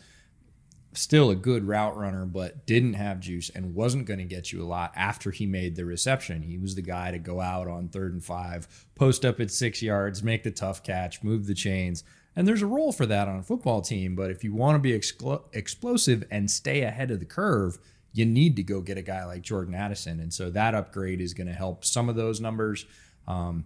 Still 0.97 1.31
a 1.31 1.37
good 1.37 1.69
route 1.69 1.97
runner, 1.97 2.25
but 2.25 2.67
didn't 2.67 2.95
have 2.95 3.21
juice 3.21 3.51
and 3.51 3.75
wasn't 3.75 4.07
going 4.07 4.19
to 4.19 4.25
get 4.25 4.53
you 4.53 4.63
a 4.63 4.67
lot 4.67 4.93
after 4.97 5.31
he 5.31 5.47
made 5.47 5.77
the 5.77 5.85
reception. 5.85 6.43
He 6.43 6.59
was 6.59 6.75
the 6.75 6.83
guy 6.83 7.11
to 7.11 7.19
go 7.19 7.41
out 7.41 7.69
on 7.69 7.89
third 7.89 8.13
and 8.13 8.25
five, 8.25 8.87
post 8.95 9.25
up 9.25 9.41
at 9.41 9.51
six 9.51 9.83
yards, 9.83 10.23
make 10.23 10.43
the 10.43 10.51
tough 10.51 10.83
catch, 10.83 11.23
move 11.23 11.47
the 11.47 11.55
chains 11.55 12.03
and 12.37 12.47
there's 12.47 12.63
a 12.63 12.67
role 12.67 12.93
for 12.93 13.07
that 13.07 13.29
on 13.29 13.39
a 13.39 13.43
football 13.43 13.81
team. 13.81 14.15
But 14.15 14.31
if 14.31 14.45
you 14.45 14.55
want 14.55 14.77
to 14.77 14.79
be 14.79 14.93
explosive 14.93 16.25
and 16.31 16.51
stay 16.51 16.83
ahead 16.83 17.11
of 17.11 17.19
the 17.19 17.27
curve, 17.27 17.79
you 18.13 18.27
need 18.27 18.57
to 18.57 18.63
go 18.63 18.83
get 18.83 18.99
a 18.99 19.03
guy 19.03 19.25
like 19.25 19.41
Jordan 19.41 19.75
Addison. 19.75 20.21
And 20.21 20.33
so 20.33 20.51
that 20.51 20.75
upgrade 20.75 21.23
is 21.23 21.33
going 21.33 21.47
to 21.47 21.55
help 21.55 21.85
some 21.85 22.11
of 22.11 22.15
those 22.15 22.41
numbers. 22.41 22.85
Um, 23.27 23.65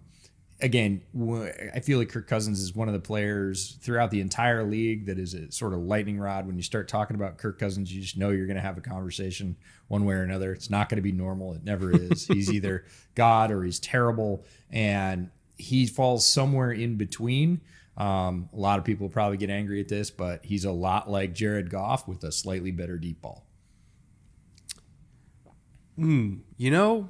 again, 0.61 1.01
I 1.73 1.79
feel 1.79 1.97
like 1.97 2.09
Kirk 2.09 2.27
Cousins 2.27 2.61
is 2.61 2.75
one 2.75 2.87
of 2.87 2.93
the 2.93 2.99
players 2.99 3.77
throughout 3.81 4.11
the 4.11 4.21
entire 4.21 4.63
league 4.63 5.07
that 5.07 5.17
is 5.17 5.33
a 5.33 5.51
sort 5.51 5.73
of 5.73 5.79
lightning 5.79 6.19
rod. 6.19 6.45
When 6.45 6.55
you 6.55 6.61
start 6.61 6.87
talking 6.87 7.15
about 7.15 7.37
Kirk 7.37 7.59
Cousins, 7.59 7.93
you 7.93 8.01
just 8.01 8.17
know 8.17 8.29
you're 8.29 8.45
going 8.45 8.55
to 8.55 8.61
have 8.61 8.77
a 8.77 8.81
conversation 8.81 9.55
one 9.87 10.05
way 10.05 10.15
or 10.15 10.23
another. 10.23 10.53
It's 10.53 10.69
not 10.69 10.89
going 10.89 10.97
to 10.97 11.01
be 11.01 11.11
normal. 11.11 11.53
It 11.53 11.63
never 11.63 11.91
is. 11.91 12.27
he's 12.27 12.51
either 12.53 12.85
God 13.15 13.51
or 13.51 13.63
he's 13.63 13.79
terrible, 13.79 14.45
and 14.69 15.29
he 15.57 15.87
falls 15.87 16.27
somewhere 16.27 16.71
in 16.71 16.95
between. 16.95 17.61
Um, 17.97 18.49
a 18.53 18.57
lot 18.57 18.79
of 18.79 18.85
people 18.85 19.09
probably 19.09 19.37
get 19.37 19.49
angry 19.49 19.81
at 19.81 19.87
this, 19.87 20.11
but 20.11 20.45
he's 20.45 20.65
a 20.65 20.71
lot 20.71 21.09
like 21.09 21.33
Jared 21.33 21.69
Goff 21.69 22.07
with 22.07 22.23
a 22.23 22.31
slightly 22.31 22.71
better 22.71 22.97
deep 22.97 23.21
ball. 23.21 23.45
Mm, 25.99 26.41
you 26.57 26.71
know, 26.71 27.09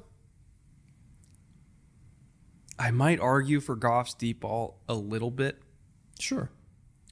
I 2.82 2.90
might 2.90 3.20
argue 3.20 3.60
for 3.60 3.76
Goff's 3.76 4.12
deep 4.12 4.40
ball 4.40 4.80
a 4.88 4.94
little 4.94 5.30
bit. 5.30 5.62
Sure. 6.18 6.50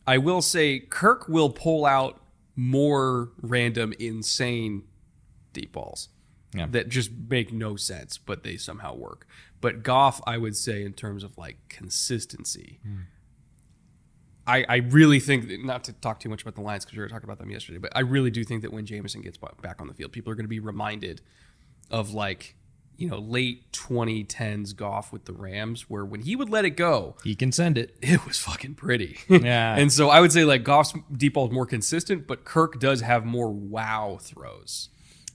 I 0.05 0.19
will 0.19 0.43
say 0.43 0.81
Kirk 0.81 1.29
will 1.29 1.51
pull 1.51 1.87
out 1.87 2.21
more 2.57 3.31
random, 3.41 3.95
insane 4.01 4.83
deep 5.53 5.71
balls 5.71 6.09
yeah. 6.53 6.67
that 6.71 6.89
just 6.89 7.13
make 7.29 7.53
no 7.53 7.77
sense, 7.77 8.19
but 8.19 8.43
they 8.43 8.57
somehow 8.57 8.97
work. 8.97 9.29
But 9.61 9.85
Goff, 9.85 10.21
I 10.27 10.39
would 10.39 10.57
say, 10.57 10.83
in 10.83 10.93
terms 10.93 11.23
of 11.23 11.39
like 11.39 11.57
consistency, 11.69 12.81
mm. 12.85 13.03
I, 14.49 14.65
I 14.69 14.77
really 14.79 15.21
think 15.21 15.47
that, 15.47 15.65
not 15.65 15.85
to 15.85 15.93
talk 15.93 16.19
too 16.19 16.29
much 16.29 16.43
about 16.43 16.57
the 16.57 16.63
Lions 16.63 16.85
because 16.85 16.97
we 16.97 17.03
were 17.03 17.09
talking 17.09 17.29
about 17.29 17.39
them 17.39 17.51
yesterday, 17.51 17.79
but 17.79 17.93
I 17.95 18.01
really 18.01 18.33
do 18.33 18.43
think 18.43 18.63
that 18.63 18.73
when 18.73 18.87
Jameson 18.87 19.21
gets 19.21 19.39
back 19.39 19.81
on 19.81 19.87
the 19.87 19.95
field, 19.95 20.11
people 20.11 20.33
are 20.33 20.35
going 20.35 20.47
to 20.47 20.49
be 20.49 20.59
reminded 20.59 21.21
of 21.93 22.13
like 22.13 22.57
you 23.01 23.09
know 23.09 23.19
late 23.19 23.73
2010s 23.73 24.77
Goff 24.77 25.13
with 25.13 25.25
the 25.25 25.33
Rams, 25.33 25.89
where 25.89 26.05
when 26.05 26.21
he 26.21 26.37
would 26.37 26.51
let 26.51 26.65
it 26.65 26.71
go, 26.71 27.17
he 27.25 27.35
can 27.35 27.51
send 27.51 27.79
it. 27.79 27.97
It 28.03 28.27
was 28.27 28.39
fucking 28.39 28.75
pretty. 28.75 29.19
Yeah. 29.29 29.75
and 29.77 29.91
so 29.93 30.11
I 30.11 30.21
would 30.21 30.33
say 30.33 30.45
like 30.45 30.63
Goff's 30.65 30.93
deep 31.17 31.35
ball 31.35 31.47
is 31.47 31.53
more 31.53 31.67
consistent, 31.67 32.27
but 32.27 32.45
Kirk 32.45 32.79
does 32.79 33.01
have 33.01 33.25
more 33.25 33.51
wow 33.51 34.19
throws. 34.21 34.91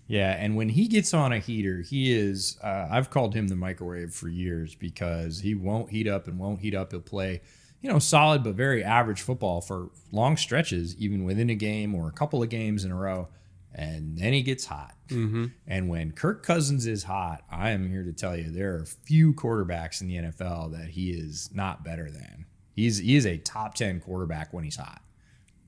Yeah, 0.08 0.30
and 0.38 0.56
when 0.56 0.69
he 0.69 0.88
gets 0.88 1.15
on 1.15 1.34
a 1.34 1.39
heater, 1.39 1.82
he 1.82 2.13
is. 2.13 2.60
Uh, 2.63 2.88
I've 2.91 3.10
called 3.10 3.34
him 3.34 3.47
the 3.47 3.56
microwave 3.56 4.13
for 4.13 4.30
years 4.30 4.75
because 4.75 5.39
he 5.39 5.56
won't 5.56 5.89
heat 5.89 6.08
up 6.08 6.28
and 6.28 6.38
won't 6.38 6.60
heat 6.60 6.75
up. 6.75 6.91
He'll 6.91 7.01
play, 7.01 7.41
you 7.82 7.89
know, 7.91 7.97
solid 7.97 8.43
but 8.43 8.54
very 8.54 8.84
average 8.84 9.21
football 9.23 9.62
for 9.62 9.89
long 10.12 10.38
stretches, 10.38 10.95
even 10.97 11.23
within 11.23 11.49
a 11.49 11.56
game 11.56 11.95
or 11.95 12.08
a 12.08 12.12
couple 12.12 12.43
of 12.43 12.49
games 12.49 12.86
in 12.86 12.91
a 12.91 12.95
row 12.95 13.30
and 13.78 14.18
then 14.18 14.32
he 14.32 14.42
gets 14.42 14.66
hot. 14.66 14.96
Mm-hmm. 15.10 15.48
And 15.68 15.90
when 15.90 16.14
Kirk 16.14 16.44
Cousins 16.44 16.88
is 16.88 17.04
hot, 17.04 17.44
I 17.52 17.72
am 17.72 17.90
here 17.90 18.04
to 18.04 18.14
tell 18.14 18.36
you 18.36 18.50
there 18.50 18.76
are 18.76 18.86
few 18.86 19.34
quarterbacks 19.34 20.00
in 20.02 20.08
the 20.08 20.16
NFL 20.16 20.72
that 20.72 20.92
he 20.92 21.12
is 21.12 21.50
not 21.54 21.84
better 21.84 22.10
than. 22.10 22.46
He's 22.74 23.00
he 23.00 23.16
is 23.16 23.26
a 23.26 23.38
top 23.38 23.76
ten 23.76 24.00
quarterback 24.00 24.54
when 24.54 24.64
he's 24.64 24.78
hot, 24.78 25.02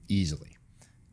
easily. 0.07 0.57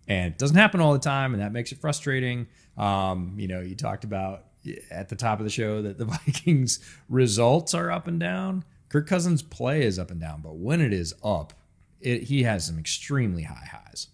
And 0.06 0.32
it 0.32 0.38
doesn't 0.38 0.56
happen 0.56 0.80
all 0.80 0.92
the 0.92 0.98
time, 0.98 1.34
and 1.34 1.42
that 1.42 1.52
makes 1.52 1.72
it 1.72 1.80
frustrating. 1.80 2.46
Um, 2.76 3.34
you 3.38 3.48
know, 3.48 3.60
you 3.60 3.74
talked 3.74 4.04
about 4.04 4.44
at 4.90 5.08
the 5.08 5.16
top 5.16 5.40
of 5.40 5.44
the 5.44 5.50
show 5.50 5.82
that 5.82 5.98
the 5.98 6.04
Vikings 6.26 6.78
results 7.08 7.74
are 7.74 7.90
up 7.90 8.06
and 8.06 8.20
down. 8.20 8.64
Kirk 8.88 9.08
Cousins' 9.08 9.42
play 9.42 9.82
is 9.82 9.98
up 9.98 10.12
and 10.12 10.20
down, 10.20 10.42
but 10.42 10.56
when 10.56 10.80
it 10.80 10.92
is 10.92 11.12
up, 11.24 11.54
it, 12.00 12.24
he 12.24 12.44
has 12.44 12.66
some 12.66 12.78
extremely 12.78 13.42
high 13.42 13.68
highs. 13.72 14.08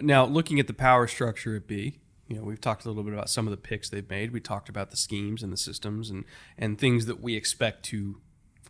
Now, 0.00 0.24
looking 0.24 0.60
at 0.60 0.66
the 0.66 0.72
power 0.72 1.06
structure 1.06 1.56
at 1.56 1.66
B, 1.66 1.98
you 2.28 2.36
know, 2.36 2.42
we've 2.42 2.60
talked 2.60 2.84
a 2.84 2.88
little 2.88 3.02
bit 3.02 3.12
about 3.12 3.28
some 3.28 3.46
of 3.46 3.50
the 3.50 3.56
picks 3.56 3.90
they've 3.90 4.08
made. 4.08 4.32
We 4.32 4.40
talked 4.40 4.68
about 4.68 4.90
the 4.90 4.96
schemes 4.96 5.42
and 5.42 5.52
the 5.52 5.56
systems 5.56 6.10
and 6.10 6.24
and 6.56 6.78
things 6.78 7.06
that 7.06 7.20
we 7.20 7.34
expect 7.34 7.84
to 7.86 8.20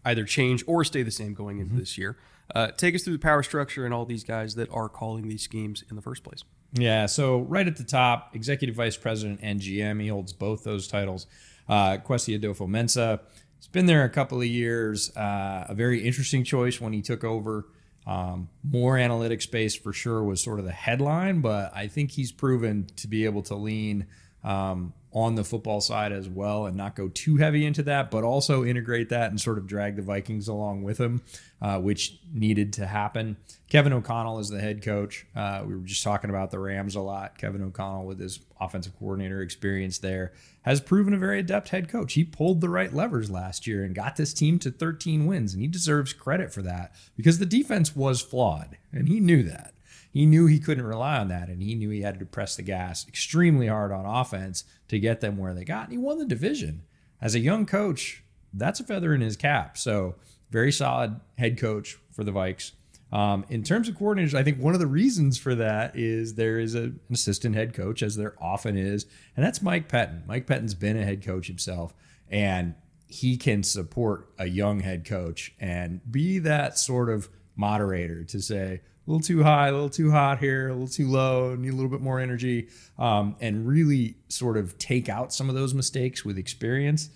either 0.05 0.25
change 0.25 0.65
or 0.67 0.83
stay 0.83 1.03
the 1.03 1.11
same 1.11 1.35
going 1.35 1.59
into 1.59 1.73
mm-hmm. 1.73 1.81
this 1.81 1.99
year. 1.99 2.17
Uh, 2.55 2.69
take 2.69 2.95
us 2.95 3.03
through 3.03 3.13
the 3.13 3.23
power 3.23 3.43
structure 3.43 3.85
and 3.85 3.95
all 3.95 4.05
these 4.05 4.25
guys 4.25 4.55
that 4.55 4.71
are 4.73 4.89
calling 4.89 5.29
these 5.29 5.43
schemes 5.43 5.85
in 5.91 5.97
the 5.97 6.03
first 6.03 6.25
place. 6.25 6.43
Yeah, 6.73 7.07
so 7.07 7.41
right 7.41 7.67
at 7.67 7.77
the 7.77 7.85
top, 7.85 8.35
executive 8.35 8.77
vice 8.77 8.97
president 8.97 9.41
and 9.43 9.61
GM, 9.61 10.01
he 10.01 10.09
holds 10.09 10.33
both 10.33 10.65
those 10.65 10.89
titles. 10.89 11.27
Uh, 11.69 11.99
Kwesi 11.99 12.39
Adofo-Mensah, 12.41 13.21
he's 13.59 13.67
been 13.69 13.87
there 13.87 14.05
a 14.05 14.09
couple 14.09 14.41
of 14.41 14.47
years. 14.47 15.15
Uh, 15.17 15.67
a 15.69 15.75
very 15.75 16.03
interesting 16.03 16.45
choice 16.45 16.81
when 16.81 16.93
he 16.93 17.03
took 17.03 17.25
over. 17.25 17.67
Um, 18.07 18.49
more 18.63 18.97
analytic 18.97 19.43
space 19.43 19.77
for 19.77 19.93
sure 19.93 20.23
was 20.23 20.43
sort 20.43 20.59
of 20.59 20.65
the 20.65 20.73
headline, 20.73 21.41
but 21.41 21.71
I 21.75 21.87
think 21.87 22.11
he's 22.11 22.33
proven 22.33 22.87
to 22.97 23.09
be 23.09 23.25
able 23.25 23.43
to 23.43 23.55
lean 23.55 24.07
um, 24.43 24.95
on 25.13 25.35
the 25.35 25.43
football 25.43 25.81
side 25.81 26.13
as 26.13 26.29
well 26.29 26.67
and 26.67 26.77
not 26.77 26.95
go 26.95 27.09
too 27.09 27.37
heavy 27.37 27.67
into 27.67 27.83
that, 27.83 28.11
but 28.11 28.23
also 28.23 28.65
integrate 28.65 29.09
that 29.09 29.31
and 29.31 29.41
sort 29.41 29.59
of 29.59 29.67
drag 29.67 29.97
the 29.97 30.03
Vikings 30.03 30.47
along 30.47 30.85
with 30.85 30.99
him, 30.99 31.21
uh, 31.61 31.79
which 31.81 32.21
needed 32.33 32.73
to 32.73 32.87
happen. 32.87 33.37
Kevin 33.69 33.93
O'Connell 33.93 34.39
is 34.39 34.49
the 34.49 34.61
head 34.61 34.83
coach. 34.83 35.27
Uh, 35.35 35.65
we 35.67 35.75
were 35.75 35.83
just 35.83 36.05
talking 36.05 36.31
about 36.31 36.51
the 36.53 36.59
Rams 36.61 36.95
a 36.95 37.01
lot. 37.01 37.39
Kevin 37.39 37.63
O'Connell, 37.63 38.07
with 38.07 38.21
his 38.21 38.39
offensive 38.61 38.97
coordinator 38.99 39.43
experience 39.43 39.99
there, 39.99 40.33
has 40.63 40.81
proven 40.81 41.13
a 41.15 41.19
very 41.19 41.41
adept 41.41 41.71
head 41.71 41.89
coach. 41.89 42.13
He 42.13 42.23
pulled 42.23 42.61
the 42.61 42.69
right 42.69 42.93
levers 42.93 43.31
last 43.31 43.67
year 43.67 43.83
and 43.83 43.95
got 43.95 44.17
this 44.17 44.33
team 44.33 44.59
to 44.61 44.71
13 44.71 45.27
wins, 45.27 45.55
and 45.55 45.63
he 45.63 45.69
deserves 45.69 46.13
credit 46.13 46.53
for 46.53 46.63
that 46.63 46.95
because 47.17 47.39
the 47.39 47.47
defense 47.47 47.97
was 47.97 48.21
flawed, 48.21 48.77
and 48.93 49.09
he 49.09 49.19
knew 49.19 49.43
that 49.43 49.75
he 50.11 50.27
knew 50.27 50.47
he 50.47 50.59
couldn't 50.59 50.85
rely 50.85 51.19
on 51.19 51.29
that, 51.29 51.49
and 51.49 51.63
he 51.63 51.75
knew 51.75 51.91
he 51.91 52.03
had 52.03 52.19
to 52.19 52.27
press 52.27 52.57
the 52.57 52.63
gas 52.63 53.07
extremely 53.07 53.69
hard 53.69 53.93
on 53.93 54.05
offense 54.05 54.65
to 54.89 54.99
get 54.99 55.21
them 55.21 55.37
where 55.37 55.55
they 55.55 55.65
got. 55.65 55.85
And 55.85 55.93
he 55.93 55.99
won 55.99 56.19
the 56.19 56.27
division. 56.27 56.83
As 57.21 57.35
a 57.35 57.41
young 57.41 57.65
coach, 57.65 58.25
that's 58.53 58.81
a 58.81 58.85
feather 58.85 59.15
in 59.15 59.21
his 59.21 59.37
cap. 59.37 59.79
So, 59.79 60.17
very 60.51 60.73
solid 60.73 61.21
head 61.39 61.59
coach 61.59 61.97
for 62.11 62.25
the 62.25 62.33
Vikes. 62.33 62.73
Um, 63.13 63.45
in 63.49 63.63
terms 63.63 63.89
of 63.89 63.97
coordinators, 63.97 64.35
I 64.35 64.43
think 64.43 64.59
one 64.59 64.75
of 64.75 64.81
the 64.81 64.87
reasons 64.87 65.37
for 65.39 65.55
that 65.57 65.97
is 65.97 66.35
there 66.35 66.59
is 66.59 66.75
a, 66.75 66.83
an 66.83 67.01
assistant 67.13 67.55
head 67.55 67.75
coach, 67.75 68.03
as 68.03 68.17
there 68.17 68.35
often 68.41 68.77
is, 68.77 69.07
and 69.37 69.45
that's 69.45 69.63
Mike 69.63 69.89
Pettine. 69.89 70.27
Mike 70.27 70.47
Pettine's 70.47 70.75
been 70.75 70.97
a 70.97 71.05
head 71.05 71.25
coach 71.25 71.47
himself, 71.47 71.95
and 72.29 72.75
he 73.07 73.37
can 73.37 73.63
support 73.63 74.29
a 74.39 74.47
young 74.47 74.81
head 74.81 75.05
coach 75.05 75.53
and 75.59 76.01
be 76.11 76.39
that 76.39 76.79
sort 76.79 77.11
of 77.11 77.29
moderator 77.57 78.23
to 78.25 78.41
say, 78.41 78.81
a 79.11 79.13
little 79.13 79.27
too 79.27 79.43
high, 79.43 79.69
a 79.69 79.73
little 79.73 79.91
too 79.91 80.13
hot 80.13 80.39
here, 80.39 80.69
a 80.69 80.73
little 80.73 80.87
too 80.87 81.09
low, 81.09 81.57
need 81.57 81.73
a 81.73 81.75
little 81.75 81.91
bit 81.91 82.01
more 82.01 82.21
energy, 82.21 82.69
um, 82.97 83.35
and 83.41 83.67
really 83.67 84.15
sort 84.29 84.57
of 84.57 84.79
take 84.79 85.09
out 85.09 85.33
some 85.33 85.49
of 85.49 85.57
those 85.57 85.75
mistakes 85.75 86.25
with 86.25 86.39
experience. 86.39 87.11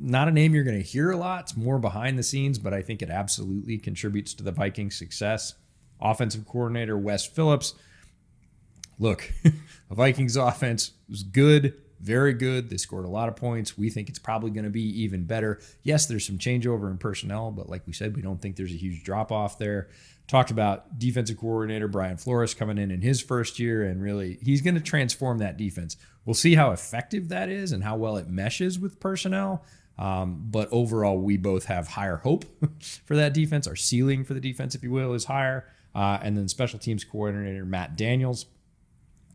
Not 0.00 0.28
a 0.28 0.30
name 0.30 0.54
you're 0.54 0.64
going 0.64 0.78
to 0.78 0.82
hear 0.82 1.10
a 1.10 1.18
lot. 1.18 1.40
It's 1.42 1.56
more 1.56 1.78
behind 1.78 2.18
the 2.18 2.22
scenes, 2.22 2.58
but 2.58 2.72
I 2.72 2.80
think 2.80 3.02
it 3.02 3.10
absolutely 3.10 3.76
contributes 3.76 4.32
to 4.34 4.42
the 4.42 4.52
Vikings' 4.52 4.96
success. 4.96 5.54
Offensive 6.00 6.46
coordinator 6.46 6.96
Wes 6.96 7.26
Phillips. 7.26 7.74
Look, 8.98 9.30
the 9.42 9.52
Vikings 9.94 10.36
offense 10.36 10.92
was 11.10 11.22
good, 11.22 11.74
very 12.00 12.32
good. 12.32 12.70
They 12.70 12.78
scored 12.78 13.04
a 13.04 13.10
lot 13.10 13.28
of 13.28 13.36
points. 13.36 13.76
We 13.76 13.90
think 13.90 14.08
it's 14.08 14.18
probably 14.18 14.50
going 14.50 14.64
to 14.64 14.70
be 14.70 15.02
even 15.02 15.24
better. 15.24 15.60
Yes, 15.82 16.06
there's 16.06 16.26
some 16.26 16.38
changeover 16.38 16.90
in 16.90 16.96
personnel, 16.96 17.50
but 17.50 17.68
like 17.68 17.86
we 17.86 17.92
said, 17.92 18.16
we 18.16 18.22
don't 18.22 18.40
think 18.40 18.56
there's 18.56 18.72
a 18.72 18.78
huge 18.78 19.04
drop 19.04 19.30
off 19.30 19.58
there 19.58 19.90
talked 20.28 20.50
about 20.50 20.98
defensive 20.98 21.38
coordinator 21.38 21.88
Brian 21.88 22.18
Flores 22.18 22.54
coming 22.54 22.78
in 22.78 22.90
in 22.90 23.00
his 23.00 23.20
first 23.20 23.58
year, 23.58 23.84
and 23.84 24.02
really 24.02 24.38
he's 24.42 24.60
going 24.60 24.74
to 24.74 24.80
transform 24.80 25.38
that 25.38 25.56
defense. 25.56 25.96
We'll 26.24 26.34
see 26.34 26.54
how 26.54 26.70
effective 26.70 27.28
that 27.30 27.48
is 27.48 27.72
and 27.72 27.82
how 27.82 27.96
well 27.96 28.16
it 28.18 28.28
meshes 28.28 28.78
with 28.78 29.00
personnel. 29.00 29.64
Um, 29.98 30.44
but 30.50 30.68
overall, 30.70 31.18
we 31.18 31.36
both 31.36 31.64
have 31.64 31.88
higher 31.88 32.18
hope 32.18 32.44
for 33.04 33.16
that 33.16 33.34
defense. 33.34 33.66
Our 33.66 33.74
ceiling 33.74 34.22
for 34.22 34.34
the 34.34 34.40
defense, 34.40 34.74
if 34.74 34.82
you 34.82 34.92
will, 34.92 35.14
is 35.14 35.24
higher. 35.24 35.66
Uh, 35.94 36.18
and 36.22 36.36
then 36.36 36.46
special 36.46 36.78
teams 36.78 37.02
coordinator 37.02 37.64
Matt 37.64 37.96
Daniels. 37.96 38.46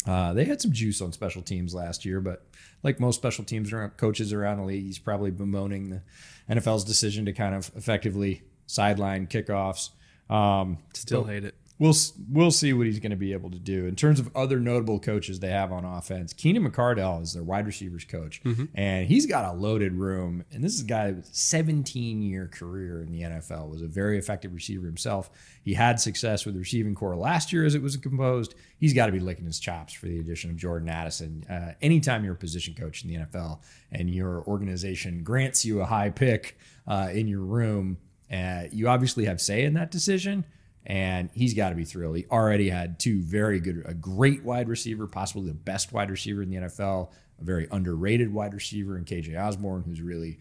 Uh, 0.06 0.34
they 0.34 0.46
had 0.46 0.62
some 0.62 0.72
juice 0.72 1.02
on 1.02 1.12
special 1.12 1.42
teams 1.42 1.74
last 1.74 2.06
year, 2.06 2.22
but 2.22 2.46
like 2.84 3.00
most 3.00 3.16
special 3.16 3.44
teams 3.44 3.74
coaches 3.98 4.32
around 4.32 4.58
the 4.58 4.64
league, 4.64 4.86
he's 4.86 5.00
probably 5.00 5.32
bemoaning 5.32 5.90
the 5.90 6.02
NFL's 6.50 6.84
decision 6.84 7.26
to 7.26 7.34
kind 7.34 7.56
of 7.56 7.72
effectively 7.76 8.44
sideline 8.68 9.28
kickoffs. 9.28 9.90
Um, 10.30 10.78
Still 10.94 11.24
hate 11.24 11.46
it. 11.46 11.56
We'll 11.80 11.96
we'll 12.30 12.52
see 12.52 12.72
what 12.72 12.86
he's 12.86 13.00
going 13.00 13.12
to 13.12 13.18
be 13.18 13.34
able 13.34 13.50
to 13.50 13.58
do 13.60 13.88
in 13.88 13.96
terms 13.96 14.20
of 14.20 14.30
other 14.36 14.60
notable 14.60 15.00
coaches 15.00 15.40
they 15.40 15.50
have 15.50 15.72
on 15.72 15.84
offense. 15.84 16.32
Keenan 16.32 16.70
McCardell 16.70 17.22
is 17.24 17.34
their 17.34 17.44
wide 17.44 17.66
receivers 17.66 18.06
coach, 18.06 18.44
mm-hmm. 18.44 18.66
and 18.76 19.08
he's 19.08 19.26
got 19.26 19.44
a 19.44 19.58
loaded 19.58 19.94
room. 19.94 20.46
And 20.52 20.64
this 20.64 20.76
is 20.76 20.82
a 20.82 20.86
guy 20.86 21.12
with 21.12 21.26
17 21.34 22.22
year 22.22 22.48
career 22.48 23.02
in 23.02 23.12
the 23.12 23.24
NFL. 23.24 23.70
Was 23.70 23.82
a 23.82 23.88
very 23.88 24.20
effective 24.20 24.54
receiver 24.54 24.86
himself. 24.86 25.32
He 25.64 25.74
had 25.74 26.00
success 26.00 26.46
with 26.46 26.54
the 26.54 26.60
receiving 26.60 26.94
corps 26.94 27.18
last 27.18 27.52
year 27.52 27.66
as 27.66 27.74
it 27.74 27.82
was 27.82 27.98
composed. 27.98 28.54
He's 28.78 28.94
got 28.94 29.08
to 29.08 29.12
be 29.12 29.20
licking 29.20 29.46
his 29.46 29.60
chops 29.60 29.94
for 29.94 30.06
the 30.06 30.20
addition 30.20 30.52
of 30.52 30.58
Jordan 30.58 30.90
Addison. 30.90 31.44
Uh, 31.50 31.74
anytime 31.82 32.24
you're 32.24 32.36
a 32.36 32.38
position 32.38 32.76
coach 32.76 33.04
in 33.04 33.10
the 33.10 33.18
NFL 33.26 33.60
and 33.92 34.10
your 34.10 34.44
organization 34.44 35.24
grants 35.24 35.66
you 35.66 35.82
a 35.82 35.86
high 35.86 36.12
pick 36.12 36.58
uh, 36.88 37.10
in 37.12 37.28
your 37.28 37.42
room 37.42 37.98
uh, 38.34 38.64
you 38.72 38.88
obviously 38.88 39.26
have 39.26 39.40
say 39.40 39.64
in 39.64 39.74
that 39.76 39.92
decision, 39.92 40.44
and 40.86 41.30
he's 41.34 41.54
got 41.54 41.70
to 41.70 41.76
be 41.76 41.86
thrilled. 41.86 42.18
He 42.18 42.26
already 42.32 42.70
had 42.70 43.00
two 43.00 43.22
very 43.22 43.60
good, 43.60 43.84
a 43.86 43.94
great 43.94 44.44
wide 44.44 44.68
receiver, 44.68 45.08
possibly 45.08 45.48
the 45.48 45.54
best 45.54 45.94
wide 45.94 46.10
receiver 46.10 46.42
in 46.42 46.50
the 46.50 46.58
NFL, 46.58 47.12
a 47.40 47.44
very 47.44 47.68
underrated 47.72 48.34
wide 48.34 48.54
receiver 48.54 48.98
in 48.98 49.06
KJ 49.06 49.40
Osborn, 49.40 49.84
who's 49.84 50.02
really 50.02 50.40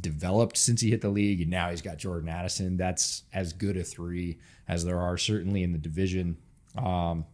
developed 0.00 0.56
since 0.56 0.80
he 0.80 0.90
hit 0.90 1.00
the 1.00 1.08
league, 1.08 1.40
and 1.40 1.50
now 1.50 1.70
he's 1.70 1.82
got 1.82 1.98
Jordan 1.98 2.28
Addison. 2.28 2.76
That's 2.76 3.22
as 3.32 3.52
good 3.52 3.76
a 3.76 3.84
three 3.84 4.38
as 4.66 4.84
there 4.84 5.00
are 5.00 5.16
certainly 5.16 5.62
in 5.62 5.72
the 5.72 5.78
division. 5.78 6.36
Um, 6.76 7.24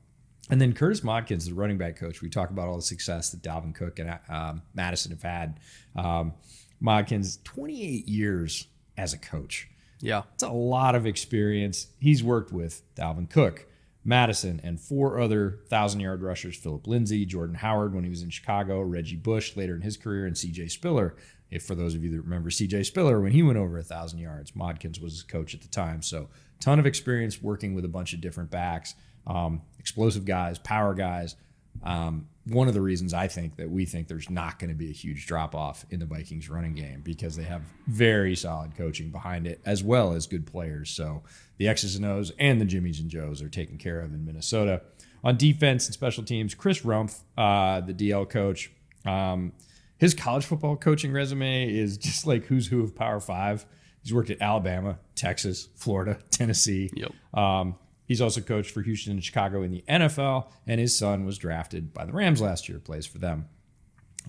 and 0.51 0.61
then 0.61 0.75
Curtis 0.75 1.01
Modkins, 1.01 1.47
the 1.47 1.55
running 1.55 1.79
back 1.79 1.97
coach. 1.97 2.21
We 2.21 2.29
talk 2.29 2.51
about 2.51 2.69
all 2.69 2.77
the 2.77 2.83
success 2.83 3.31
that 3.31 3.43
Dalvin 3.43 3.75
Cook 3.75 3.99
and 3.99 4.19
um, 4.29 4.63
Mattison 4.75 5.13
have 5.13 5.23
had. 5.23 5.61
Um, 5.97 6.35
Modkins, 6.83 7.43
28 7.45 8.07
years 8.07 8.67
as 8.97 9.15
a 9.15 9.19
coach. 9.19 9.69
Yeah. 10.05 10.23
It's 10.35 10.43
a 10.43 10.51
lot 10.51 10.95
of 10.95 11.07
experience. 11.07 11.87
He's 11.99 12.23
worked 12.23 12.53
with 12.53 12.83
Dalvin 12.95 13.31
Cook, 13.31 13.67
Mattison, 14.05 14.61
and 14.63 14.79
four 14.79 15.19
other 15.19 15.61
thousand 15.69 16.01
yard 16.01 16.23
rushers 16.23 16.57
Phillip 16.57 16.87
Lindsay, 16.87 17.25
Jordan 17.25 17.57
Howard 17.57 17.95
when 17.95 18.05
he 18.05 18.11
was 18.11 18.23
in 18.23 18.29
Chicago, 18.29 18.83
Reggie 18.83 19.17
Bush 19.17 19.57
later 19.57 19.75
in 19.75 19.81
his 19.81 19.97
career, 19.97 20.27
and 20.27 20.37
CJ 20.37 20.71
Spiller. 20.71 21.17
If 21.51 21.63
for 21.63 21.75
those 21.75 21.95
of 21.95 22.05
you 22.05 22.11
that 22.11 22.21
remember 22.21 22.51
CJ 22.51 22.85
Spiller 22.85 23.19
when 23.21 23.33
he 23.33 23.43
went 23.43 23.57
over 23.57 23.79
a 23.79 23.83
thousand 23.83 24.19
yards, 24.19 24.51
Modkins 24.53 25.01
was 25.01 25.15
his 25.15 25.23
coach 25.23 25.55
at 25.55 25.63
the 25.63 25.69
time. 25.69 26.03
So, 26.03 26.29
ton 26.61 26.79
of 26.79 26.85
experience 26.85 27.43
working 27.43 27.75
with 27.75 27.87
a 27.87 27.89
bunch 27.89 28.13
of 28.13 28.21
different 28.21 28.51
backs, 28.51 28.95
um, 29.27 29.63
explosive 29.79 30.27
guys, 30.27 30.59
power 30.59 30.93
guys. 30.93 31.37
Um, 31.83 32.29
one 32.47 32.69
of 32.69 32.75
the 32.75 32.81
reasons 32.83 33.15
I 33.15 33.27
think 33.27 33.57
that 33.57 33.71
we 33.71 33.87
think 33.87 34.07
there's 34.07 34.29
not 34.29 34.59
going 34.59 34.69
to 34.69 34.77
be 34.77 34.91
a 34.91 34.93
huge 34.93 35.27
drop 35.27 35.55
off 35.55 35.87
in 35.91 36.01
the 36.01 36.07
Vikings 36.07 36.51
running 36.51 36.75
game 36.75 37.01
because 37.03 37.37
they 37.37 37.45
have 37.45 37.63
very 37.87 38.37
solid 38.37 38.77
coaching 38.77 39.11
behind 39.11 39.47
it 39.47 39.61
as 39.65 39.83
well 39.83 40.13
as 40.13 40.27
good 40.27 40.47
players. 40.47 40.91
So 40.91 41.23
the 41.57 41.69
X's 41.69 41.97
and 41.97 42.05
O's 42.05 42.33
and 42.39 42.61
the 42.61 42.67
Jimmies 42.67 43.01
and 43.01 43.09
Joes 43.09 43.41
are 43.41 43.49
taken 43.49 43.79
care 43.79 44.01
of 44.01 44.13
in 44.13 44.27
Minnesota. 44.27 44.83
On 45.23 45.37
defense 45.39 45.87
and 45.87 45.95
special 45.95 46.23
teams, 46.23 46.55
Chris 46.55 46.83
Rumph, 46.83 47.21
uh, 47.39 47.81
the 47.81 47.95
DL 47.95 48.29
coach, 48.29 48.71
um, 49.07 49.53
his 49.97 50.13
college 50.13 50.45
football 50.45 50.77
coaching 50.77 51.13
resume 51.13 51.75
is 51.75 51.97
just 51.97 52.27
like 52.27 52.45
who's 52.45 52.67
who 52.67 52.83
of 52.83 52.95
Power 52.95 53.21
Five. 53.21 53.65
He's 54.03 54.13
worked 54.13 54.29
at 54.29 54.43
Alabama, 54.43 54.99
Texas, 55.15 55.69
Florida, 55.77 56.19
Tennessee. 56.31 56.91
Yep. 56.95 57.13
Um, 57.33 57.77
He's 58.15 58.21
also 58.21 58.43
coached 58.43 58.71
for 58.71 58.81
Houston 58.83 59.15
and 59.15 59.25
Chicago 59.25 59.63
in 59.63 59.73
the 59.73 59.83
NFL, 59.89 60.47
and 60.69 60.81
his 60.81 60.97
son 60.97 61.25
was 61.25 61.37
drafted 61.37 61.93
by 61.93 62.05
the 62.05 62.13
Rams 62.13 62.41
last 62.41 62.69
year, 62.69 62.79
plays 62.79 63.07
for 63.07 63.19
them. 63.19 63.49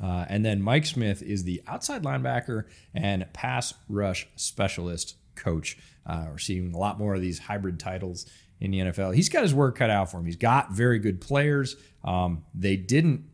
Uh, 0.01 0.25
and 0.27 0.43
then 0.43 0.59
Mike 0.59 0.87
Smith 0.87 1.21
is 1.21 1.43
the 1.43 1.61
outside 1.67 2.01
linebacker 2.01 2.63
and 2.95 3.31
pass 3.31 3.75
rush 3.87 4.27
specialist 4.37 5.17
coach. 5.35 5.77
Uh, 6.03 6.25
we're 6.31 6.39
seeing 6.39 6.73
a 6.73 6.77
lot 6.79 6.97
more 6.97 7.13
of 7.13 7.21
these 7.21 7.37
hybrid 7.37 7.79
titles 7.79 8.25
in 8.59 8.71
the 8.71 8.79
NFL. 8.79 9.13
He's 9.13 9.29
got 9.29 9.43
his 9.43 9.53
work 9.53 9.77
cut 9.77 9.91
out 9.91 10.09
for 10.09 10.17
him. 10.17 10.25
He's 10.25 10.35
got 10.35 10.71
very 10.71 10.97
good 10.97 11.21
players. 11.21 11.75
Um, 12.03 12.43
they 12.55 12.77
didn't. 12.77 13.25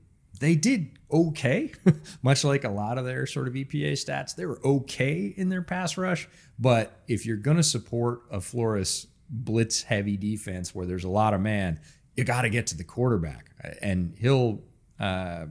They 0.42 0.56
did 0.56 1.00
okay, 1.10 1.72
much 2.22 2.44
like 2.44 2.66
a 2.66 2.70
lot 2.70 2.98
of 2.98 3.06
their 3.06 3.26
sort 3.26 3.48
of 3.48 3.54
EPA 3.54 3.94
stats. 3.94 4.36
They 4.36 4.46
were 4.46 4.60
okay 4.66 5.34
in 5.38 5.48
their 5.48 5.62
pass 5.62 5.98
rush, 5.98 6.28
but 6.60 7.00
if 7.08 7.26
you're 7.26 7.38
going 7.38 7.56
to 7.56 7.64
support 7.64 8.24
a 8.30 8.42
Flores 8.42 9.08
blitz 9.32 9.84
heavy 9.84 10.18
defense 10.18 10.76
where 10.76 10.86
there's 10.86 11.06
a 11.06 11.10
lot 11.10 11.34
of 11.34 11.42
man, 11.42 11.80
you 12.16 12.24
got 12.24 12.42
to 12.42 12.50
get 12.50 12.68
to 12.68 12.78
the 12.78 12.84
quarterback, 12.84 13.50
and 13.82 14.16
he'll 14.20 14.62
uh, 15.00 15.46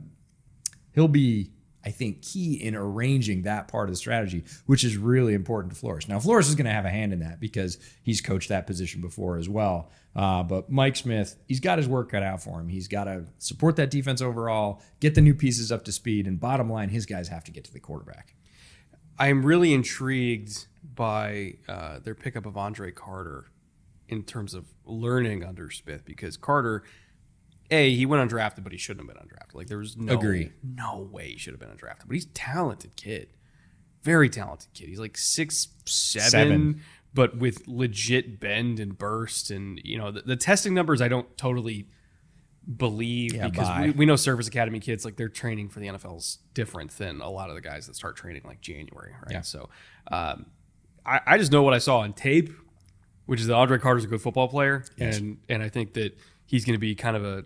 he'll 0.94 1.08
be. 1.08 1.50
I 1.82 1.92
think 1.92 2.20
key 2.20 2.62
in 2.62 2.74
arranging 2.74 3.44
that 3.44 3.68
part 3.68 3.88
of 3.88 3.94
the 3.94 3.96
strategy, 3.96 4.44
which 4.66 4.84
is 4.84 4.98
really 4.98 5.32
important 5.32 5.72
to 5.72 5.80
Flores. 5.80 6.06
Now, 6.10 6.20
Flores 6.20 6.46
is 6.46 6.54
going 6.54 6.66
to 6.66 6.72
have 6.72 6.84
a 6.84 6.90
hand 6.90 7.14
in 7.14 7.20
that 7.20 7.40
because 7.40 7.78
he's 8.02 8.20
coached 8.20 8.50
that 8.50 8.66
position 8.66 9.00
before 9.00 9.38
as 9.38 9.48
well. 9.48 9.88
Uh, 10.14 10.42
but 10.42 10.70
Mike 10.70 10.94
Smith, 10.94 11.36
he's 11.48 11.58
got 11.58 11.78
his 11.78 11.88
work 11.88 12.10
cut 12.10 12.22
out 12.22 12.42
for 12.42 12.60
him. 12.60 12.68
He's 12.68 12.86
got 12.86 13.04
to 13.04 13.24
support 13.38 13.76
that 13.76 13.90
defense 13.90 14.20
overall, 14.20 14.82
get 15.00 15.14
the 15.14 15.22
new 15.22 15.34
pieces 15.34 15.72
up 15.72 15.86
to 15.86 15.92
speed, 15.92 16.26
and 16.26 16.38
bottom 16.38 16.68
line, 16.68 16.90
his 16.90 17.06
guys 17.06 17.28
have 17.28 17.44
to 17.44 17.50
get 17.50 17.64
to 17.64 17.72
the 17.72 17.80
quarterback. 17.80 18.34
I'm 19.18 19.42
really 19.42 19.72
intrigued 19.72 20.66
by 20.94 21.54
uh, 21.66 22.00
their 22.00 22.14
pickup 22.14 22.44
of 22.44 22.58
Andre 22.58 22.90
Carter 22.90 23.46
in 24.10 24.22
terms 24.24 24.54
of 24.54 24.66
learning 24.84 25.44
under 25.44 25.70
Smith 25.70 26.04
because 26.04 26.36
Carter, 26.36 26.82
a 27.70 27.94
he 27.94 28.04
went 28.04 28.28
undrafted, 28.30 28.62
but 28.64 28.72
he 28.72 28.78
shouldn't 28.78 29.06
have 29.08 29.16
been 29.16 29.26
undrafted. 29.28 29.54
Like 29.54 29.68
there 29.68 29.78
was 29.78 29.96
no 29.96 30.14
Agree. 30.18 30.52
no 30.62 31.08
way 31.10 31.30
he 31.32 31.38
should 31.38 31.52
have 31.52 31.60
been 31.60 31.70
undrafted. 31.70 32.06
But 32.06 32.14
he's 32.14 32.24
a 32.26 32.30
talented 32.30 32.96
kid, 32.96 33.28
very 34.02 34.28
talented 34.28 34.72
kid. 34.74 34.88
He's 34.88 35.00
like 35.00 35.16
six 35.16 35.68
seven, 35.86 36.30
Seven. 36.30 36.82
but 37.14 37.36
with 37.38 37.66
legit 37.68 38.40
bend 38.40 38.80
and 38.80 38.98
burst, 38.98 39.50
and 39.50 39.80
you 39.84 39.96
know 39.96 40.10
the, 40.10 40.22
the 40.22 40.36
testing 40.36 40.74
numbers 40.74 41.00
I 41.00 41.08
don't 41.08 41.36
totally 41.38 41.86
believe 42.76 43.34
Yeah, 43.34 43.48
because 43.48 43.80
we, 43.80 43.90
we 43.92 44.06
know 44.06 44.16
service 44.16 44.46
academy 44.46 44.80
kids 44.80 45.04
like 45.04 45.16
their 45.16 45.28
training 45.28 45.70
for 45.70 45.80
the 45.80 45.86
NFL 45.88 46.18
is 46.18 46.38
different 46.54 46.90
than 46.98 47.20
a 47.20 47.30
lot 47.30 47.48
of 47.48 47.54
the 47.54 47.60
guys 47.60 47.86
that 47.86 47.96
start 47.96 48.16
training 48.16 48.42
like 48.44 48.60
January, 48.60 49.12
right? 49.22 49.32
Yeah. 49.32 49.40
So 49.40 49.70
um, 50.12 50.46
I, 51.06 51.20
I 51.26 51.38
just 51.38 51.50
know 51.52 51.62
what 51.62 51.72
I 51.74 51.78
saw 51.78 52.00
on 52.00 52.12
tape, 52.12 52.50
which 53.30 53.40
is 53.40 53.46
that 53.46 53.54
Andre 53.54 53.78
Carter's 53.78 54.02
a 54.02 54.08
good 54.08 54.20
football 54.20 54.48
player, 54.48 54.84
Yes. 54.96 55.18
and 55.18 55.38
and 55.48 55.62
I 55.62 55.68
think 55.68 55.92
that 55.94 56.18
he's 56.46 56.64
going 56.64 56.74
to 56.74 56.80
be 56.80 56.96
kind 56.96 57.16
of 57.16 57.24
a 57.24 57.44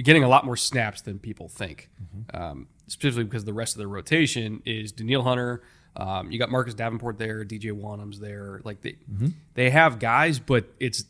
getting 0.00 0.22
a 0.22 0.28
lot 0.28 0.44
more 0.46 0.56
snaps 0.56 1.00
than 1.02 1.18
people 1.18 1.48
think, 1.48 1.90
Mm-hmm. 2.00 2.42
um, 2.42 2.68
specifically 2.86 3.24
because 3.24 3.44
the 3.44 3.52
rest 3.52 3.74
of 3.74 3.78
the 3.80 3.88
rotation 3.88 4.62
is 4.64 4.92
Danielle 4.92 5.22
Hunter. 5.24 5.62
Um, 5.96 6.30
you 6.30 6.38
got 6.38 6.50
Marcus 6.50 6.74
Davenport 6.74 7.18
there, 7.18 7.44
DJ 7.44 7.72
Wonnum's 7.72 8.20
there. 8.20 8.60
Like 8.64 8.82
they 8.82 8.92
Mm-hmm. 9.12 9.28
they 9.54 9.70
have 9.70 9.98
guys, 9.98 10.38
but 10.38 10.66
it's 10.78 11.04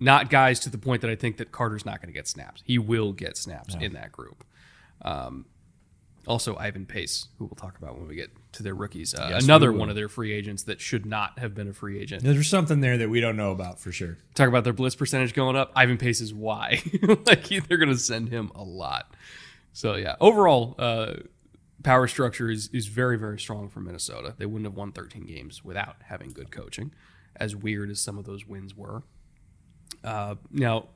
not 0.00 0.30
guys 0.30 0.60
to 0.60 0.70
the 0.70 0.78
point 0.78 1.02
that 1.02 1.10
I 1.10 1.14
think 1.16 1.36
that 1.36 1.52
Carter's 1.52 1.84
not 1.84 2.00
going 2.00 2.08
to 2.08 2.18
get 2.18 2.26
snaps. 2.28 2.62
He 2.64 2.78
will 2.78 3.12
get 3.12 3.36
snaps 3.36 3.74
in 3.78 3.92
that 3.92 4.12
group. 4.12 4.44
Um, 5.02 5.44
also, 6.26 6.56
Ivan 6.56 6.86
Pace, 6.86 7.28
who 7.38 7.44
we'll 7.44 7.54
talk 7.54 7.78
about 7.78 7.96
when 7.98 8.08
we 8.08 8.16
get 8.16 8.30
to 8.52 8.62
their 8.62 8.74
rookies, 8.74 9.14
uh, 9.14 9.28
Yes, 9.30 9.44
another 9.44 9.72
one 9.72 9.88
of 9.88 9.96
their 9.96 10.08
free 10.08 10.32
agents 10.32 10.64
that 10.64 10.80
should 10.80 11.06
not 11.06 11.38
have 11.38 11.54
been 11.54 11.68
a 11.68 11.72
free 11.72 12.00
agent. 12.00 12.22
There's 12.22 12.48
something 12.48 12.80
there 12.80 12.98
that 12.98 13.08
we 13.08 13.20
don't 13.20 13.36
know 13.36 13.52
about 13.52 13.78
for 13.78 13.92
sure. 13.92 14.18
Talk 14.34 14.48
about 14.48 14.64
their 14.64 14.72
blitz 14.72 14.96
percentage 14.96 15.34
going 15.34 15.56
up. 15.56 15.72
Ivan 15.76 15.98
Pace 15.98 16.20
is 16.20 16.34
why. 16.34 16.82
like 17.26 17.48
they're 17.48 17.78
going 17.78 17.90
to 17.90 17.98
send 17.98 18.28
him 18.28 18.50
a 18.54 18.62
lot. 18.64 19.14
So 19.72 19.94
yeah, 19.94 20.16
overall, 20.20 20.74
uh, 20.78 21.14
power 21.82 22.08
structure 22.08 22.50
is 22.50 22.68
is 22.72 22.86
very 22.86 23.18
very 23.18 23.38
strong 23.38 23.68
for 23.68 23.80
Minnesota. 23.80 24.34
They 24.36 24.46
wouldn't 24.46 24.64
have 24.64 24.76
won 24.76 24.92
13 24.92 25.26
games 25.26 25.64
without 25.64 25.96
having 26.04 26.30
good 26.30 26.50
coaching, 26.50 26.92
as 27.36 27.54
weird 27.54 27.90
as 27.90 28.00
some 28.00 28.18
of 28.18 28.24
those 28.24 28.46
wins 28.46 28.76
were. 28.76 29.02
Uh, 30.02 30.36
now, 30.50 30.88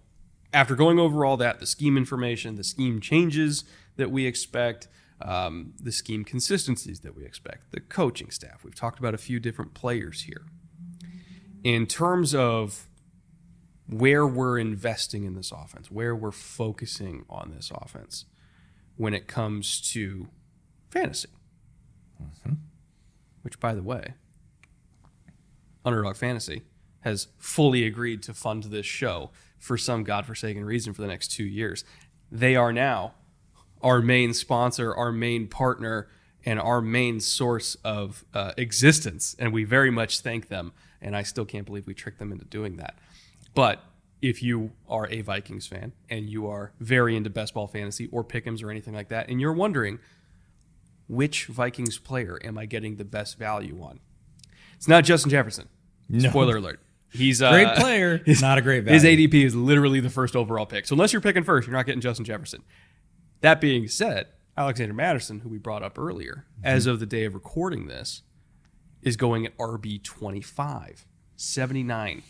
after 0.52 0.74
going 0.74 0.98
over 0.98 1.24
all 1.24 1.36
that, 1.36 1.60
the 1.60 1.66
scheme 1.66 1.96
information, 1.96 2.56
the 2.56 2.64
scheme 2.64 3.00
changes 3.00 3.64
that 3.96 4.10
we 4.10 4.26
expect, 4.26 4.88
um, 5.22 5.74
the 5.80 5.92
scheme 5.92 6.24
consistencies 6.24 7.00
that 7.00 7.14
we 7.14 7.24
expect, 7.24 7.72
the 7.72 7.80
coaching 7.80 8.30
staff. 8.30 8.64
We've 8.64 8.74
talked 8.74 8.98
about 8.98 9.14
a 9.14 9.18
few 9.18 9.40
different 9.40 9.74
players 9.74 10.22
here. 10.22 10.46
In 11.62 11.86
terms 11.86 12.34
of 12.34 12.88
where 13.86 14.26
we're 14.26 14.58
investing 14.58 15.24
in 15.24 15.34
this 15.34 15.52
offense, 15.52 15.90
where 15.90 16.14
we're 16.14 16.30
focusing 16.30 17.24
on 17.28 17.52
this 17.54 17.72
offense 17.74 18.24
when 18.96 19.14
it 19.14 19.26
comes 19.26 19.80
to 19.92 20.28
fantasy. 20.90 21.28
Which, 23.42 23.58
by 23.58 23.74
the 23.74 23.82
way, 23.82 24.14
Underdog 25.84 26.16
Fantasy 26.16 26.62
has 27.00 27.28
fully 27.38 27.86
agreed 27.86 28.22
to 28.24 28.34
fund 28.34 28.64
this 28.64 28.86
show 28.86 29.30
for 29.58 29.78
some 29.78 30.04
godforsaken 30.04 30.64
reason 30.64 30.92
for 30.92 31.00
the 31.00 31.08
next 31.08 31.28
two 31.28 31.44
years. 31.44 31.84
They 32.30 32.56
are 32.56 32.72
now 32.72 33.14
our 33.82 34.00
main 34.00 34.34
sponsor, 34.34 34.94
our 34.94 35.12
main 35.12 35.46
partner, 35.46 36.08
and 36.44 36.58
our 36.58 36.80
main 36.80 37.20
source 37.20 37.76
of 37.84 38.24
uh, 38.34 38.52
existence. 38.56 39.36
And 39.38 39.52
we 39.52 39.64
very 39.64 39.90
much 39.90 40.20
thank 40.20 40.48
them. 40.48 40.72
And 41.02 41.16
I 41.16 41.22
still 41.22 41.44
can't 41.44 41.66
believe 41.66 41.86
we 41.86 41.94
tricked 41.94 42.18
them 42.18 42.32
into 42.32 42.44
doing 42.44 42.76
that. 42.76 42.98
But 43.54 43.82
if 44.22 44.42
you 44.42 44.72
are 44.88 45.06
a 45.08 45.22
Vikings 45.22 45.66
fan 45.66 45.92
and 46.10 46.28
you 46.28 46.46
are 46.46 46.72
very 46.78 47.16
into 47.16 47.30
best 47.30 47.54
ball 47.54 47.66
fantasy 47.66 48.08
or 48.12 48.22
pick'ems 48.22 48.62
or 48.62 48.70
anything 48.70 48.94
like 48.94 49.08
that, 49.08 49.28
and 49.28 49.40
you're 49.40 49.52
wondering 49.52 49.98
which 51.08 51.46
Vikings 51.46 51.98
player 51.98 52.38
am 52.44 52.56
I 52.58 52.66
getting 52.66 52.96
the 52.96 53.04
best 53.04 53.38
value 53.38 53.80
on? 53.82 54.00
It's 54.76 54.88
not 54.88 55.04
Justin 55.04 55.30
Jefferson. 55.30 55.68
Spoiler 56.18 56.56
alert. 56.56 56.80
He's 57.12 57.40
a 57.40 57.50
Great 57.50 57.74
player, 57.76 58.20
he's 58.26 58.40
not 58.40 58.58
a 58.58 58.62
great 58.62 58.84
value. 58.84 59.00
his. 59.00 59.04
ADP 59.04 59.44
is 59.44 59.54
literally 59.56 60.00
the 60.00 60.10
first 60.10 60.36
overall 60.36 60.66
pick. 60.66 60.86
So 60.86 60.94
unless 60.94 61.12
you're 61.12 61.20
picking 61.22 61.42
first, 61.42 61.66
you're 61.66 61.76
not 61.76 61.86
getting 61.86 62.00
Justin 62.00 62.24
Jefferson. 62.24 62.62
That 63.40 63.60
being 63.60 63.88
said, 63.88 64.28
Alexander 64.56 64.94
Mattison, 64.94 65.40
who 65.40 65.48
we 65.48 65.58
brought 65.58 65.82
up 65.82 65.98
earlier, 65.98 66.46
as 66.62 66.86
of 66.86 67.00
the 67.00 67.06
day 67.06 67.24
of 67.24 67.34
recording 67.34 67.86
this, 67.86 68.22
is 69.02 69.16
going 69.16 69.46
at 69.46 69.56
RB 69.56 70.02
25. 70.02 71.06
79 71.36 72.22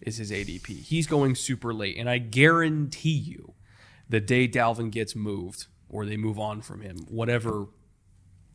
is 0.00 0.16
his 0.16 0.32
ADP. 0.32 0.82
He's 0.82 1.06
going 1.06 1.36
super 1.36 1.72
late. 1.72 1.96
And 1.96 2.10
I 2.10 2.18
guarantee 2.18 3.10
you, 3.10 3.54
the 4.08 4.20
day 4.20 4.48
Dalvin 4.48 4.90
gets 4.90 5.14
moved 5.14 5.66
or 5.88 6.04
they 6.04 6.16
move 6.16 6.38
on 6.38 6.62
from 6.62 6.80
him, 6.80 7.06
whatever 7.08 7.66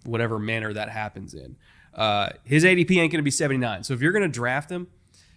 whatever 0.03 0.37
manner 0.37 0.71
that 0.71 0.89
happens 0.89 1.33
in, 1.33 1.55
uh, 1.95 2.29
his 2.43 2.63
ADP 2.63 2.91
ain't 2.91 3.11
going 3.11 3.13
to 3.13 3.23
be 3.23 3.31
79. 3.31 3.83
So 3.83 3.93
if 3.95 4.01
you're 4.01 4.11
going 4.11 4.21
to 4.21 4.27
draft 4.27 4.69
him 4.69 4.87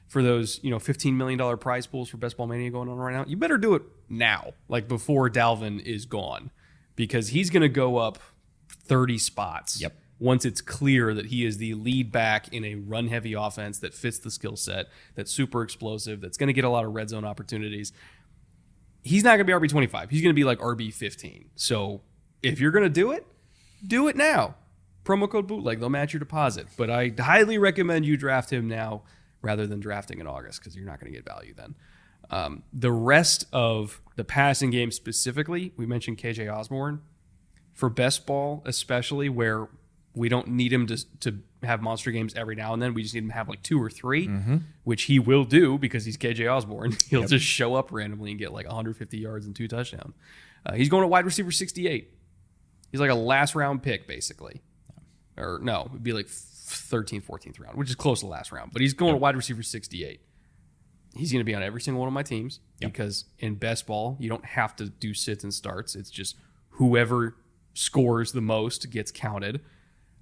for 0.09 0.23
those, 0.23 0.59
you 0.62 0.71
know, 0.71 0.79
$15 0.79 1.12
million 1.14 1.59
prize 1.59 1.87
pools 1.87 2.09
for 2.09 2.16
Best 2.16 2.37
Ball 2.37 2.47
Mania 2.47 2.71
going 2.71 2.88
on 2.88 2.97
right 2.97 3.12
now, 3.14 3.25
you 3.27 3.37
better 3.37 3.59
do 3.59 3.75
it 3.75 3.83
now, 4.09 4.53
like 4.68 4.88
before 4.88 5.29
Dalvin 5.31 5.81
is 5.85 6.07
gone, 6.07 6.51
because 6.97 7.29
he's 7.29 7.51
going 7.51 7.61
to 7.62 7.68
go 7.68 7.99
up 7.99 8.18
30 8.87 9.18
spots 9.18 9.81
Yep. 9.81 9.94
once 10.18 10.44
it's 10.47 10.62
clear 10.62 11.12
that 11.12 11.27
he 11.27 11.44
is 11.44 11.59
the 11.59 11.75
lead 11.75 12.11
back 12.11 12.53
in 12.53 12.64
a 12.64 12.75
run 12.77 13.09
heavy 13.09 13.35
offense 13.35 13.79
that 13.81 13.92
fits 13.92 14.18
the 14.18 14.31
skill 14.31 14.57
set, 14.57 14.87
that's 15.14 15.31
super 15.31 15.62
explosive, 15.62 16.23
that's 16.23 16.38
going 16.38 16.47
to 16.49 16.55
get 16.55 16.64
a 16.64 16.71
lot 16.71 16.87
of 16.87 16.94
red 16.94 17.11
zone 17.11 17.27
opportunities. 17.27 17.92
He's 19.03 19.23
not 19.23 19.37
going 19.37 19.40
to 19.40 19.44
be 19.44 19.53
RB 19.53 19.71
25. 19.71 20.11
He's 20.11 20.23
going 20.23 20.35
to 20.35 20.38
be 20.38 20.44
like 20.44 20.59
RB 20.59 20.92
15. 20.92 21.51
So 21.55 22.01
if 22.42 22.61
you're 22.61 22.73
going 22.73 22.85
to 22.85 22.88
do 22.90 23.12
it, 23.12 23.27
do 23.87 24.09
it 24.09 24.16
now. 24.16 24.55
Promo 25.05 25.31
code 25.31 25.47
bootleg, 25.47 25.81
they'll 25.81 25.88
match 25.88 26.12
your 26.12 26.18
deposit. 26.18 26.66
But 26.77 26.90
I 26.90 27.12
highly 27.18 27.59
recommend 27.59 28.05
you 28.07 28.16
draft 28.16 28.51
him 28.53 28.68
now 28.68 29.03
rather 29.42 29.66
than 29.66 29.81
drafting 29.81 30.20
in 30.20 30.27
August 30.27 30.61
because 30.61 30.74
you're 30.77 30.87
not 30.87 31.01
going 31.01 31.12
to 31.12 31.16
get 31.16 31.24
value 31.24 31.55
then. 31.55 31.74
Um, 32.31 32.62
the 32.72 32.92
rest 32.92 33.46
of 33.53 34.01
the 34.16 34.24
passing 34.24 34.70
game 34.70 34.90
specifically, 34.90 35.72
we 35.77 35.87
mentioned 35.87 36.18
KJ 36.18 36.53
Osborn 36.53 37.01
for 37.72 37.88
best 37.88 38.27
ball, 38.27 38.62
especially 38.66 39.29
where 39.29 39.68
we 40.14 40.29
don't 40.29 40.48
need 40.48 40.72
him 40.72 40.87
to, 40.88 41.18
to 41.20 41.38
have 41.62 41.81
monster 41.81 42.11
games 42.11 42.35
every 42.35 42.57
now 42.57 42.72
and 42.72 42.83
then. 42.83 42.92
We 42.92 43.03
just 43.03 43.14
need 43.14 43.22
him 43.22 43.29
to 43.29 43.35
have 43.35 43.48
like 43.48 43.62
two 43.62 43.81
or 43.83 43.88
3 43.88 44.27
which 44.85 45.05
he 45.05 45.18
will 45.18 45.44
do 45.44 45.79
because 45.79 46.05
he's 46.05 46.16
KJ 46.16 46.53
Osborn. 46.53 46.96
He'll 47.09 47.27
just 47.27 47.44
show 47.44 47.74
up 47.74 47.92
randomly 47.92 48.31
and 48.31 48.38
get 48.38 48.53
like 48.53 48.66
150 48.66 49.16
yards 49.16 49.46
and 49.46 49.55
two 49.55 49.68
touchdowns. 49.68 50.14
Uh, 50.66 50.74
he's 50.74 50.88
going 50.88 51.03
to 51.03 51.09
wide 51.09 51.24
receiver 51.24 51.53
68. 51.53 52.12
He's 52.90 53.01
like 53.01 53.11
a 53.11 53.14
last 53.14 53.55
round 53.55 53.83
pick, 53.83 54.07
basically. 54.09 54.61
Or 55.37 55.61
no, 55.62 55.87
it'd 55.90 56.03
be 56.03 56.12
like 56.12 56.29
13th, 56.69 57.25
14th 57.25 57.61
round, 57.61 57.77
which 57.77 57.89
is 57.89 57.95
close 57.95 58.21
to 58.21 58.27
the 58.27 58.31
last 58.31 58.53
round. 58.53 58.73
But 58.73 58.83
he's 58.83 58.95
going 58.95 59.13
to 59.13 59.19
wide 59.19 59.37
receiver 59.37 59.63
68. 59.63 60.21
He's 61.15 61.33
going 61.33 61.41
to 61.41 61.45
be 61.45 61.55
on 61.55 61.63
every 61.63 61.81
single 61.81 62.01
one 62.01 62.07
of 62.07 62.13
my 62.13 62.23
teams 62.23 62.61
because 62.79 63.25
in 63.39 63.55
best 63.55 63.87
ball, 63.87 64.17
you 64.21 64.29
don't 64.29 64.45
have 64.45 64.77
to 64.77 64.87
do 64.87 65.15
sits 65.15 65.43
and 65.43 65.53
starts. 65.53 65.97
It's 65.97 66.11
just 66.11 66.37
whoever 66.71 67.37
scores 67.75 68.33
the 68.33 68.41
most 68.41 68.91
gets 68.91 69.11
counted. 69.11 69.61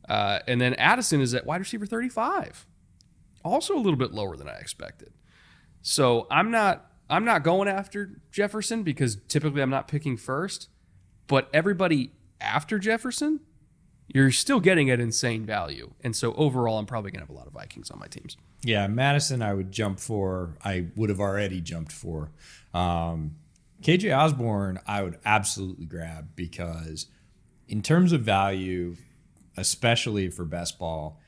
Uh, 0.08 0.38
and 0.46 0.60
then 0.60 0.74
Addison 0.74 1.20
is 1.20 1.34
at 1.34 1.44
wide 1.44 1.60
receiver 1.60 1.86
35, 1.86 2.66
also 3.44 3.74
a 3.74 3.80
little 3.80 3.96
bit 3.96 4.12
lower 4.12 4.36
than 4.36 4.48
I 4.48 4.54
expected. 4.54 5.12
So 5.82 6.26
I'm 6.30 6.50
not 6.50 6.90
I'm 7.08 7.24
not 7.24 7.44
going 7.44 7.68
after 7.68 8.20
Jefferson 8.32 8.82
because 8.82 9.18
typically 9.28 9.62
I'm 9.62 9.70
not 9.70 9.86
picking 9.88 10.16
first, 10.16 10.68
but 11.26 11.48
everybody 11.52 12.12
after 12.40 12.78
Jefferson, 12.78 13.40
you're 14.08 14.30
still 14.30 14.60
getting 14.60 14.90
at 14.90 15.00
insane 15.00 15.44
value. 15.44 15.90
And 16.02 16.14
so 16.14 16.32
overall, 16.34 16.78
I'm 16.78 16.86
probably 16.86 17.10
gonna 17.10 17.24
have 17.24 17.30
a 17.30 17.38
lot 17.38 17.46
of 17.46 17.52
Vikings 17.52 17.90
on 17.90 17.98
my 17.98 18.06
teams. 18.06 18.36
Yeah, 18.62 18.86
Mattison, 18.86 19.42
I 19.42 19.54
would 19.54 19.70
jump 19.70 20.00
for. 20.00 20.56
I 20.64 20.86
would 20.96 21.10
have 21.10 21.20
already 21.20 21.60
jumped 21.60 21.92
for. 21.92 22.30
Um, 22.72 23.36
KJ 23.82 24.16
Osborn, 24.16 24.80
I 24.86 25.02
would 25.02 25.18
absolutely 25.24 25.86
grab 25.86 26.30
because, 26.34 27.06
in 27.68 27.82
terms 27.82 28.12
of 28.12 28.22
value, 28.22 28.96
especially 29.56 30.28
for 30.30 30.44
best 30.44 30.78
ball, 30.78 31.20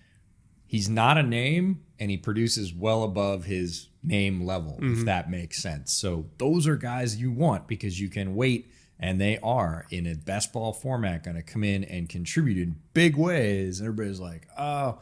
he's 0.67 0.89
not 0.89 1.19
a 1.19 1.23
name 1.23 1.83
and 1.99 2.11
he 2.11 2.17
produces 2.17 2.73
well 2.73 3.03
above 3.03 3.45
his 3.45 3.89
name 4.03 4.45
level, 4.45 4.79
if 4.81 5.05
that 5.05 5.31
makes 5.31 5.63
sense. 5.63 5.93
So, 5.93 6.27
those 6.39 6.67
are 6.67 6.77
guys 6.77 7.17
you 7.21 7.31
want 7.31 7.69
because 7.69 8.01
you 8.01 8.09
can 8.09 8.35
wait 8.35 8.71
and 9.01 9.21
they 9.21 9.39
are 9.39 9.87
in 9.91 10.07
a 10.07 10.15
best 10.15 10.53
ball 10.53 10.73
format 10.73 11.23
going 11.25 11.37
to 11.37 11.43
come 11.43 11.63
in 11.63 11.85
and 11.85 12.09
contribute 12.09 12.59
in 12.59 12.77
big 12.95 13.17
ways. 13.17 13.81
And 13.81 13.89
everybody's 13.89 14.21
like, 14.21 14.49
oh, 14.59 14.99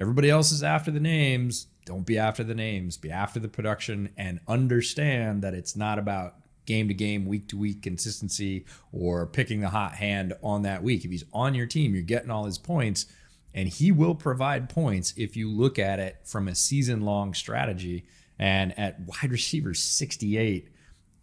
everybody 0.00 0.30
else 0.30 0.50
is 0.50 0.62
after 0.62 0.90
the 0.90 1.00
names. 1.00 1.66
Don't 1.84 2.06
be 2.06 2.18
after 2.18 2.42
the 2.42 2.54
names, 2.54 2.96
be 2.96 3.10
after 3.10 3.38
the 3.38 3.48
production 3.48 4.10
and 4.16 4.40
understand 4.48 5.42
that 5.42 5.52
it's 5.52 5.76
not 5.76 5.98
about 5.98 6.36
game 6.64 6.88
to 6.88 6.94
game, 6.94 7.26
week 7.26 7.48
to 7.48 7.58
week 7.58 7.82
consistency 7.82 8.64
or 8.90 9.26
picking 9.26 9.60
the 9.60 9.68
hot 9.68 9.94
hand 9.94 10.32
on 10.42 10.62
that 10.62 10.82
week. 10.82 11.04
If 11.04 11.10
he's 11.10 11.24
on 11.32 11.54
your 11.54 11.66
team, 11.66 11.94
you're 11.94 12.02
getting 12.02 12.30
all 12.30 12.46
his 12.46 12.56
points 12.56 13.06
and 13.52 13.68
he 13.68 13.92
will 13.92 14.14
provide 14.14 14.68
points 14.68 15.12
if 15.16 15.36
you 15.36 15.50
look 15.50 15.78
at 15.78 16.00
it 16.00 16.16
from 16.24 16.48
a 16.48 16.54
season 16.54 17.02
long 17.02 17.34
strategy. 17.34 18.06
And 18.38 18.76
at 18.78 18.98
wide 19.00 19.30
receiver 19.30 19.74
68, 19.74 20.68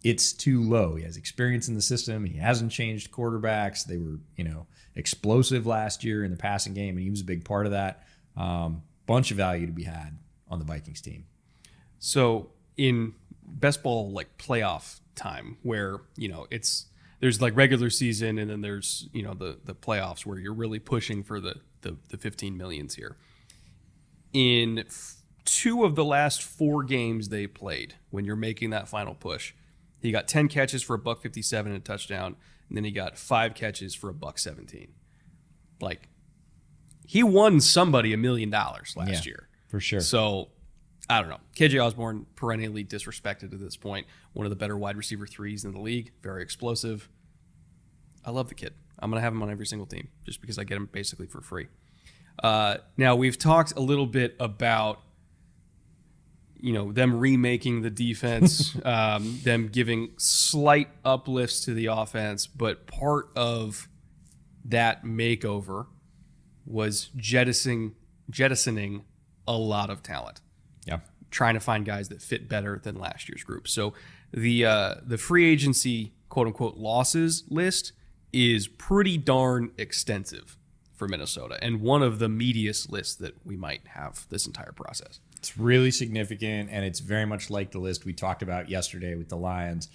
it's 0.04 0.32
too 0.32 0.62
low. 0.62 0.96
He 0.96 1.04
has 1.04 1.16
experience 1.16 1.68
in 1.68 1.74
the 1.74 1.82
system. 1.82 2.24
He 2.24 2.38
hasn't 2.38 2.72
changed 2.72 3.12
quarterbacks. 3.12 3.84
They 3.84 3.98
were, 3.98 4.18
you 4.36 4.44
know, 4.44 4.66
explosive 4.94 5.66
last 5.66 6.04
year 6.04 6.24
in 6.24 6.30
the 6.30 6.36
passing 6.36 6.74
game, 6.74 6.96
and 6.96 7.04
he 7.04 7.10
was 7.10 7.20
a 7.20 7.24
big 7.24 7.44
part 7.44 7.66
of 7.66 7.72
that. 7.72 8.04
Um, 8.36 8.82
bunch 9.06 9.30
of 9.30 9.36
value 9.36 9.66
to 9.66 9.72
be 9.72 9.84
had 9.84 10.18
on 10.48 10.58
the 10.58 10.64
Vikings 10.64 11.00
team. 11.00 11.26
So 11.98 12.50
in 12.76 13.14
best 13.44 13.82
ball 13.82 14.10
like 14.10 14.38
playoff 14.38 15.00
time 15.14 15.58
where, 15.62 16.00
you 16.16 16.28
know, 16.28 16.46
it's 16.50 16.86
there's 17.20 17.40
like 17.40 17.56
regular 17.56 17.90
season 17.90 18.38
and 18.38 18.50
then 18.50 18.60
there's, 18.60 19.08
you 19.12 19.22
know, 19.22 19.34
the 19.34 19.58
the 19.64 19.74
playoffs 19.74 20.26
where 20.26 20.38
you're 20.38 20.54
really 20.54 20.78
pushing 20.78 21.22
for 21.22 21.40
the 21.40 21.56
the, 21.82 21.96
the 22.08 22.16
15 22.16 22.56
millions 22.56 22.94
here. 22.94 23.16
In 24.32 24.80
f- 24.80 25.16
two 25.44 25.84
of 25.84 25.94
the 25.94 26.04
last 26.04 26.42
four 26.42 26.82
games 26.82 27.28
they 27.28 27.46
played 27.46 27.94
when 28.10 28.24
you're 28.24 28.36
making 28.36 28.70
that 28.70 28.88
final 28.88 29.14
push, 29.14 29.52
he 30.02 30.12
got 30.12 30.28
10 30.28 30.48
catches 30.48 30.82
for 30.82 30.94
a 30.94 30.98
buck 30.98 31.22
57 31.22 31.70
and 31.72 31.80
a 31.80 31.84
touchdown, 31.84 32.36
and 32.68 32.76
then 32.76 32.84
he 32.84 32.90
got 32.90 33.16
five 33.18 33.54
catches 33.54 33.94
for 33.94 34.08
a 34.10 34.14
buck 34.14 34.38
17. 34.38 34.92
Like 35.80 36.08
he 37.06 37.22
won 37.22 37.60
somebody 37.60 38.12
a 38.12 38.16
million 38.16 38.50
dollars 38.50 38.94
last 38.96 39.24
Yeah, 39.26 39.30
year. 39.32 39.48
for 39.68 39.80
sure. 39.80 40.00
So 40.00 40.50
I 41.10 41.20
don't 41.20 41.28
know. 41.28 41.40
KJ 41.56 41.84
Osborn, 41.84 42.26
perennially 42.36 42.84
disrespected 42.84 43.52
at 43.52 43.60
this 43.60 43.76
point. 43.76 44.06
One 44.32 44.46
of 44.46 44.50
the 44.50 44.56
better 44.56 44.76
wide 44.76 44.96
receiver 44.96 45.26
threes 45.26 45.64
in 45.64 45.72
the 45.72 45.80
league. 45.80 46.12
Very 46.22 46.42
explosive. 46.42 47.08
I 48.24 48.30
love 48.30 48.48
the 48.48 48.54
kid. 48.54 48.72
I'm 49.00 49.10
going 49.10 49.18
to 49.18 49.22
have 49.24 49.32
him 49.32 49.42
on 49.42 49.50
every 49.50 49.66
single 49.66 49.86
team 49.86 50.08
just 50.24 50.40
because 50.40 50.58
I 50.58 50.64
get 50.64 50.76
him 50.76 50.88
basically 50.92 51.26
for 51.26 51.40
free. 51.40 51.66
Uh, 52.42 52.76
now, 52.96 53.16
we've 53.16 53.36
talked 53.36 53.72
a 53.76 53.80
little 53.80 54.06
bit 54.06 54.36
about 54.38 55.00
you 56.62 56.72
know 56.72 56.90
them 56.92 57.18
remaking 57.18 57.82
the 57.82 57.90
defense, 57.90 58.74
um, 58.84 59.38
them 59.42 59.68
giving 59.68 60.12
slight 60.16 60.88
uplifts 61.04 61.60
to 61.66 61.74
the 61.74 61.86
offense, 61.86 62.46
but 62.46 62.86
part 62.86 63.28
of 63.36 63.88
that 64.64 65.04
makeover 65.04 65.86
was 66.64 67.10
jettisoning 67.16 67.94
jettisoning 68.30 69.02
a 69.48 69.52
lot 69.58 69.90
of 69.90 70.02
talent 70.02 70.40
Yeah. 70.86 71.00
trying 71.30 71.54
to 71.54 71.60
find 71.60 71.84
guys 71.84 72.08
that 72.10 72.22
fit 72.22 72.48
better 72.48 72.78
than 72.82 72.94
last 72.94 73.28
year's 73.28 73.42
group. 73.42 73.66
So 73.68 73.92
the 74.32 74.64
uh, 74.64 74.94
the 75.04 75.18
free 75.18 75.44
agency 75.50 76.12
quote 76.28 76.46
unquote 76.46 76.76
losses 76.76 77.44
list 77.50 77.92
is 78.32 78.68
pretty 78.68 79.18
darn 79.18 79.72
extensive 79.76 80.56
for 80.94 81.08
Minnesota 81.08 81.58
and 81.60 81.80
one 81.80 82.02
of 82.02 82.20
the 82.20 82.28
meatiest 82.28 82.90
lists 82.90 83.16
that 83.16 83.34
we 83.44 83.56
might 83.56 83.82
have 83.88 84.26
this 84.30 84.46
entire 84.46 84.72
process. 84.72 85.18
It's 85.42 85.58
really 85.58 85.90
significant, 85.90 86.70
and 86.70 86.84
it's 86.84 87.00
very 87.00 87.24
much 87.24 87.50
like 87.50 87.72
the 87.72 87.80
list 87.80 88.04
we 88.04 88.12
talked 88.12 88.44
about 88.44 88.68
yesterday 88.68 89.16
with 89.16 89.28
the 89.28 89.36
Lions. 89.36 89.88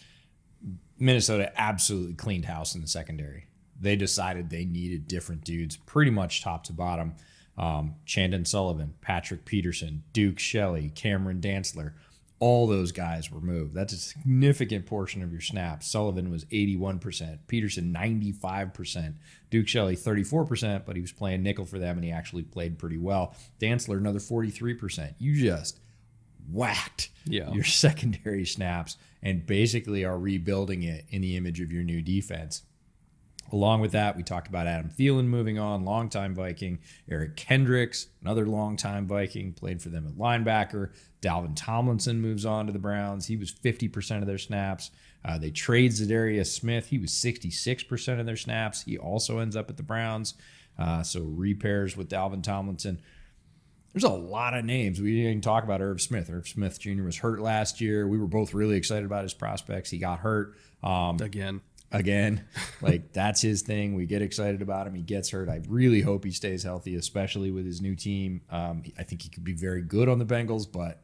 Minnesota 0.99 1.53
absolutely 1.55 2.15
cleaned 2.15 2.43
house 2.43 2.75
in 2.75 2.81
the 2.81 2.87
secondary. 2.87 3.47
They 3.79 3.95
decided 3.95 4.49
they 4.49 4.65
needed 4.65 5.07
different 5.07 5.45
dudes, 5.45 5.77
pretty 5.77 6.11
much 6.11 6.43
top 6.43 6.65
to 6.65 6.73
bottom. 6.73 7.15
Um, 7.57 7.95
Chandon 8.05 8.43
Sullivan, 8.43 8.95
Patrick 8.99 9.45
Peterson, 9.45 10.03
Duke 10.11 10.37
Shelley, 10.37 10.89
Cameron 10.89 11.39
Dantzler, 11.39 11.93
all 12.39 12.67
those 12.67 12.91
guys 12.91 13.31
were 13.31 13.41
moved. 13.41 13.73
That's 13.73 13.93
a 13.93 13.97
significant 13.97 14.85
portion 14.85 15.23
of 15.23 15.31
your 15.31 15.41
snaps. 15.41 15.87
Sullivan 15.87 16.29
was 16.29 16.45
81%, 16.45 17.39
Peterson 17.47 17.91
95%, 17.93 19.15
Duke 19.49 19.67
Shelley 19.67 19.95
34%, 19.95 20.85
but 20.85 20.95
he 20.95 21.01
was 21.01 21.11
playing 21.11 21.41
nickel 21.41 21.65
for 21.65 21.79
them 21.79 21.97
and 21.97 22.05
he 22.05 22.11
actually 22.11 22.43
played 22.43 22.77
pretty 22.77 22.97
well. 22.99 23.35
Dantzler 23.59 23.97
another 23.97 24.19
43%. 24.19 25.15
You 25.17 25.35
just 25.35 25.79
whacked 26.51 27.09
Yeah. 27.25 27.51
your 27.51 27.63
secondary 27.65 28.45
snaps 28.45 28.97
and 29.23 29.45
basically 29.45 30.05
are 30.05 30.17
rebuilding 30.17 30.83
it 30.83 31.05
in 31.09 31.21
the 31.21 31.35
image 31.37 31.59
of 31.59 31.71
your 31.71 31.83
new 31.83 32.01
defense. 32.01 32.63
Along 33.51 33.79
with 33.79 33.93
that, 33.93 34.17
we 34.17 34.23
talked 34.23 34.47
about 34.47 34.67
Adam 34.67 34.89
Thielen 34.89 35.25
moving 35.25 35.57
on, 35.57 35.85
longtime 35.85 36.35
Viking. 36.35 36.79
Eric 37.09 37.37
Kendricks, 37.37 38.07
another 38.21 38.45
longtime 38.45 39.07
Viking, 39.07 39.53
played 39.53 39.81
for 39.81 39.89
them 39.89 40.05
at 40.05 40.15
linebacker. 40.15 40.91
Dalvin 41.21 41.55
Tomlinson 41.55 42.19
moves 42.21 42.45
on 42.45 42.67
to 42.67 42.73
the 42.73 42.79
Browns. 42.79 43.27
He 43.27 43.37
was 43.37 43.51
50% 43.51 44.19
of 44.19 44.27
their 44.27 44.37
snaps. 44.37 44.91
Uh, 45.23 45.37
they 45.37 45.49
trade 45.49 45.91
Za'Darius 45.91 46.47
Smith. 46.47 46.87
He 46.87 46.97
was 46.97 47.11
66% 47.11 48.19
of 48.19 48.25
their 48.25 48.35
snaps. 48.35 48.83
He 48.83 48.97
also 48.97 49.39
ends 49.39 49.55
up 49.55 49.69
at 49.69 49.77
the 49.77 49.83
Browns. 49.83 50.33
Uh, 50.77 51.03
so 51.03 51.21
repairs 51.21 51.97
with 51.97 52.09
Dalvin 52.09 52.43
Tomlinson. 52.43 53.01
There's 53.93 54.03
a 54.03 54.09
lot 54.09 54.53
of 54.53 54.63
names. 54.63 55.01
We 55.01 55.23
didn't 55.23 55.43
talk 55.43 55.63
about 55.63 55.81
Irv 55.81 56.01
Smith. 56.01 56.29
Irv 56.29 56.47
Smith 56.47 56.79
Jr. 56.79 57.03
was 57.03 57.17
hurt 57.17 57.39
last 57.39 57.81
year. 57.81 58.07
We 58.07 58.19
were 58.19 58.27
both 58.27 58.53
really 58.53 58.75
excited 58.75 59.05
about 59.05 59.23
his 59.23 59.33
prospects. 59.33 59.89
He 59.89 59.97
got 59.97 60.19
hurt. 60.19 60.55
Um, 60.83 61.17
Again, 61.19 61.61
again. 61.91 62.45
Like 62.81 63.13
that's 63.13 63.41
his 63.41 63.61
thing. 63.61 63.95
We 63.95 64.05
get 64.05 64.21
excited 64.21 64.61
about 64.61 64.87
him. 64.87 64.95
He 64.95 65.01
gets 65.01 65.29
hurt. 65.29 65.49
I 65.49 65.61
really 65.67 66.01
hope 66.01 66.23
he 66.23 66.31
stays 66.31 66.63
healthy, 66.63 66.95
especially 66.95 67.51
with 67.51 67.65
his 67.65 67.81
new 67.81 67.95
team. 67.95 68.41
Um, 68.49 68.83
I 68.97 69.03
think 69.03 69.21
he 69.21 69.29
could 69.29 69.43
be 69.43 69.53
very 69.53 69.81
good 69.81 70.09
on 70.09 70.19
the 70.19 70.25
Bengals, 70.25 70.69
but 70.71 71.01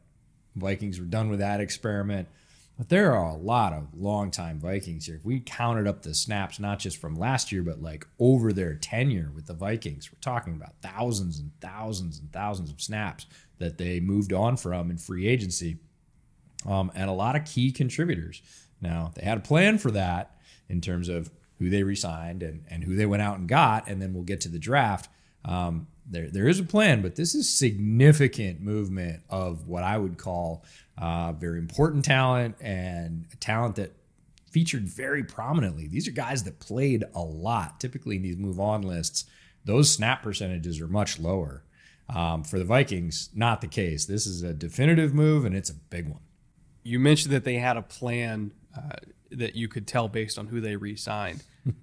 Vikings 0.56 1.00
were 1.00 1.06
done 1.06 1.28
with 1.28 1.40
that 1.40 1.60
experiment. 1.60 2.28
But 2.76 2.88
there 2.88 3.14
are 3.14 3.30
a 3.30 3.36
lot 3.36 3.72
of 3.72 3.94
longtime 3.94 4.58
Vikings 4.58 5.06
here. 5.06 5.14
If 5.14 5.24
we 5.24 5.38
counted 5.38 5.86
up 5.86 6.02
the 6.02 6.12
snaps, 6.12 6.58
not 6.58 6.80
just 6.80 6.96
from 6.96 7.14
last 7.14 7.52
year, 7.52 7.62
but 7.62 7.80
like 7.80 8.04
over 8.18 8.52
their 8.52 8.74
tenure 8.74 9.30
with 9.32 9.46
the 9.46 9.54
Vikings, 9.54 10.10
we're 10.12 10.18
talking 10.20 10.54
about 10.54 10.74
thousands 10.82 11.38
and 11.38 11.52
thousands 11.60 12.18
and 12.18 12.32
thousands 12.32 12.70
of 12.70 12.80
snaps 12.80 13.26
that 13.58 13.78
they 13.78 14.00
moved 14.00 14.32
on 14.32 14.56
from 14.56 14.90
in 14.90 14.98
free 14.98 15.28
agency, 15.28 15.78
um, 16.66 16.90
and 16.96 17.08
a 17.08 17.12
lot 17.12 17.36
of 17.36 17.44
key 17.44 17.70
contributors. 17.70 18.42
Now 18.80 19.12
they 19.14 19.22
had 19.24 19.38
a 19.38 19.42
plan 19.42 19.78
for 19.78 19.92
that 19.92 20.33
in 20.68 20.80
terms 20.80 21.08
of 21.08 21.30
who 21.58 21.70
they 21.70 21.82
resigned 21.82 22.42
and, 22.42 22.64
and 22.68 22.84
who 22.84 22.96
they 22.96 23.06
went 23.06 23.22
out 23.22 23.38
and 23.38 23.48
got, 23.48 23.88
and 23.88 24.02
then 24.02 24.12
we'll 24.12 24.24
get 24.24 24.40
to 24.42 24.48
the 24.48 24.58
draft. 24.58 25.08
Um, 25.44 25.86
there, 26.06 26.28
there 26.28 26.48
is 26.48 26.58
a 26.58 26.64
plan, 26.64 27.02
but 27.02 27.16
this 27.16 27.34
is 27.34 27.48
significant 27.48 28.60
movement 28.60 29.22
of 29.30 29.66
what 29.66 29.82
I 29.82 29.96
would 29.96 30.18
call 30.18 30.64
uh, 30.98 31.32
very 31.32 31.58
important 31.58 32.04
talent 32.04 32.56
and 32.60 33.26
talent 33.40 33.76
that 33.76 33.94
featured 34.50 34.84
very 34.84 35.24
prominently. 35.24 35.88
These 35.88 36.06
are 36.06 36.12
guys 36.12 36.44
that 36.44 36.60
played 36.60 37.04
a 37.14 37.22
lot. 37.22 37.80
Typically, 37.80 38.16
in 38.16 38.22
these 38.22 38.36
move 38.36 38.60
on 38.60 38.82
lists, 38.82 39.24
those 39.64 39.92
snap 39.92 40.22
percentages 40.22 40.80
are 40.80 40.88
much 40.88 41.18
lower. 41.18 41.62
Um, 42.14 42.44
for 42.44 42.58
the 42.58 42.66
Vikings, 42.66 43.30
not 43.34 43.62
the 43.62 43.66
case. 43.66 44.04
This 44.04 44.26
is 44.26 44.42
a 44.42 44.52
definitive 44.52 45.14
move, 45.14 45.46
and 45.46 45.56
it's 45.56 45.70
a 45.70 45.74
big 45.74 46.06
one. 46.06 46.20
You 46.82 46.98
mentioned 46.98 47.32
that 47.34 47.44
they 47.44 47.54
had 47.54 47.78
a 47.78 47.82
plan 47.82 48.52
uh, 48.76 48.96
that 49.30 49.56
you 49.56 49.68
could 49.68 49.86
tell 49.86 50.08
based 50.08 50.38
on 50.38 50.48
who 50.48 50.60
they 50.60 50.76
re 50.76 50.96
signed 50.96 51.44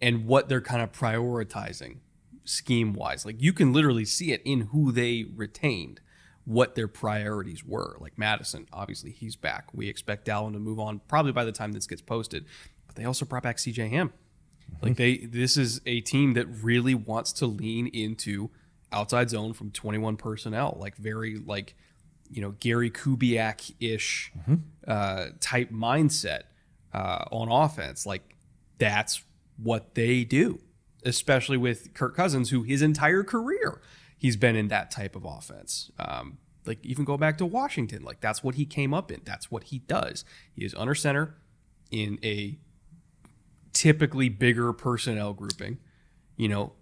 and 0.00 0.26
what 0.26 0.48
they're 0.48 0.60
kind 0.60 0.82
of 0.82 0.92
prioritizing 0.92 1.98
scheme 2.44 2.92
wise. 2.92 3.26
Like 3.26 3.42
you 3.42 3.52
can 3.52 3.72
literally 3.72 4.04
see 4.04 4.32
it 4.32 4.42
in 4.44 4.62
who 4.72 4.92
they 4.92 5.26
retained, 5.34 6.00
what 6.44 6.74
their 6.74 6.88
priorities 6.88 7.64
were. 7.64 7.96
Like 8.00 8.16
Mattison, 8.16 8.66
obviously 8.72 9.10
he's 9.10 9.36
back. 9.36 9.68
We 9.74 9.88
expect 9.88 10.26
Dalvin 10.26 10.52
to 10.52 10.58
move 10.58 10.78
on 10.78 11.00
probably 11.08 11.32
by 11.32 11.44
the 11.44 11.52
time 11.52 11.72
this 11.72 11.86
gets 11.86 12.02
posted. 12.02 12.46
But 12.86 12.96
they 12.96 13.04
also 13.04 13.24
brought 13.24 13.42
back 13.42 13.56
CJ 13.56 13.90
Ham. 13.90 14.12
Like 14.82 14.96
they 14.96 15.18
this 15.18 15.56
is 15.56 15.80
a 15.86 16.00
team 16.00 16.34
that 16.34 16.46
really 16.46 16.94
wants 16.94 17.32
to 17.34 17.46
lean 17.46 17.86
into 17.88 18.50
outside 18.92 19.30
zone 19.30 19.52
from 19.52 19.70
21 19.70 20.16
personnel, 20.16 20.76
like 20.80 20.96
very 20.96 21.36
like 21.36 21.74
you 22.30 22.42
know 22.42 22.54
Gary 22.60 22.90
Kubiak 22.90 23.74
ish 23.80 24.32
uh, 24.86 25.26
type 25.40 25.70
mindset 25.70 26.42
uh, 26.92 27.24
on 27.30 27.50
offense. 27.50 28.06
Like 28.06 28.34
that's 28.78 29.22
what 29.56 29.94
they 29.94 30.24
do 30.24 30.60
especially 31.06 31.56
with 31.56 31.94
Kirk 31.94 32.16
Cousins, 32.16 32.50
who 32.50 32.64
his 32.64 32.82
entire 32.82 33.22
career 33.22 33.80
he's 34.18 34.36
been 34.36 34.56
in 34.56 34.68
that 34.68 34.90
type 34.90 35.14
of 35.14 35.24
offense. 35.24 35.90
Um, 35.98 36.38
like 36.64 36.84
even 36.84 37.04
go 37.04 37.16
back 37.16 37.38
to 37.38 37.46
Washington, 37.46 38.02
like 38.02 38.20
that's 38.20 38.42
what 38.42 38.56
he 38.56 38.64
came 38.64 38.92
up 38.92 39.12
in. 39.12 39.20
That's 39.24 39.50
what 39.50 39.64
he 39.64 39.80
does. 39.80 40.24
He 40.52 40.64
is 40.64 40.74
under 40.74 40.94
center 40.94 41.36
in 41.90 42.18
a 42.24 42.58
typically 43.72 44.28
bigger 44.28 44.72
personnel 44.72 45.32
grouping, 45.32 45.78
you 46.36 46.48
know, 46.48 46.72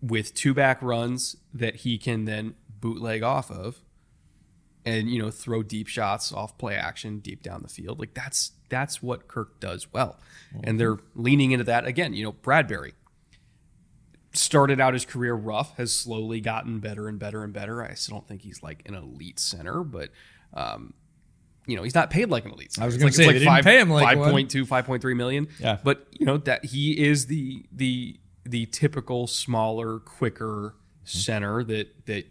with 0.00 0.32
two 0.32 0.54
back 0.54 0.80
runs 0.80 1.36
that 1.52 1.76
he 1.76 1.98
can 1.98 2.24
then 2.24 2.54
bootleg 2.68 3.22
off 3.22 3.50
of 3.50 3.82
and 4.84 5.10
you 5.10 5.20
know 5.20 5.30
throw 5.30 5.62
deep 5.62 5.86
shots 5.86 6.32
off 6.32 6.56
play 6.58 6.74
action 6.74 7.18
deep 7.18 7.42
down 7.42 7.62
the 7.62 7.68
field 7.68 7.98
like 7.98 8.14
that's 8.14 8.52
that's 8.68 9.02
what 9.02 9.28
Kirk 9.28 9.60
does 9.60 9.92
well 9.92 10.18
and 10.64 10.80
they're 10.80 10.98
leaning 11.14 11.50
into 11.52 11.64
that 11.64 11.84
again 11.84 12.14
you 12.14 12.24
know 12.24 12.32
Bradbury 12.32 12.94
started 14.32 14.80
out 14.80 14.94
his 14.94 15.04
career 15.04 15.34
rough, 15.34 15.76
has 15.76 15.92
slowly 15.92 16.40
gotten 16.40 16.78
better 16.78 17.08
and 17.08 17.18
better 17.18 17.42
and 17.42 17.52
better. 17.52 17.82
I 17.82 17.94
still 17.94 18.16
don't 18.16 18.28
think 18.28 18.42
he's 18.42 18.62
like 18.62 18.82
an 18.86 18.94
elite 18.94 19.38
center, 19.38 19.82
but 19.82 20.10
um, 20.54 20.94
you 21.66 21.76
know, 21.76 21.82
he's 21.82 21.94
not 21.94 22.10
paid 22.10 22.30
like 22.30 22.44
an 22.44 22.52
elite 22.52 22.72
center. 22.72 22.84
I 22.84 22.86
was 22.86 22.96
gonna 22.96 23.06
like, 23.06 23.14
say, 23.14 23.26
like 23.26 23.34
didn't 23.34 23.48
five, 23.48 23.64
pay 23.64 23.80
him 23.80 23.90
like 23.90 24.18
one. 24.18 24.34
5.2, 24.34 24.66
5.3 24.66 25.16
million. 25.16 25.48
Yeah. 25.58 25.78
But 25.82 26.06
you 26.12 26.26
know, 26.26 26.38
that 26.38 26.64
he 26.66 26.98
is 27.04 27.26
the 27.26 27.64
the 27.72 28.18
the 28.44 28.66
typical 28.66 29.26
smaller, 29.26 29.98
quicker 30.00 30.74
center 31.04 31.64
that 31.64 32.06
that 32.06 32.26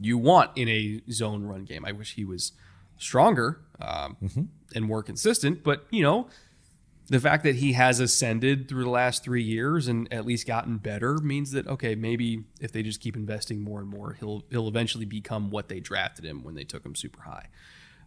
you 0.00 0.18
want 0.18 0.50
in 0.56 0.68
a 0.68 1.00
zone 1.10 1.44
run 1.44 1.64
game. 1.64 1.84
I 1.84 1.92
wish 1.92 2.14
he 2.14 2.24
was 2.24 2.52
stronger 2.96 3.60
um, 3.80 4.16
and 4.74 4.84
more 4.84 5.02
consistent, 5.02 5.62
but 5.62 5.86
you 5.90 6.02
know, 6.02 6.28
the 7.06 7.20
fact 7.20 7.42
that 7.44 7.56
he 7.56 7.72
has 7.72 8.00
ascended 8.00 8.68
through 8.68 8.84
the 8.84 8.90
last 8.90 9.24
three 9.24 9.42
years 9.42 9.88
and 9.88 10.12
at 10.12 10.26
least 10.26 10.46
gotten 10.46 10.76
better 10.76 11.18
means 11.18 11.52
that 11.52 11.66
okay, 11.66 11.94
maybe 11.94 12.44
if 12.60 12.72
they 12.72 12.82
just 12.82 13.00
keep 13.00 13.16
investing 13.16 13.60
more 13.60 13.80
and 13.80 13.88
more, 13.88 14.16
he'll 14.20 14.44
he'll 14.50 14.68
eventually 14.68 15.06
become 15.06 15.50
what 15.50 15.68
they 15.68 15.80
drafted 15.80 16.24
him 16.24 16.42
when 16.44 16.54
they 16.54 16.64
took 16.64 16.84
him 16.84 16.94
super 16.94 17.22
high. 17.22 17.46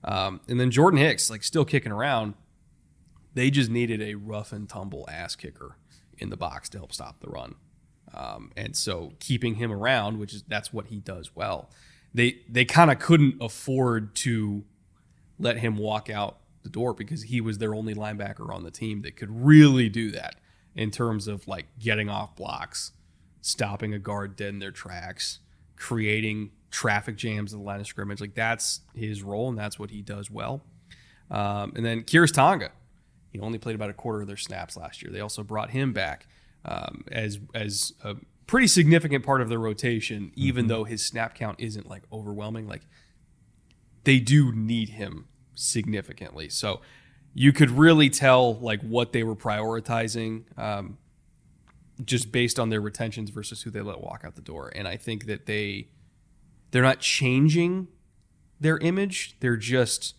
Um, 0.04 0.42
and 0.48 0.60
then 0.60 0.72
Jordan 0.72 1.00
Hicks, 1.00 1.30
like 1.30 1.44
still 1.44 1.66
kicking 1.66 1.92
around, 1.92 2.34
they 3.34 3.50
just 3.50 3.70
needed 3.70 4.02
a 4.02 4.16
rough 4.16 4.52
and 4.52 4.68
tumble 4.68 5.08
ass 5.12 5.36
kicker 5.36 5.78
in 6.18 6.30
the 6.30 6.38
box 6.38 6.70
to 6.70 6.78
help 6.78 6.94
stop 6.94 7.20
the 7.20 7.30
run. 7.30 7.56
Um, 8.14 8.52
and 8.58 8.76
so 8.76 9.14
keeping 9.20 9.56
him 9.56 9.72
around, 9.72 10.20
which 10.20 10.34
is 10.34 10.44
that's 10.48 10.74
what 10.74 10.88
he 10.88 11.00
does 11.00 11.36
well. 11.36 11.70
They 12.14 12.40
they 12.50 12.66
kind 12.66 12.92
of 12.92 13.00
couldn't 13.00 13.36
afford 13.42 14.16
to 14.16 14.64
let 15.40 15.58
him 15.58 15.78
walk 15.78 16.10
out 16.10 16.38
the 16.64 16.70
door 16.70 16.94
because 16.94 17.24
he 17.24 17.42
was 17.42 17.58
their 17.58 17.74
only 17.74 17.96
linebacker 17.96 18.54
on 18.54 18.64
the 18.64 18.72
team 18.72 19.02
that 19.02 19.16
could 19.16 19.30
really 19.32 19.90
do 19.90 20.12
that 20.12 20.36
in 20.76 20.92
terms 20.92 21.28
of 21.28 21.48
like 21.48 21.68
getting 21.80 22.10
off 22.10 22.36
blocks, 22.36 22.92
stopping 23.42 23.94
a 23.94 24.00
guard 24.00 24.36
dead 24.36 24.50
in 24.50 24.60
their 24.60 24.72
tracks, 24.72 25.40
creating 25.76 26.52
traffic 26.70 27.18
jams 27.18 27.54
in 27.54 27.60
the 27.60 27.66
line 27.66 27.80
of 27.80 27.88
scrimmage. 27.88 28.22
Like 28.22 28.36
that's 28.36 28.82
his 28.94 29.24
role 29.24 29.50
and 29.50 29.58
that's 29.58 29.80
what 29.80 29.90
he 29.90 30.02
does 30.02 30.30
well. 30.30 30.62
Um, 31.30 31.74
and 31.76 31.86
then 31.86 32.04
Khyiris 32.04 32.34
Tonga, 32.34 32.72
he 33.32 33.40
only 33.40 33.58
played 33.58 33.76
about 33.76 33.90
a 33.90 33.94
quarter 33.94 34.22
of 34.22 34.28
their 34.28 34.38
snaps 34.38 34.76
last 34.76 35.02
year. 35.02 35.12
They 35.12 35.22
also 35.22 35.44
brought 35.44 35.72
him 35.72 35.94
back 35.94 36.28
um, 36.66 37.04
as 37.12 37.40
as 37.54 37.94
a 38.04 38.16
pretty 38.48 38.68
significant 38.68 39.26
part 39.26 39.42
of 39.42 39.50
their 39.50 39.60
rotation, 39.60 40.32
even 40.36 40.68
though 40.68 40.84
his 40.84 41.06
snap 41.06 41.34
count 41.36 41.60
isn't 41.60 41.88
like 41.88 42.04
overwhelming. 42.12 42.68
Like 42.68 42.82
they 44.04 44.20
do 44.20 44.52
need 44.52 44.90
him 44.90 45.28
significantly. 45.56 46.50
So 46.50 46.82
you 47.34 47.54
could 47.54 47.72
really 47.72 48.10
tell 48.10 48.56
like 48.56 48.82
what 48.82 49.14
they 49.14 49.24
were 49.24 49.36
prioritizing 49.36 50.44
um, 50.60 50.98
just 52.04 52.32
based 52.32 52.60
on 52.60 52.70
their 52.70 52.82
retentions 52.82 53.30
versus 53.30 53.62
who 53.62 53.70
they 53.70 53.82
let 53.82 54.02
walk 54.02 54.24
out 54.26 54.36
the 54.36 54.42
door. 54.42 54.72
And 54.76 54.88
I 54.88 54.98
think 54.98 55.26
that 55.26 55.46
they 55.46 55.88
they're 56.72 56.82
not 56.82 57.00
changing 57.00 57.88
their 58.60 58.78
image; 58.80 59.38
they're 59.40 59.58
just 59.58 60.16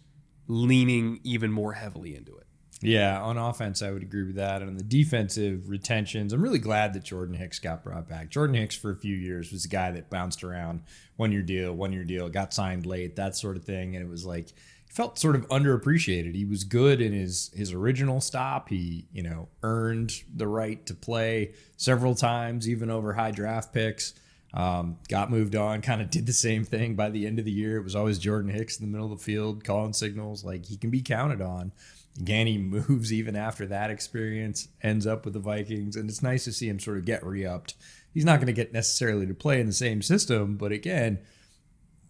leaning 0.49 1.21
even 1.23 1.53
more 1.53 1.75
heavily 1.75 2.17
into 2.17 2.37
it. 2.37 2.42
Yeah, 2.83 3.21
on 3.21 3.39
offense, 3.39 3.81
I 3.81 3.93
would 3.93 4.03
agree 4.03 4.25
with 4.25 4.37
that. 4.37 4.61
And 4.61 4.71
on 4.71 4.77
the 4.77 4.83
defensive 4.83 5.69
retentions, 5.69 6.33
I'm 6.33 6.43
really 6.43 6.59
glad 6.59 6.93
that 6.95 7.05
Jordan 7.05 7.37
Hicks 7.37 7.59
got 7.61 7.85
brought 7.85 8.09
back. 8.09 8.29
Jordan 8.29 8.57
Hicks, 8.57 8.75
for 8.75 8.91
a 8.91 8.97
few 8.97 9.15
years, 9.15 9.53
was 9.53 9.65
a 9.65 9.69
guy 9.69 9.93
that 9.93 10.11
bounced 10.11 10.43
around 10.43 10.83
one 11.17 11.31
year 11.31 11.43
deal, 11.43 11.73
one 11.73 11.93
year 11.93 12.05
deal, 12.05 12.29
got 12.29 12.53
signed 12.53 12.85
late, 12.85 13.17
that 13.17 13.37
sort 13.37 13.57
of 13.57 13.65
thing. 13.65 13.95
And 13.95 14.05
it 14.05 14.11
was 14.11 14.27
like, 14.27 14.49
felt 14.93 15.19
sort 15.19 15.35
of 15.35 15.49
underappreciated. 15.49 16.35
He 16.35 16.45
was 16.45 16.65
good 16.65 17.01
in 17.01 17.13
his 17.15 17.51
his 17.55 17.73
original 17.73 18.21
stop. 18.21 18.69
He, 18.69 19.07
you 19.13 19.23
know, 19.23 19.49
earned 19.63 20.13
the 20.35 20.47
right 20.47 20.85
to 20.87 20.95
play 20.95 21.53
several 21.79 22.15
times, 22.15 22.69
even 22.69 22.91
over 22.91 23.15
high 23.15 23.31
draft 23.31 23.73
picks. 23.73 24.13
Um, 24.55 24.99
got 25.09 25.31
moved 25.31 25.57
on, 25.57 25.81
kind 25.83 26.03
of 26.03 26.11
did 26.11 26.27
the 26.27 26.33
same 26.35 26.65
thing 26.65 26.95
by 26.95 27.09
the 27.09 27.27
end 27.27 27.39
of 27.39 27.47
the 27.47 27.51
year. 27.51 27.79
It 27.79 27.85
was 27.85 27.97
always 27.97 28.19
Jordan 28.19 28.51
Hicks 28.51 28.79
in 28.79 28.85
the 28.85 28.93
middle 28.93 29.11
of 29.11 29.19
the 29.19 29.25
field 29.25 29.65
calling 29.65 29.95
signals. 29.95 30.45
Like 30.45 30.67
he 30.67 30.77
can 30.77 30.91
be 30.91 31.01
counted 31.01 31.41
on. 31.41 31.73
He 32.19 32.59
moves 32.59 33.13
even 33.13 33.37
after 33.37 33.67
that 33.67 33.91
experience, 33.91 34.69
ends 34.83 35.07
up 35.07 35.25
with 35.25 35.35
the 35.35 35.41
Vikings, 35.41 35.97
and 35.97 36.09
it's 36.09 36.23
nice 36.23 36.45
to 36.45 36.53
see 36.53 36.69
him 36.69 36.79
sort 36.79 36.99
of 36.99 37.05
get 37.05 37.25
re 37.25 37.45
upped. 37.47 37.75
He's 38.13 38.25
not 38.25 38.37
going 38.37 38.47
to 38.49 38.53
get 38.53 38.73
necessarily 38.73 39.27
to 39.27 39.35
play 39.35 39.61
in 39.61 39.67
the 39.67 39.73
same 39.73 40.03
system, 40.03 40.57
but 40.57 40.73
again, 40.73 41.21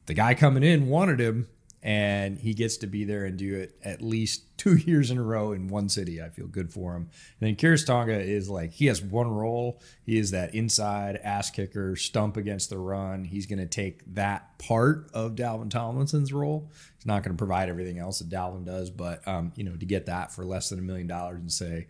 the 0.06 0.14
guy 0.14 0.34
coming 0.34 0.64
in 0.64 0.88
wanted 0.88 1.20
him, 1.20 1.48
and 1.82 2.38
he 2.38 2.54
gets 2.54 2.76
to 2.76 2.86
be 2.86 3.04
there 3.04 3.24
and 3.24 3.36
do 3.36 3.56
it 3.56 3.76
at 3.82 4.00
least 4.00 4.56
two 4.56 4.76
years 4.86 5.10
in 5.10 5.18
a 5.18 5.22
row 5.22 5.52
in 5.52 5.66
one 5.66 5.88
city. 5.88 6.22
I 6.22 6.28
feel 6.28 6.46
good 6.46 6.72
for 6.72 6.94
him. 6.94 7.10
And 7.40 7.48
then 7.48 7.56
Khyiris 7.56 7.84
Tonga 7.84 8.20
is 8.20 8.48
like 8.48 8.72
he 8.72 8.86
has 8.86 9.02
one 9.02 9.30
role. 9.30 9.80
He 10.04 10.18
is 10.18 10.30
that 10.30 10.54
inside 10.54 11.18
ass 11.24 11.50
kicker, 11.50 11.96
stump 11.96 12.36
against 12.36 12.70
the 12.70 12.78
run. 12.78 13.24
He's 13.24 13.46
going 13.46 13.58
to 13.58 13.66
take 13.66 14.02
that 14.14 14.58
part 14.58 15.10
of 15.12 15.34
Dalvin 15.34 15.70
Tomlinson's 15.70 16.32
role. 16.32 16.70
He's 16.96 17.06
not 17.06 17.24
going 17.24 17.36
to 17.36 17.38
provide 17.38 17.68
everything 17.68 17.98
else 17.98 18.20
that 18.20 18.30
Dalvin 18.30 18.64
does, 18.64 18.90
but 18.90 19.26
um, 19.26 19.52
you 19.56 19.64
know, 19.64 19.74
to 19.74 19.86
get 19.86 20.06
that 20.06 20.32
for 20.32 20.44
less 20.44 20.68
than 20.68 20.78
a 20.78 20.82
million 20.82 21.08
dollars 21.08 21.40
and 21.40 21.50
say, 21.50 21.88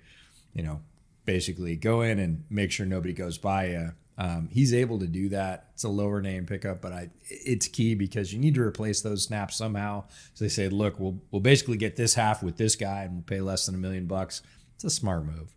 you 0.55 0.63
know, 0.63 0.81
basically 1.27 1.77
go 1.77 2.01
in 2.01 2.19
and 2.19 2.45
make 2.49 2.73
sure 2.73 2.87
nobody 2.87 3.13
goes 3.13 3.37
by 3.37 3.69
you. 3.69 3.93
Um, 4.19 4.49
he's 4.53 4.75
able 4.75 4.99
to 4.99 5.07
do 5.07 5.31
that. 5.31 5.69
It's 5.73 5.85
a 5.85 5.89
lower 5.89 6.21
name 6.21 6.45
pickup, 6.47 6.81
but 6.83 6.93
I 6.93 7.11
it's 7.25 7.67
key 7.67 7.95
because 7.95 8.33
you 8.33 8.39
need 8.39 8.55
to 8.55 8.63
replace 8.63 9.01
those 9.01 9.25
snaps 9.25 9.57
somehow. 9.57 10.05
So 10.35 10.45
they 10.45 10.51
say, 10.51 10.69
look, 10.69 11.01
we'll 11.01 11.21
we'll 11.31 11.41
basically 11.41 11.77
get 11.79 11.97
this 11.97 12.15
half 12.15 12.43
with 12.43 12.57
this 12.57 12.77
guy 12.77 13.05
and 13.05 13.15
we'll 13.15 13.23
pay 13.23 13.41
less 13.41 13.67
than 13.67 13.75
a 13.75 13.79
million 13.79 14.07
bucks. 14.07 14.43
It's 14.75 14.85
a 14.85 14.91
smart 14.91 15.25
move. 15.25 15.55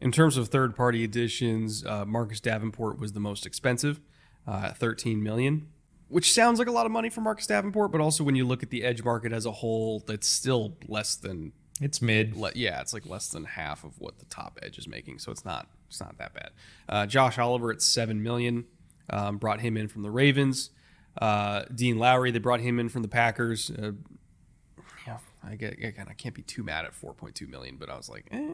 In 0.00 0.12
terms 0.12 0.36
of 0.36 0.48
third 0.48 0.76
party 0.76 1.04
additions, 1.04 1.84
uh, 1.84 2.04
Marcus 2.06 2.40
Davenport 2.40 2.98
was 2.98 3.12
the 3.12 3.20
most 3.20 3.44
expensive, 3.44 4.00
uh, 4.46 4.72
13 4.72 5.22
million. 5.22 5.68
which 6.08 6.32
sounds 6.32 6.58
like 6.58 6.66
a 6.66 6.72
lot 6.72 6.86
of 6.86 6.92
money 6.92 7.08
for 7.08 7.20
Marcus 7.20 7.46
Davenport, 7.46 7.92
but 7.92 8.00
also 8.00 8.24
when 8.24 8.34
you 8.34 8.44
look 8.44 8.64
at 8.64 8.70
the 8.70 8.82
edge 8.82 9.04
market 9.04 9.32
as 9.32 9.46
a 9.46 9.52
whole, 9.52 10.00
that's 10.08 10.26
still 10.26 10.76
less 10.88 11.14
than 11.14 11.52
It's 11.80 12.02
mid. 12.02 12.36
le- 12.36 12.52
yeah, 12.54 12.80
it's 12.80 12.92
like 12.92 13.06
less 13.06 13.28
than 13.28 13.44
half 13.44 13.84
of 13.84 13.98
what 14.00 14.18
the 14.18 14.26
top 14.26 14.58
edge 14.62 14.76
is 14.78 14.86
making, 14.86 15.18
so 15.18 15.32
it's 15.32 15.44
not 15.44 15.68
it's 15.88 16.00
not 16.00 16.18
that 16.18 16.34
bad. 16.34 16.50
Uh, 16.88 17.06
Josh 17.06 17.38
Oliver 17.38 17.70
at 17.72 17.80
seven 17.82 18.22
million, 18.22 18.66
um, 19.08 19.38
brought 19.38 19.60
him 19.60 19.76
in 19.76 19.88
from 19.88 20.02
the 20.02 20.10
Ravens. 20.10 20.70
Uh, 21.20 21.62
Dean 21.74 21.98
Lowry, 21.98 22.30
they 22.30 22.38
brought 22.38 22.60
him 22.60 22.78
in 22.78 22.88
from 22.88 23.02
the 23.02 23.08
Packers. 23.08 23.70
Uh, 23.70 23.92
yeah, 25.06 25.18
I 25.42 25.56
get 25.56 25.72
again, 25.82 26.06
I 26.08 26.12
can't 26.12 26.34
be 26.34 26.42
too 26.42 26.62
mad 26.62 26.84
at 26.84 26.94
four 26.94 27.14
point 27.14 27.34
two 27.34 27.46
million, 27.46 27.76
but 27.76 27.88
I 27.90 27.96
was 27.96 28.08
like, 28.08 28.26
eh, 28.30 28.52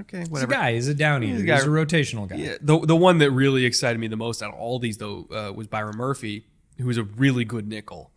okay, 0.00 0.18
He's 0.20 0.28
a 0.28 0.30
whatever. 0.32 0.52
guy. 0.52 0.72
He's 0.74 0.88
a 0.88 0.94
down 0.94 1.22
eater. 1.22 1.34
He's 1.34 1.42
He's 1.42 1.64
a 1.64 1.68
rotational 1.68 2.28
guy. 2.28 2.36
Yeah, 2.36 2.56
the 2.60 2.78
the 2.80 2.96
one 2.96 3.18
that 3.18 3.30
really 3.30 3.64
excited 3.66 3.98
me 4.00 4.08
the 4.08 4.16
most 4.16 4.42
out 4.42 4.52
of 4.54 4.58
all 4.58 4.78
these 4.78 4.96
though 4.98 5.26
uh, 5.30 5.52
was 5.52 5.66
Byron 5.66 5.96
Murphy, 5.96 6.46
who 6.78 6.86
was 6.86 6.96
a 6.96 7.04
really 7.04 7.44
good 7.44 7.68
nickel, 7.68 8.10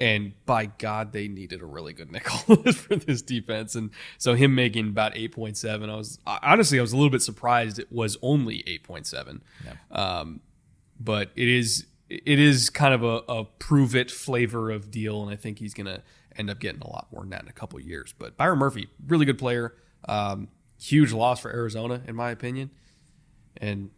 and 0.00 0.32
by 0.44 0.66
God, 0.66 1.12
they 1.12 1.28
needed 1.28 1.62
a 1.62 1.66
really 1.66 1.92
good 1.92 2.10
nickel 2.10 2.56
for 2.72 2.96
this 2.96 3.22
defense, 3.22 3.74
and 3.74 3.90
so 4.18 4.34
him 4.34 4.54
making 4.54 4.88
about 4.88 5.16
eight 5.16 5.32
point 5.32 5.56
seven, 5.56 5.90
I 5.90 5.96
was 5.96 6.18
honestly 6.26 6.78
I 6.78 6.82
was 6.82 6.92
a 6.92 6.96
little 6.96 7.10
bit 7.10 7.22
surprised 7.22 7.78
it 7.78 7.92
was 7.92 8.16
only 8.22 8.62
eight 8.66 8.82
point 8.82 9.06
seven, 9.06 9.42
um, 9.90 10.40
but 10.98 11.30
it 11.36 11.48
is 11.48 11.86
it 12.08 12.38
is 12.38 12.70
kind 12.70 12.94
of 12.94 13.02
a, 13.02 13.22
a 13.32 13.44
prove 13.44 13.94
it 13.94 14.10
flavor 14.10 14.70
of 14.70 14.90
deal, 14.90 15.22
and 15.22 15.30
I 15.30 15.36
think 15.36 15.58
he's 15.58 15.74
gonna 15.74 16.02
end 16.36 16.50
up 16.50 16.58
getting 16.58 16.82
a 16.82 16.88
lot 16.88 17.08
more 17.12 17.22
than 17.22 17.30
that 17.30 17.42
in 17.42 17.48
a 17.48 17.52
couple 17.52 17.78
of 17.78 17.84
years. 17.84 18.14
But 18.16 18.36
Byron 18.36 18.58
Murphy, 18.58 18.88
really 19.06 19.24
good 19.24 19.38
player, 19.38 19.74
um, 20.08 20.48
huge 20.80 21.12
loss 21.12 21.40
for 21.40 21.50
Arizona 21.50 22.02
in 22.06 22.14
my 22.14 22.30
opinion. 22.30 22.70
And 23.56 23.90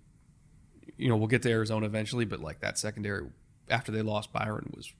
you 0.96 1.08
know 1.08 1.16
we'll 1.16 1.28
get 1.28 1.42
to 1.42 1.50
Arizona 1.50 1.86
eventually, 1.86 2.24
but 2.24 2.40
like 2.40 2.60
that 2.60 2.78
secondary 2.78 3.26
after 3.68 3.90
they 3.90 4.02
lost 4.02 4.32
Byron 4.32 4.72
was 4.76 4.92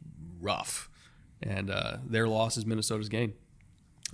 rough, 0.47 0.89
and 1.43 1.71
uh, 1.71 1.99
their 2.07 2.29
loss 2.29 2.57
is 2.57 2.65
Minnesota's 2.65 3.09
gain. 3.09 3.35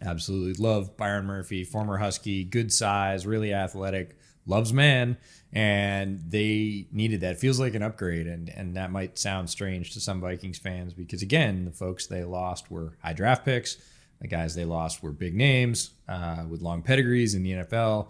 Absolutely 0.01 0.55
love 0.55 0.97
Byron 0.97 1.27
Murphy, 1.27 1.63
former 1.63 1.99
Husky, 1.99 2.45
good 2.45 2.73
size, 2.73 3.27
really 3.27 3.53
athletic, 3.53 4.17
loves 4.47 4.73
man, 4.73 5.19
and 5.53 6.21
they 6.27 6.87
needed 6.91 7.21
that. 7.21 7.39
Feels 7.39 7.61
like 7.61 7.75
an 7.75 7.83
upgrade, 7.83 8.27
and 8.27 8.49
and 8.49 8.75
that 8.77 8.91
might 8.91 9.19
sound 9.19 9.51
strange 9.51 9.93
to 9.93 10.01
some 10.01 10.21
Vikings 10.21 10.59
fans 10.59 10.95
because 10.95 11.23
again, 11.23 11.67
the 11.67 11.71
folks 11.71 12.07
they 12.07 12.25
lost 12.25 12.71
were 12.71 12.97
high 13.03 13.13
draft 13.13 13.45
picks. 13.45 13.77
The 14.21 14.29
guys 14.29 14.55
they 14.55 14.65
lost 14.65 15.03
were 15.03 15.13
big 15.13 15.35
names 15.35 15.91
uh, 16.09 16.45
with 16.49 16.63
long 16.63 16.83
pedigrees 16.83 17.35
in 17.35 17.43
the 17.43 17.53
NFL. 17.53 18.07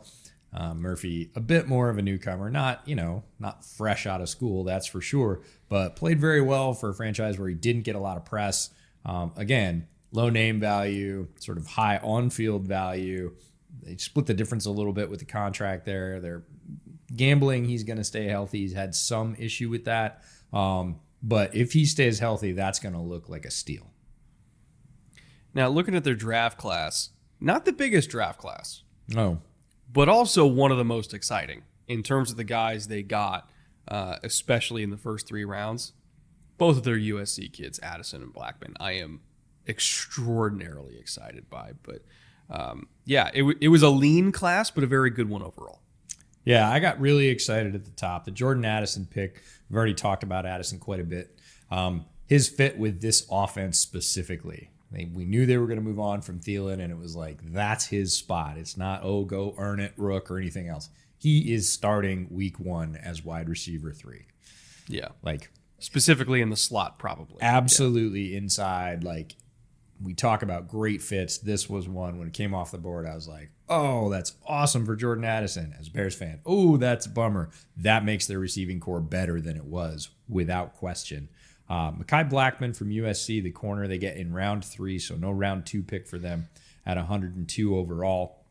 Uh, 0.55 0.75
Murphy, 0.75 1.31
a 1.35 1.41
bit 1.41 1.67
more 1.67 1.89
of 1.89 1.97
a 1.97 2.03
newcomer, 2.03 2.51
not 2.51 2.87
you 2.87 2.95
know, 2.95 3.25
not 3.39 3.65
fresh 3.65 4.07
out 4.07 4.21
of 4.21 4.29
school, 4.29 4.65
that's 4.65 4.87
for 4.87 5.01
sure, 5.01 5.41
but 5.71 5.97
played 5.97 6.21
very 6.21 6.43
well 6.43 6.75
for 6.75 6.91
a 6.91 6.95
franchise 6.95 7.39
where 7.39 7.49
he 7.49 7.55
didn't 7.55 7.83
get 7.83 7.97
a 7.97 7.99
lot 7.99 8.19
of 8.19 8.27
press. 8.27 8.69
Um, 9.07 9.33
again, 9.37 9.89
low 10.13 10.29
name 10.29 10.61
value, 10.61 11.29
sort 11.41 11.57
of 11.57 11.67
high 11.67 11.97
on-field 11.97 12.67
value. 12.67 13.35
They 13.83 13.97
split 13.97 14.27
the 14.27 14.35
difference 14.35 14.67
a 14.67 14.71
little 14.71 14.93
bit 14.93 15.09
with 15.09 15.21
the 15.21 15.25
contract 15.25 15.87
there. 15.87 16.21
They're 16.21 16.43
gambling. 17.17 17.65
He's 17.65 17.83
going 17.83 17.97
to 17.97 18.05
stay 18.05 18.27
healthy. 18.27 18.59
He's 18.61 18.75
had 18.75 18.95
some 18.95 19.35
issue 19.39 19.71
with 19.71 19.87
that, 19.87 20.23
um, 20.53 21.01
but 21.23 21.55
if 21.55 21.73
he 21.73 21.87
stays 21.87 22.19
healthy, 22.19 22.53
that's 22.53 22.79
going 22.79 22.95
to 22.95 23.01
look 23.01 23.29
like 23.31 23.47
a 23.47 23.51
steal. 23.51 23.91
Now 25.55 25.69
looking 25.69 25.95
at 25.95 26.05
their 26.05 26.15
draft 26.15 26.59
class, 26.59 27.11
not 27.41 27.65
the 27.65 27.73
biggest 27.73 28.11
draft 28.11 28.39
class, 28.39 28.83
Oh, 29.17 29.39
but 29.93 30.09
also 30.09 30.47
one 30.47 30.71
of 30.71 30.79
the 30.79 30.85
most 30.85 31.13
exciting 31.13 31.63
in 31.89 32.03
terms 32.03 32.31
of 32.31 32.37
the 32.37 32.45
guys 32.45 32.89
they 32.89 33.03
got, 33.03 33.51
uh, 33.89 34.17
especially 34.23 34.83
in 34.83 34.91
the 34.91 34.97
first 34.97 35.27
three 35.27 35.45
rounds. 35.45 35.93
Both 36.59 36.79
of 36.79 36.85
their 36.85 36.97
USC 36.97 37.53
kids, 37.53 37.81
Addison 37.83 38.23
and 38.23 38.33
Blackmon, 38.33 38.75
I 38.79 38.93
am 38.93 39.21
extraordinarily 39.67 40.97
excited 40.99 41.51
by. 41.51 41.73
But 41.83 42.03
um, 42.49 42.89
yeah, 43.05 43.31
it, 43.35 43.41
w- 43.41 43.59
it 43.61 43.69
was 43.69 43.83
a 43.83 43.91
lean 43.91 44.33
class, 44.33 44.71
but 44.71 44.85
a 44.85 44.87
very 44.87 45.11
good 45.11 45.29
one 45.29 45.43
overall. 45.43 45.81
Yeah, 46.45 46.69
I 46.71 46.81
got 46.81 47.01
really 47.01 47.29
excited 47.29 47.75
at 47.75 47.85
the 47.85 47.91
top. 47.93 48.25
The 48.25 48.31
Jordan 48.31 48.65
Addison 48.65 49.07
pick, 49.07 49.43
we've 49.69 49.77
already 49.77 49.95
talked 49.95 50.23
about 50.23 50.45
Addison 50.45 50.79
quite 50.79 51.01
a 51.01 51.05
bit. 51.05 51.39
Um, 51.71 52.07
his 52.27 52.49
fit 52.49 52.79
with 52.79 53.01
this 53.01 53.27
offense 53.31 53.79
specifically. 53.79 54.71
They, 54.93 55.07
we 55.13 55.25
knew 55.25 55.47
they 55.47 55.57
were 55.57 55.67
going 55.67 55.79
to 55.79 55.85
move 55.85 55.99
on 55.99 56.21
from 56.21 56.39
Thielen, 56.39 56.81
and 56.81 56.93
it 56.93 56.99
was 56.99 57.17
like, 57.17 57.39
that's 57.53 57.87
his 57.87 58.15
spot. 58.15 58.59
It's 58.59 58.77
not, 58.77 59.01
oh, 59.03 59.25
go 59.25 59.55
earn 59.57 59.81
it, 59.81 59.95
Rook, 59.97 60.31
or 60.31 60.39
anything 60.39 60.69
else. 60.69 60.91
He 61.17 61.55
is 61.55 61.73
starting 61.73 62.29
week 62.31 62.61
one 62.61 62.97
as 62.97 63.25
wide 63.25 63.49
receiver 63.49 63.93
three. 63.93 64.27
Yeah. 64.89 65.09
Like, 65.23 65.51
specifically 65.79 66.43
in 66.43 66.51
the 66.51 66.57
slot 66.57 66.99
probably 66.99 67.39
absolutely 67.41 68.37
inside. 68.37 69.03
Like, 69.03 69.37
we 70.03 70.15
talk 70.15 70.43
about 70.43 70.69
great 70.69 71.01
fits. 71.01 71.39
This 71.39 71.71
was 71.71 71.89
one 71.89 72.19
when 72.19 72.27
it 72.29 72.35
came 72.35 72.55
off 72.55 72.73
the 72.73 72.79
board. 72.79 73.07
I 73.07 73.15
was 73.15 73.29
like, 73.29 73.51
oh, 73.69 74.11
that's 74.11 74.35
awesome 74.47 74.85
for 74.85 74.97
Jordan 74.97 75.25
Addison 75.25 75.75
as 75.79 75.87
a 75.87 75.91
Bears 75.93 76.17
fan. 76.17 76.41
Oh, 76.45 76.77
that's 76.77 77.07
a 77.07 77.11
bummer. 77.11 77.51
That 77.77 78.05
makes 78.05 78.27
their 78.27 78.41
receiving 78.41 78.81
corps 78.81 79.01
better 79.01 79.41
than 79.41 79.57
it 79.57 79.65
was 79.65 80.11
without 80.29 80.75
question. 80.75 81.29
Uh, 81.69 81.93
Mekhi 81.93 82.29
Blackmon 82.31 82.77
from 82.77 82.91
USC, 82.91 83.43
the 83.43 83.51
corner 83.51 83.89
they 83.89 83.99
get 83.99 84.17
in 84.17 84.33
round 84.33 84.65
three, 84.65 84.99
so 84.99 85.15
no 85.15 85.31
round 85.31 85.65
two 85.67 85.83
pick 85.83 86.07
for 86.07 86.19
them 86.19 86.49
at 86.85 86.97
102 86.97 87.77
overall. 87.77 88.45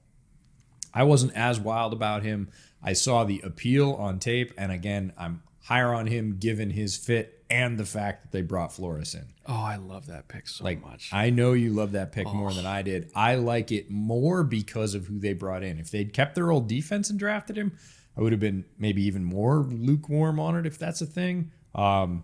I 0.94 1.04
wasn't 1.04 1.36
as 1.36 1.60
wild 1.60 1.94
about 1.94 2.24
him. 2.24 2.50
I 2.84 2.94
saw 2.94 3.24
the 3.24 3.42
appeal 3.44 3.94
on 3.94 4.20
tape, 4.20 4.54
and 4.58 4.72
again, 4.72 5.14
I'm 5.18 5.44
higher 5.64 5.94
on 5.94 6.08
him 6.08 6.38
given 6.40 6.72
his 6.72 6.98
fit 6.98 7.44
and 7.50 7.78
the 7.78 7.86
fact 7.86 8.24
that 8.24 8.32
they 8.32 8.42
brought 8.42 8.72
Flores 8.74 9.14
in. 9.14 9.26
oh 9.46 9.54
i 9.62 9.76
love 9.76 10.08
that 10.08 10.30
pick 10.30 10.48
so 10.48 10.64
Like 10.64 10.82
much 10.82 11.10
I 11.12 11.30
know 11.32 11.52
you 11.52 11.72
love 11.74 11.92
that 11.92 12.14
pick 12.14 12.26
more 12.26 12.52
than 12.54 12.66
I 12.66 12.82
did. 12.82 13.12
I 13.14 13.36
like 13.36 13.74
it 13.74 13.92
more 13.92 14.44
because 14.44 14.96
of 14.96 15.06
who 15.06 15.20
they 15.20 15.34
brought 15.34 15.62
in. 15.62 15.78
If 15.78 15.92
they'd 15.92 16.14
kept 16.14 16.34
their 16.36 16.50
old 16.50 16.68
defense 16.70 17.10
and 17.10 17.20
drafted 17.20 17.58
him, 17.58 17.74
I 18.18 18.22
would 18.22 18.32
have 18.32 18.40
been 18.40 18.64
maybe 18.80 19.04
even 19.04 19.26
more 19.26 19.58
lukewarm 19.70 20.40
on 20.40 20.56
it 20.56 20.66
if 20.66 20.78
that's 20.80 21.02
a 21.02 21.06
thing. 21.06 21.52
Um, 21.76 22.24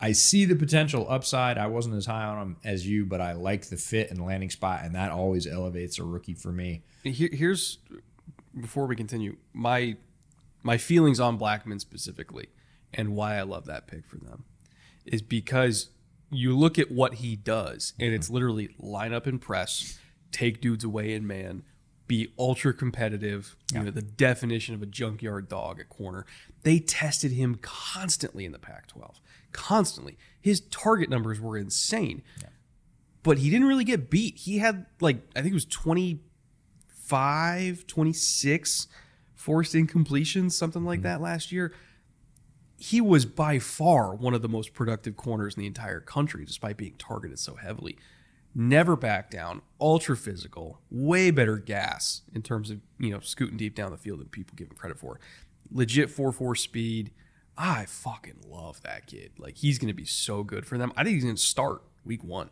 I 0.00 0.12
see 0.12 0.44
the 0.44 0.54
potential 0.54 1.06
upside. 1.08 1.58
I 1.58 1.66
wasn't 1.66 1.96
as 1.96 2.06
high 2.06 2.24
on 2.24 2.38
him 2.38 2.56
as 2.64 2.86
you, 2.86 3.04
but 3.04 3.20
I 3.20 3.32
like 3.32 3.68
the 3.68 3.76
fit 3.76 4.10
and 4.10 4.24
landing 4.24 4.50
spot, 4.50 4.80
and 4.84 4.94
that 4.94 5.10
always 5.10 5.46
elevates 5.46 5.98
a 5.98 6.04
rookie 6.04 6.34
for 6.34 6.52
me. 6.52 6.82
Here, 7.02 7.30
here's 7.32 7.78
before 8.60 8.86
we 8.86 8.96
continue 8.96 9.36
my 9.52 9.96
my 10.62 10.76
feelings 10.76 11.20
on 11.20 11.38
Blackmon 11.38 11.80
specifically 11.80 12.48
and 12.92 13.14
why 13.14 13.36
I 13.36 13.42
love 13.42 13.66
that 13.66 13.86
pick 13.86 14.06
for 14.06 14.16
them 14.16 14.44
is 15.04 15.22
because 15.22 15.90
you 16.30 16.56
look 16.56 16.78
at 16.78 16.90
what 16.90 17.14
he 17.14 17.36
does 17.36 17.94
and 17.98 18.12
it's 18.12 18.28
literally 18.28 18.74
line 18.78 19.12
up 19.12 19.26
and 19.26 19.40
press, 19.40 19.98
take 20.32 20.60
dudes 20.60 20.84
away 20.84 21.14
in 21.14 21.26
man, 21.26 21.62
be 22.06 22.32
ultra 22.38 22.72
competitive, 22.72 23.56
you 23.72 23.82
know, 23.82 23.90
the 23.90 24.02
definition 24.02 24.74
of 24.74 24.82
a 24.82 24.86
junkyard 24.86 25.48
dog 25.48 25.78
at 25.80 25.88
corner. 25.88 26.26
They 26.62 26.80
tested 26.80 27.32
him 27.32 27.56
constantly 27.56 28.44
in 28.44 28.52
the 28.52 28.58
Pac-12. 28.58 29.20
Constantly. 29.52 30.18
His 30.40 30.60
target 30.60 31.10
numbers 31.10 31.40
were 31.40 31.56
insane. 31.56 32.22
But 33.22 33.38
he 33.38 33.50
didn't 33.50 33.66
really 33.66 33.84
get 33.84 34.10
beat. 34.10 34.38
He 34.38 34.58
had 34.58 34.86
like 35.00 35.18
I 35.34 35.40
think 35.40 35.52
it 35.52 35.54
was 35.54 35.64
20 35.64 36.20
25, 37.08 37.86
26 37.86 38.86
forced 39.34 39.74
incompletions, 39.74 40.52
something 40.52 40.84
like 40.84 40.98
mm-hmm. 40.98 41.04
that 41.04 41.20
last 41.22 41.50
year. 41.50 41.72
He 42.76 43.00
was 43.00 43.24
by 43.24 43.58
far 43.58 44.14
one 44.14 44.34
of 44.34 44.42
the 44.42 44.48
most 44.48 44.74
productive 44.74 45.16
corners 45.16 45.54
in 45.54 45.60
the 45.60 45.66
entire 45.66 46.00
country, 46.00 46.44
despite 46.44 46.76
being 46.76 46.94
targeted 46.98 47.38
so 47.38 47.54
heavily. 47.54 47.96
Never 48.54 48.94
back 48.94 49.30
down, 49.30 49.62
ultra 49.80 50.16
physical, 50.16 50.80
way 50.90 51.30
better 51.30 51.56
gas 51.56 52.22
in 52.34 52.42
terms 52.42 52.70
of, 52.70 52.80
you 52.98 53.10
know, 53.10 53.20
scooting 53.20 53.56
deep 53.56 53.74
down 53.74 53.90
the 53.90 53.96
field 53.96 54.20
than 54.20 54.28
people 54.28 54.54
give 54.54 54.68
him 54.68 54.76
credit 54.76 54.98
for. 54.98 55.18
Legit 55.72 56.10
4 56.10 56.30
4 56.30 56.54
speed. 56.54 57.10
I 57.58 57.86
fucking 57.86 58.44
love 58.48 58.80
that 58.82 59.08
kid. 59.08 59.32
Like, 59.36 59.56
he's 59.56 59.78
going 59.78 59.88
to 59.88 59.94
be 59.94 60.04
so 60.04 60.44
good 60.44 60.64
for 60.64 60.78
them. 60.78 60.92
I 60.96 61.02
think 61.02 61.14
he's 61.14 61.24
going 61.24 61.34
to 61.34 61.42
start 61.42 61.82
week 62.04 62.22
one. 62.22 62.50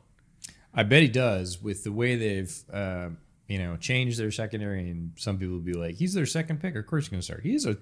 I 0.74 0.82
bet 0.82 1.02
he 1.02 1.08
does 1.08 1.62
with 1.62 1.84
the 1.84 1.92
way 1.92 2.16
they've 2.16 2.54
uh, 2.70 3.08
you 3.48 3.58
know 3.58 3.76
changed 3.76 4.18
their 4.18 4.30
secondary, 4.30 4.90
and 4.90 5.12
some 5.16 5.38
people 5.38 5.54
will 5.54 5.62
be 5.62 5.72
like, 5.72 5.94
he's 5.94 6.12
their 6.12 6.26
second 6.26 6.60
pick. 6.60 6.74
Of 6.76 6.86
course, 6.86 7.04
he's 7.04 7.10
going 7.10 7.20
to 7.20 7.24
start. 7.24 7.42
He's 7.42 7.64
a 7.64 7.78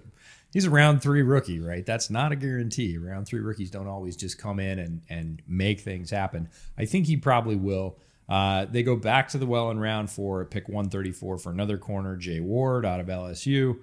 he's 0.53 0.67
a 0.67 0.71
round 0.71 1.03
three 1.03 1.23
rookie, 1.23 1.59
right? 1.59 1.85
That's 1.85 2.11
not 2.11 2.31
a 2.31 2.37
guarantee. 2.37 2.97
Round 2.97 3.27
three 3.27 3.41
rookies 3.41 3.71
don't 3.71 3.89
always 3.89 4.17
just 4.17 4.39
come 4.39 4.61
in 4.61 4.79
and 4.79 5.03
and 5.09 5.43
make 5.49 5.81
things 5.81 6.11
happen. 6.11 6.49
I 6.79 6.85
think 6.85 7.07
he 7.07 7.17
probably 7.17 7.57
will. 7.57 7.99
Uh, 8.29 8.65
they 8.67 8.83
go 8.83 8.97
back 8.97 9.29
to 9.29 9.39
the 9.39 9.47
well 9.47 9.71
in 9.71 9.79
round 9.79 10.09
four 10.09 10.45
pick 10.45 10.69
134 10.69 11.39
for 11.39 11.51
another 11.51 11.77
corner, 11.79 12.17
Jay 12.17 12.41
Ward 12.41 12.87
out 12.87 13.01
of 13.01 13.07
LSU. 13.09 13.79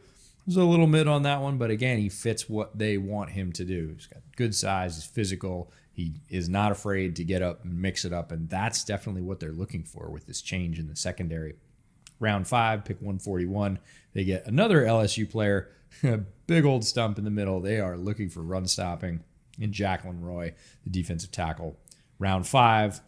There's 0.45 0.57
a 0.57 0.63
little 0.63 0.87
mid 0.87 1.07
on 1.07 1.23
that 1.23 1.41
one, 1.41 1.57
but 1.57 1.69
again, 1.69 1.99
he 1.99 2.09
fits 2.09 2.49
what 2.49 2.77
they 2.77 2.97
want 2.97 3.31
him 3.31 3.51
to 3.53 3.63
do. 3.63 3.91
He's 3.95 4.07
got 4.07 4.21
good 4.35 4.55
size, 4.55 4.95
he's 4.95 5.05
physical, 5.05 5.71
he 5.91 6.15
is 6.29 6.49
not 6.49 6.71
afraid 6.71 7.15
to 7.17 7.23
get 7.23 7.41
up 7.41 7.63
and 7.63 7.79
mix 7.79 8.05
it 8.05 8.13
up, 8.13 8.31
and 8.31 8.49
that's 8.49 8.83
definitely 8.83 9.21
what 9.21 9.39
they're 9.39 9.51
looking 9.51 9.83
for 9.83 10.09
with 10.09 10.25
this 10.25 10.41
change 10.41 10.79
in 10.79 10.87
the 10.87 10.95
secondary. 10.95 11.55
Round 12.19 12.47
five, 12.47 12.85
pick 12.85 12.97
141, 12.97 13.79
they 14.13 14.23
get 14.23 14.45
another 14.45 14.83
LSU 14.83 15.29
player, 15.29 15.69
a 16.03 16.17
big 16.47 16.65
old 16.65 16.85
stump 16.85 17.17
in 17.17 17.23
the 17.23 17.31
middle. 17.31 17.59
They 17.59 17.79
are 17.79 17.97
looking 17.97 18.29
for 18.29 18.41
run 18.41 18.67
stopping. 18.67 19.23
and 19.59 19.73
Jaquelin 19.73 20.21
Roy, 20.21 20.53
the 20.83 20.89
defensive 20.89 21.31
tackle. 21.31 21.77
Round 22.19 22.47
five, 22.47 23.01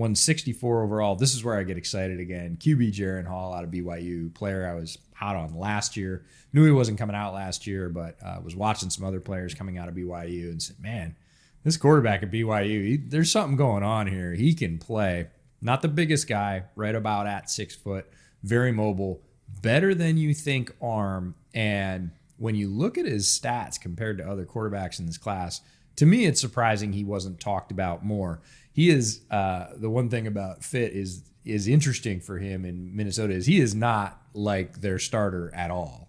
164 0.00 0.82
overall. 0.82 1.14
This 1.14 1.34
is 1.34 1.44
where 1.44 1.56
I 1.56 1.62
get 1.62 1.76
excited 1.76 2.20
again. 2.20 2.56
QB 2.58 2.92
Jaren 2.94 3.26
Hall 3.26 3.52
out 3.52 3.64
of 3.64 3.70
BYU, 3.70 4.32
player 4.34 4.66
I 4.66 4.72
was 4.72 4.96
hot 5.14 5.36
on 5.36 5.54
last 5.54 5.94
year. 5.94 6.24
Knew 6.54 6.64
he 6.64 6.72
wasn't 6.72 6.98
coming 6.98 7.14
out 7.14 7.34
last 7.34 7.66
year, 7.66 7.90
but 7.90 8.16
uh, 8.24 8.40
was 8.42 8.56
watching 8.56 8.88
some 8.88 9.04
other 9.04 9.20
players 9.20 9.54
coming 9.54 9.76
out 9.76 9.88
of 9.88 9.94
BYU 9.94 10.50
and 10.50 10.62
said, 10.62 10.80
man, 10.80 11.16
this 11.64 11.76
quarterback 11.76 12.22
at 12.22 12.30
BYU, 12.30 12.86
he, 12.86 12.96
there's 12.96 13.30
something 13.30 13.58
going 13.58 13.82
on 13.82 14.06
here. 14.06 14.32
He 14.32 14.54
can 14.54 14.78
play. 14.78 15.28
Not 15.60 15.82
the 15.82 15.88
biggest 15.88 16.26
guy, 16.26 16.64
right 16.74 16.94
about 16.94 17.26
at 17.26 17.50
six 17.50 17.76
foot, 17.76 18.06
very 18.42 18.72
mobile, 18.72 19.20
better 19.60 19.94
than 19.94 20.16
you 20.16 20.32
think 20.32 20.72
arm. 20.80 21.34
And 21.52 22.12
when 22.38 22.54
you 22.54 22.70
look 22.70 22.96
at 22.96 23.04
his 23.04 23.26
stats 23.26 23.78
compared 23.78 24.16
to 24.16 24.26
other 24.26 24.46
quarterbacks 24.46 24.98
in 24.98 25.04
this 25.04 25.18
class, 25.18 25.60
to 25.96 26.06
me, 26.06 26.24
it's 26.24 26.40
surprising 26.40 26.94
he 26.94 27.04
wasn't 27.04 27.38
talked 27.38 27.70
about 27.70 28.02
more. 28.02 28.40
He 28.80 28.88
is 28.88 29.20
uh, 29.30 29.66
the 29.76 29.90
one 29.90 30.08
thing 30.08 30.26
about 30.26 30.64
Fit 30.64 30.94
is 30.94 31.22
is 31.44 31.68
interesting 31.68 32.18
for 32.18 32.38
him 32.38 32.64
in 32.64 32.96
Minnesota 32.96 33.34
is 33.34 33.44
he 33.44 33.60
is 33.60 33.74
not 33.74 34.22
like 34.32 34.80
their 34.80 34.98
starter 34.98 35.54
at 35.54 35.70
all. 35.70 36.08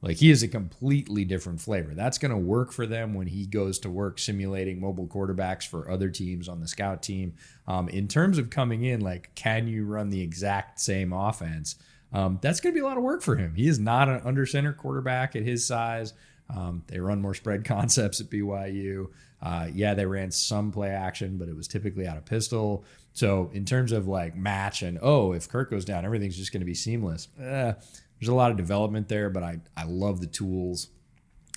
Like 0.00 0.18
he 0.18 0.30
is 0.30 0.44
a 0.44 0.46
completely 0.46 1.24
different 1.24 1.60
flavor. 1.60 1.94
That's 1.94 2.16
going 2.16 2.30
to 2.30 2.36
work 2.36 2.70
for 2.70 2.86
them 2.86 3.14
when 3.14 3.26
he 3.26 3.46
goes 3.46 3.80
to 3.80 3.90
work 3.90 4.20
simulating 4.20 4.80
mobile 4.80 5.08
quarterbacks 5.08 5.66
for 5.66 5.90
other 5.90 6.08
teams 6.08 6.48
on 6.48 6.60
the 6.60 6.68
scout 6.68 7.02
team. 7.02 7.34
Um, 7.66 7.88
in 7.88 8.06
terms 8.06 8.38
of 8.38 8.48
coming 8.48 8.84
in, 8.84 9.00
like, 9.00 9.34
can 9.34 9.66
you 9.66 9.84
run 9.84 10.10
the 10.10 10.20
exact 10.20 10.78
same 10.78 11.12
offense? 11.12 11.74
Um, 12.12 12.38
that's 12.40 12.60
going 12.60 12.76
to 12.76 12.80
be 12.80 12.84
a 12.84 12.86
lot 12.86 12.96
of 12.96 13.02
work 13.02 13.22
for 13.22 13.34
him. 13.34 13.56
He 13.56 13.66
is 13.66 13.80
not 13.80 14.08
an 14.08 14.20
under 14.24 14.46
center 14.46 14.72
quarterback 14.72 15.34
at 15.34 15.42
his 15.42 15.66
size. 15.66 16.14
Um, 16.50 16.82
they 16.86 16.98
run 16.98 17.20
more 17.20 17.34
spread 17.34 17.64
concepts 17.64 18.20
at 18.20 18.30
BYU. 18.30 19.08
Uh, 19.40 19.68
yeah, 19.72 19.94
they 19.94 20.06
ran 20.06 20.30
some 20.30 20.72
play 20.72 20.90
action, 20.90 21.38
but 21.38 21.48
it 21.48 21.56
was 21.56 21.68
typically 21.68 22.06
out 22.06 22.16
of 22.16 22.24
pistol. 22.24 22.84
So 23.12 23.50
in 23.52 23.64
terms 23.64 23.92
of 23.92 24.08
like 24.08 24.36
match 24.36 24.82
and 24.82 24.98
oh, 25.02 25.32
if 25.32 25.48
Kirk 25.48 25.70
goes 25.70 25.84
down, 25.84 26.04
everything's 26.04 26.36
just 26.36 26.52
going 26.52 26.60
to 26.60 26.66
be 26.66 26.74
seamless. 26.74 27.28
Eh, 27.40 27.72
there's 28.20 28.28
a 28.28 28.34
lot 28.34 28.50
of 28.50 28.56
development 28.56 29.08
there, 29.08 29.30
but 29.30 29.42
I 29.42 29.60
I 29.76 29.84
love 29.84 30.20
the 30.20 30.26
tools. 30.26 30.88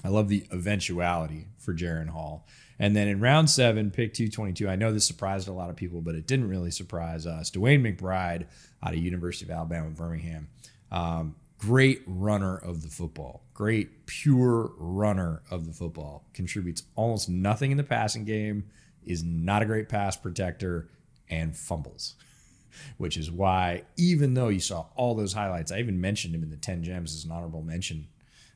I 0.04 0.10
love 0.10 0.28
the 0.30 0.46
eventuality 0.52 1.48
for 1.58 1.74
Jaren 1.74 2.10
Hall. 2.10 2.48
And 2.80 2.96
then 2.96 3.08
in 3.08 3.20
round 3.20 3.48
seven, 3.48 3.92
pick 3.92 4.16
222, 4.16 4.68
I 4.68 4.76
know 4.76 4.92
this 4.92 5.06
surprised 5.06 5.48
a 5.48 5.54
lot 5.54 5.70
of 5.70 5.76
people, 5.76 6.02
but 6.02 6.16
it 6.16 6.26
didn't 6.26 6.50
really 6.50 6.72
surprise 6.72 7.28
us. 7.28 7.52
DeWayne 7.52 7.82
McBride 7.82 8.48
out 8.82 8.94
of 8.94 8.98
University 8.98 9.46
of 9.46 9.52
Alabama, 9.52 9.92
Birmingham. 9.92 10.50
Um, 10.92 11.36
great 11.62 12.02
runner 12.08 12.58
of 12.58 12.82
the 12.82 12.88
football, 12.88 13.44
great 13.54 14.08
pure 14.08 14.72
runner 14.78 15.44
of 15.52 15.68
the 15.68 15.72
football. 15.72 16.26
Contributes 16.34 16.84
almost 16.96 17.30
nothing 17.30 17.70
in 17.70 17.78
the 17.78 17.84
passing 17.84 18.26
game, 18.26 18.66
is 19.06 19.24
not 19.24 19.62
a 19.62 19.66
great 19.66 19.88
pass 19.88 20.18
protector, 20.18 20.90
and 21.30 21.56
fumbles 21.56 22.16
which 22.98 23.16
is 23.16 23.30
why 23.30 23.84
even 23.96 24.34
though 24.34 24.48
you 24.48 24.60
saw 24.60 24.86
all 24.96 25.14
those 25.14 25.34
highlights, 25.34 25.72
I 25.72 25.80
even 25.80 26.02
mentioned 26.02 26.34
him 26.34 26.44
in 26.44 26.50
the 26.50 26.58
10 26.58 26.84
gems 26.84 27.14
as 27.14 27.26
an 27.26 27.32
honorable 27.32 27.62
mention 27.62 28.08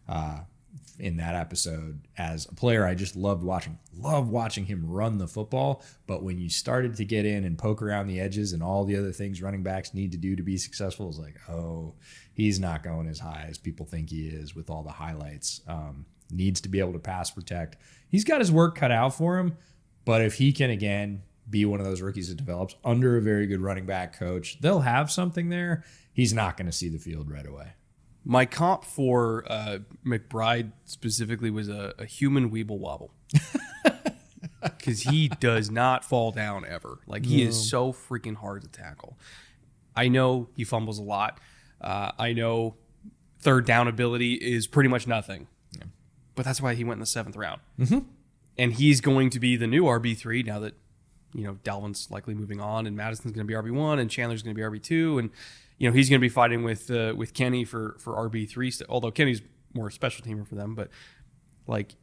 uh, 0.08 0.40
in 0.98 1.18
that 1.18 1.36
episode 1.36 2.08
as 2.18 2.46
a 2.46 2.56
player. 2.56 2.86
I 2.86 2.96
just 2.96 3.16
loved 3.16 3.44
watching, 3.44 3.78
loved 3.98 4.30
watching 4.30 4.66
him 4.66 4.86
run 4.86 5.18
the 5.18 5.28
football. 5.28 5.84
But 6.08 6.24
when 6.24 6.38
you 6.40 6.50
started 6.50 6.96
to 6.96 7.06
get 7.06 7.26
in 7.26 7.44
and 7.44 7.58
poke 7.58 7.82
around 7.82 8.08
the 8.08 8.20
edges 8.20 8.54
and 8.54 8.64
all 8.64 8.86
the 8.86 8.98
other 8.98 9.12
things 9.12 9.42
running 9.42 9.64
backs 9.64 9.94
need 9.94 10.12
to 10.14 10.18
do 10.18 10.36
to 10.36 10.44
be 10.44 10.58
successful, 10.58 11.10
it's 11.10 11.20
like, 11.20 11.38
oh, 11.50 11.96
he's 12.34 12.60
not 12.60 12.84
going 12.84 13.08
as 13.08 13.20
high 13.20 13.46
as 13.50 13.58
people 13.58 13.86
think 13.86 14.10
he 14.10 14.28
is 14.28 14.56
with 14.56 14.70
all 14.70 14.84
the 14.84 14.92
highlights. 14.92 15.62
Um, 15.68 16.06
needs 16.32 16.62
to 16.62 16.70
be 16.70 16.80
able 16.80 16.94
to 16.94 17.00
pass 17.00 17.30
protect. 17.30 17.78
He's 18.10 18.24
got 18.24 18.40
his 18.40 18.52
work 18.52 18.76
cut 18.76 18.92
out 18.92 19.14
for 19.14 19.38
him. 19.38 19.58
But 20.06 20.22
if 20.22 20.36
he 20.36 20.54
can 20.54 20.70
again 20.70 21.24
be 21.50 21.66
one 21.66 21.80
of 21.80 21.86
those 21.86 22.02
rookies 22.02 22.30
that 22.30 22.38
develops 22.38 22.76
under 22.84 23.18
a 23.18 23.22
very 23.22 23.48
good 23.48 23.62
running 23.62 23.86
back 23.86 24.18
coach. 24.18 24.60
They'll 24.62 24.82
have 24.82 25.12
something 25.12 25.50
there. 25.50 25.84
He's 26.14 26.34
not 26.34 26.58
going 26.58 26.66
to 26.68 26.72
see 26.72 26.90
the 26.90 26.98
field 26.98 27.30
right 27.30 27.46
away. 27.46 27.74
My 28.26 28.46
comp 28.46 28.84
for 28.84 29.46
uh, 29.48 29.80
McBride 30.06 30.72
specifically 30.84 31.52
was 31.52 31.70
a, 31.70 31.94
a 32.00 32.06
human 32.06 32.50
weeble 32.50 32.80
wobble. 32.80 33.12
Because 34.62 35.02
he 35.02 35.28
does 35.28 35.70
not 35.70 36.04
fall 36.04 36.32
down 36.32 36.66
ever. 36.68 37.00
Like, 37.06 37.26
he 37.26 37.44
no. 37.44 37.50
is 37.50 37.70
so 37.70 37.94
freaking 37.94 38.36
hard 38.36 38.64
to 38.64 38.68
tackle. 38.68 39.16
I 39.96 40.08
know 40.08 40.50
he 40.56 40.64
fumbles 40.64 40.98
a 40.98 41.04
lot. 41.04 41.40
Uh, 41.80 42.12
I 42.18 42.34
know 42.34 42.76
third 43.40 43.66
down 43.66 43.88
ability 43.88 44.34
is 44.34 44.66
pretty 44.66 44.90
much 44.90 45.08
nothing. 45.08 45.48
Yeah. 45.78 45.84
But 46.34 46.46
that's 46.46 46.62
why 46.62 46.74
he 46.74 46.84
went 46.84 46.96
in 46.96 47.00
the 47.00 47.06
seventh 47.06 47.36
round. 47.36 47.62
Mm-hmm. 47.80 48.00
And 48.58 48.74
he's 48.74 49.02
going 49.02 49.30
to 49.32 49.40
be 49.40 49.56
the 49.56 49.68
new 49.68 49.84
RB3 49.84 50.46
now 50.46 50.60
that 50.60 50.74
you 51.34 51.44
know 51.44 51.60
Dalvin's 51.64 52.10
likely 52.10 52.34
moving 52.34 52.62
on, 52.62 52.88
and 52.88 52.96
Mattison's 52.96 53.34
going 53.34 53.46
to 53.46 53.48
be 53.48 53.54
RB 53.54 53.72
one, 53.72 54.00
and 54.00 54.10
Chandler's 54.10 54.42
going 54.42 54.56
to 54.56 54.60
be 54.60 54.66
RB 54.66 54.82
two, 54.82 55.20
and 55.20 55.30
you 55.78 55.90
know 55.90 55.94
he's 55.94 56.10
going 56.10 56.20
to 56.20 56.26
be 56.26 56.30
fighting 56.30 56.64
with 56.64 56.90
uh, 56.90 57.14
with 57.16 57.34
Kenny 57.34 57.64
for 57.64 57.96
for 58.00 58.14
RB 58.30 58.50
three. 58.50 58.72
St- 58.72 58.90
although 58.90 59.12
Kenny's 59.12 59.42
more 59.74 59.88
a 59.88 59.92
special 59.92 60.26
teamer 60.26 60.48
for 60.48 60.56
them, 60.56 60.76
but 60.76 60.90
like 61.68 61.96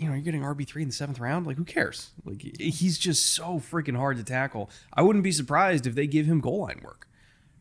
you 0.00 0.08
know, 0.08 0.14
you're 0.14 0.22
getting 0.22 0.40
RB 0.40 0.66
three 0.66 0.80
in 0.80 0.88
the 0.88 0.94
seventh 0.94 1.20
round. 1.20 1.46
Like, 1.46 1.58
who 1.58 1.64
cares? 1.64 2.10
Like, 2.24 2.40
he's 2.58 2.98
just 2.98 3.34
so 3.34 3.58
freaking 3.58 3.96
hard 3.96 4.16
to 4.16 4.24
tackle. 4.24 4.70
I 4.94 5.02
wouldn't 5.02 5.22
be 5.22 5.30
surprised 5.30 5.86
if 5.86 5.94
they 5.94 6.06
give 6.06 6.24
him 6.24 6.40
goal 6.40 6.60
line 6.60 6.80
work. 6.82 7.06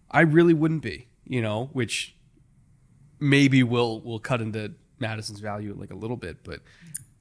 I 0.10 0.22
really 0.22 0.54
wouldn't 0.54 0.82
be. 0.82 1.08
You 1.26 1.42
know, 1.42 1.70
which 1.74 2.16
maybe 3.20 3.62
will 3.62 4.02
will 4.02 4.20
cut 4.20 4.42
into 4.42 4.74
Mattison's 5.00 5.42
value 5.42 5.76
like 5.78 5.92
a 5.92 5.96
little 5.96 6.18
bit, 6.18 6.44
but 6.44 6.62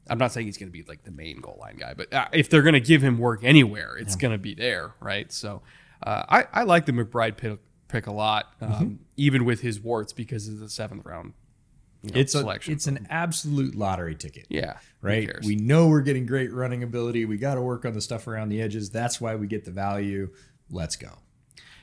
I'm 0.08 0.18
not 0.18 0.32
saying 0.32 0.46
he's 0.46 0.56
going 0.56 0.68
to 0.68 0.72
be 0.72 0.84
like 0.84 1.04
the 1.04 1.10
main 1.10 1.40
goal 1.40 1.58
line 1.60 1.76
guy, 1.76 1.94
but 1.94 2.12
uh, 2.12 2.28
if 2.32 2.48
they're 2.48 2.62
going 2.62 2.74
to 2.74 2.80
give 2.80 3.02
him 3.02 3.18
work 3.18 3.40
anywhere, 3.42 3.96
it's 3.96 4.14
yeah. 4.14 4.20
going 4.20 4.32
to 4.32 4.38
be 4.38 4.54
there, 4.54 4.94
right? 5.00 5.30
So 5.32 5.62
uh, 6.02 6.22
I, 6.28 6.46
I 6.52 6.62
like 6.62 6.86
the 6.86 6.92
McBride 6.92 7.36
pick, 7.88 8.06
a 8.06 8.12
lot, 8.12 8.52
um, 8.60 8.70
mm-hmm. 8.70 8.94
even 9.16 9.44
with 9.44 9.60
his 9.60 9.80
warts 9.80 10.12
because 10.12 10.48
of 10.48 10.60
the 10.60 10.68
seventh 10.68 11.04
round. 11.04 11.32
You 12.02 12.12
know, 12.12 12.20
it's 12.20 12.32
selection. 12.32 12.72
A, 12.72 12.76
it's 12.76 12.86
an 12.86 13.06
absolute 13.10 13.74
lottery 13.74 14.14
ticket. 14.14 14.46
Yeah, 14.48 14.78
right. 15.02 15.28
We 15.44 15.56
know 15.56 15.88
we're 15.88 16.02
getting 16.02 16.26
great 16.26 16.52
running 16.52 16.82
ability. 16.82 17.24
We 17.24 17.38
got 17.38 17.56
to 17.56 17.62
work 17.62 17.84
on 17.84 17.92
the 17.92 18.00
stuff 18.00 18.28
around 18.28 18.50
the 18.50 18.62
edges. 18.62 18.90
That's 18.90 19.20
why 19.20 19.34
we 19.34 19.48
get 19.48 19.64
the 19.64 19.72
value. 19.72 20.30
Let's 20.70 20.94
go. 20.94 21.10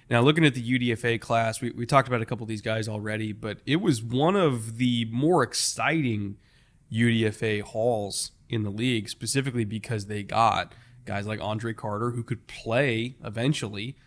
Now, 0.09 0.21
looking 0.21 0.45
at 0.45 0.53
the 0.53 0.79
UDFA 0.79 1.19
class, 1.19 1.61
we, 1.61 1.71
we 1.71 1.85
talked 1.85 2.07
about 2.07 2.21
a 2.21 2.25
couple 2.25 2.43
of 2.43 2.47
these 2.47 2.61
guys 2.61 2.87
already, 2.87 3.33
but 3.33 3.57
it 3.65 3.77
was 3.77 4.03
one 4.03 4.35
of 4.35 4.77
the 4.77 5.05
more 5.05 5.41
exciting 5.41 6.37
UDFA 6.91 7.61
hauls 7.61 8.31
in 8.47 8.63
the 8.63 8.69
league, 8.69 9.09
specifically 9.09 9.65
because 9.65 10.05
they 10.05 10.21
got 10.21 10.73
guys 11.05 11.25
like 11.25 11.41
Andre 11.41 11.73
Carter 11.73 12.11
who 12.11 12.23
could 12.23 12.47
play 12.47 13.15
eventually 13.23 13.97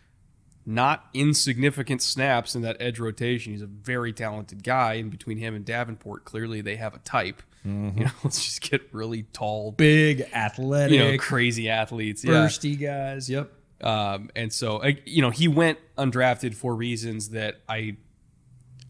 not 0.68 1.06
insignificant 1.14 2.02
snaps 2.02 2.54
in 2.54 2.60
that 2.60 2.76
edge 2.78 3.00
rotation. 3.00 3.54
He's 3.54 3.62
a 3.62 3.66
very 3.66 4.12
talented 4.12 4.62
guy, 4.62 4.94
and 4.94 5.10
between 5.10 5.38
him 5.38 5.54
and 5.54 5.64
Davenport, 5.64 6.26
clearly 6.26 6.60
they 6.60 6.76
have 6.76 6.94
a 6.94 6.98
type. 6.98 7.42
Mm-hmm. 7.66 7.98
You 7.98 8.04
know, 8.04 8.10
let's 8.24 8.44
just 8.44 8.60
get 8.60 8.82
really 8.92 9.22
tall, 9.32 9.72
big, 9.72 10.20
athletic, 10.34 10.92
you 10.92 10.98
know, 10.98 11.16
crazy 11.16 11.70
athletes, 11.70 12.22
bursty 12.22 12.78
yeah. 12.78 13.14
guys. 13.14 13.30
Yep. 13.30 13.50
Um, 13.80 14.28
and 14.36 14.52
so, 14.52 14.84
you 15.06 15.22
know, 15.22 15.30
he 15.30 15.48
went 15.48 15.78
undrafted 15.96 16.54
for 16.54 16.74
reasons 16.74 17.30
that 17.30 17.62
I 17.66 17.96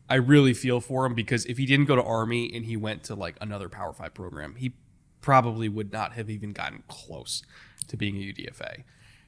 I 0.08 0.16
really 0.16 0.54
feel 0.54 0.80
for 0.80 1.06
him 1.06 1.14
because 1.14 1.46
if 1.46 1.58
he 1.58 1.66
didn't 1.66 1.86
go 1.86 1.94
to 1.94 2.02
Army 2.02 2.50
and 2.54 2.64
he 2.64 2.76
went 2.76 3.04
to 3.04 3.14
like 3.14 3.36
another 3.40 3.68
Power 3.68 3.92
Five 3.92 4.14
program, 4.14 4.56
he 4.56 4.72
probably 5.20 5.68
would 5.68 5.92
not 5.92 6.14
have 6.14 6.28
even 6.28 6.52
gotten 6.52 6.82
close 6.88 7.42
to 7.86 7.96
being 7.96 8.16
a 8.16 8.20
UDFA 8.20 8.82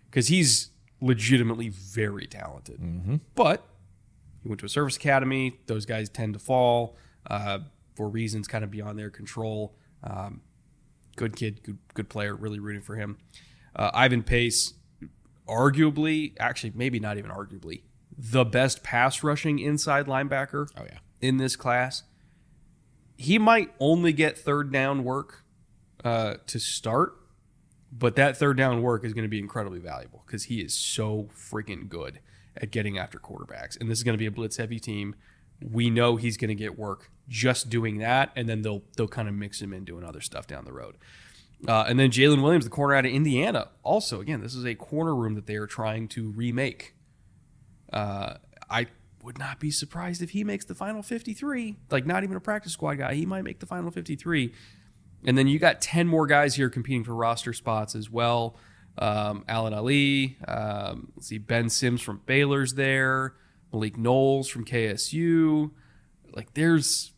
because 0.07 0.27
he's 0.29 0.70
legitimately 1.01 1.69
very 1.69 2.27
talented. 2.27 2.81
Mm-hmm. 2.81 3.17
But 3.35 3.65
he 4.43 4.49
went 4.49 4.61
to 4.61 4.67
a 4.67 4.69
service 4.69 4.97
academy. 4.97 5.61
Those 5.67 5.87
guys 5.87 6.09
tend 6.09 6.35
to 6.35 6.39
fall 6.39 6.97
uh, 7.29 7.61
for 7.95 8.09
reasons 8.09 8.49
kind 8.49 8.65
of 8.65 8.71
beyond 8.71 8.99
their 8.99 9.11
control. 9.11 9.77
Um, 10.03 10.41
good 11.17 11.37
kid, 11.37 11.63
good 11.63 11.79
good 11.95 12.09
player. 12.09 12.35
Really 12.35 12.59
rooting 12.59 12.83
for 12.83 12.97
him. 12.97 13.19
Uh, 13.77 13.91
Ivan 13.93 14.23
Pace, 14.23 14.75
arguably, 15.49 16.35
actually, 16.41 16.73
maybe 16.75 16.99
not 16.99 17.19
even 17.19 17.31
arguably, 17.31 17.83
the 18.17 18.45
best 18.45 18.83
pass 18.83 19.23
rushing 19.23 19.59
inside 19.59 20.07
linebacker 20.07 20.69
oh, 20.77 20.85
yeah. 20.85 20.99
in 21.21 21.37
this 21.37 21.57
class. 21.57 22.03
He 23.17 23.39
might 23.39 23.73
only 23.79 24.13
get 24.13 24.39
third 24.39 24.73
down 24.73 25.05
work 25.05 25.45
uh, 26.03 26.37
to 26.47 26.59
start, 26.59 27.20
but 27.93 28.17
that 28.17 28.37
third 28.37 28.57
down 28.57 28.83
work 28.83 29.05
is 29.05 29.13
going 29.13 29.25
to 29.25 29.29
be 29.29 29.39
incredibly 29.39 29.81
valuable 29.81 30.23
because 30.27 30.45
he 30.45 30.61
is 30.61 30.75
so 30.75 31.29
freaking 31.35 31.89
good 31.89 32.21
at 32.57 32.71
getting 32.71 32.99
after 32.99 33.19
quarterbacks. 33.19 33.81
And 33.81 33.91
this 33.91 33.99
is 33.99 34.05
going 34.05 34.15
to 34.15 34.19
be 34.19 34.27
a 34.27 34.31
blitz 34.31 34.57
heavy 34.57 34.79
team. 34.79 35.15
We 35.61 35.91
know 35.91 36.17
he's 36.17 36.37
going 36.37 36.49
to 36.49 36.55
get 36.55 36.79
work 36.79 37.11
just 37.29 37.69
doing 37.69 37.99
that, 37.99 38.31
and 38.35 38.49
then 38.49 38.63
they'll 38.63 38.83
they'll 38.97 39.09
kind 39.09 39.29
of 39.29 39.35
mix 39.35 39.61
him 39.61 39.73
in 39.73 39.85
doing 39.85 40.05
other 40.05 40.21
stuff 40.21 40.47
down 40.47 40.65
the 40.65 40.73
road. 40.73 40.97
Uh, 41.69 41.85
and 41.87 42.01
then 42.01 42.11
Jalen 42.11 42.43
Williams, 42.43 42.65
the 42.65 42.71
corner 42.71 42.95
out 42.95 43.05
of 43.05 43.13
Indiana, 43.13 43.69
also 43.83 44.21
again, 44.21 44.41
this 44.41 44.55
is 44.55 44.65
a 44.65 44.75
corner 44.75 45.15
room 45.15 45.35
that 45.35 45.47
they 45.47 45.57
are 45.57 45.67
trying 45.67 46.09
to 46.09 46.31
remake. 46.31 46.95
Uh, 47.93 48.35
I 48.71 48.87
would 49.23 49.39
not 49.39 49.61
be 49.61 49.71
surprised 49.71 50.23
if 50.23 50.31
he 50.31 50.45
makes 50.45 50.65
the 50.65 50.75
final 50.75 51.03
53. 51.03 51.77
Like, 51.91 52.07
not 52.07 52.25
even 52.25 52.37
a 52.37 52.41
practice 52.41 52.73
squad 52.73 52.95
guy. 52.95 53.15
He 53.15 53.27
might 53.27 53.43
make 53.43 53.59
the 53.59 53.67
final 53.67 53.91
53. 53.91 54.53
And 55.25 55.37
then 55.37 55.47
you 55.47 55.59
got 55.59 55.81
10 55.81 56.07
more 56.07 56.27
guys 56.27 56.55
here 56.55 56.71
competing 56.71 57.05
for 57.05 57.15
roster 57.15 57.53
spots 57.53 57.95
as 57.95 58.11
well. 58.11 58.57
Um, 58.99 59.45
Alan 59.49 59.75
Ali, 59.75 60.37
um, 60.47 61.13
let's 61.15 61.29
see, 61.29 61.39
Ben 61.39 61.69
Sims 61.69 62.03
from 62.03 62.23
Baylor's 62.27 62.75
there, 62.75 63.35
Malik 63.73 63.97
Knowles 63.97 64.49
from 64.49 64.65
KSU. 64.65 65.71
Like 66.35 66.55
there's 66.55 67.13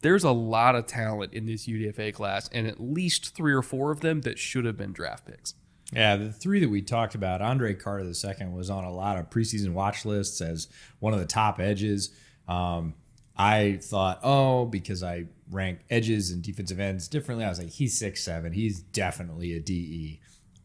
there's 0.00 0.24
a 0.24 0.30
lot 0.30 0.74
of 0.74 0.86
talent 0.86 1.34
in 1.34 1.46
this 1.46 1.66
UDFA 1.66 2.14
class, 2.14 2.48
and 2.52 2.66
at 2.66 2.80
least 2.80 3.34
three 3.34 3.52
or 3.52 3.62
four 3.62 3.90
of 3.90 4.00
them 4.00 4.20
that 4.22 4.38
should 4.38 4.64
have 4.64 4.76
been 4.76 4.92
draft 4.92 5.26
picks. 5.26 5.54
Yeah, 5.92 6.16
the 6.16 6.32
three 6.32 6.60
that 6.60 6.68
we 6.68 6.82
talked 6.82 7.14
about, 7.14 7.40
Andre 7.40 7.74
Carter 7.74 8.04
II 8.04 8.48
was 8.48 8.70
on 8.70 8.84
a 8.84 8.92
lot 8.92 9.18
of 9.18 9.30
preseason 9.30 9.72
watch 9.72 10.04
lists 10.04 10.40
as 10.40 10.68
one 10.98 11.14
of 11.14 11.18
the 11.18 11.26
top 11.26 11.60
edges. 11.60 12.10
Um, 12.46 12.94
I 13.38 13.78
thought, 13.82 14.20
oh, 14.22 14.66
because 14.66 15.02
I 15.02 15.26
rank 15.50 15.80
edges 15.88 16.30
and 16.30 16.42
defensive 16.42 16.80
ends 16.80 17.08
differently, 17.08 17.44
I 17.44 17.48
was 17.48 17.58
like, 17.58 17.70
he's 17.70 17.98
six 17.98 18.22
seven. 18.22 18.52
He's 18.52 18.80
definitely 18.80 19.54
a 19.54 19.60
DE. 19.60 20.20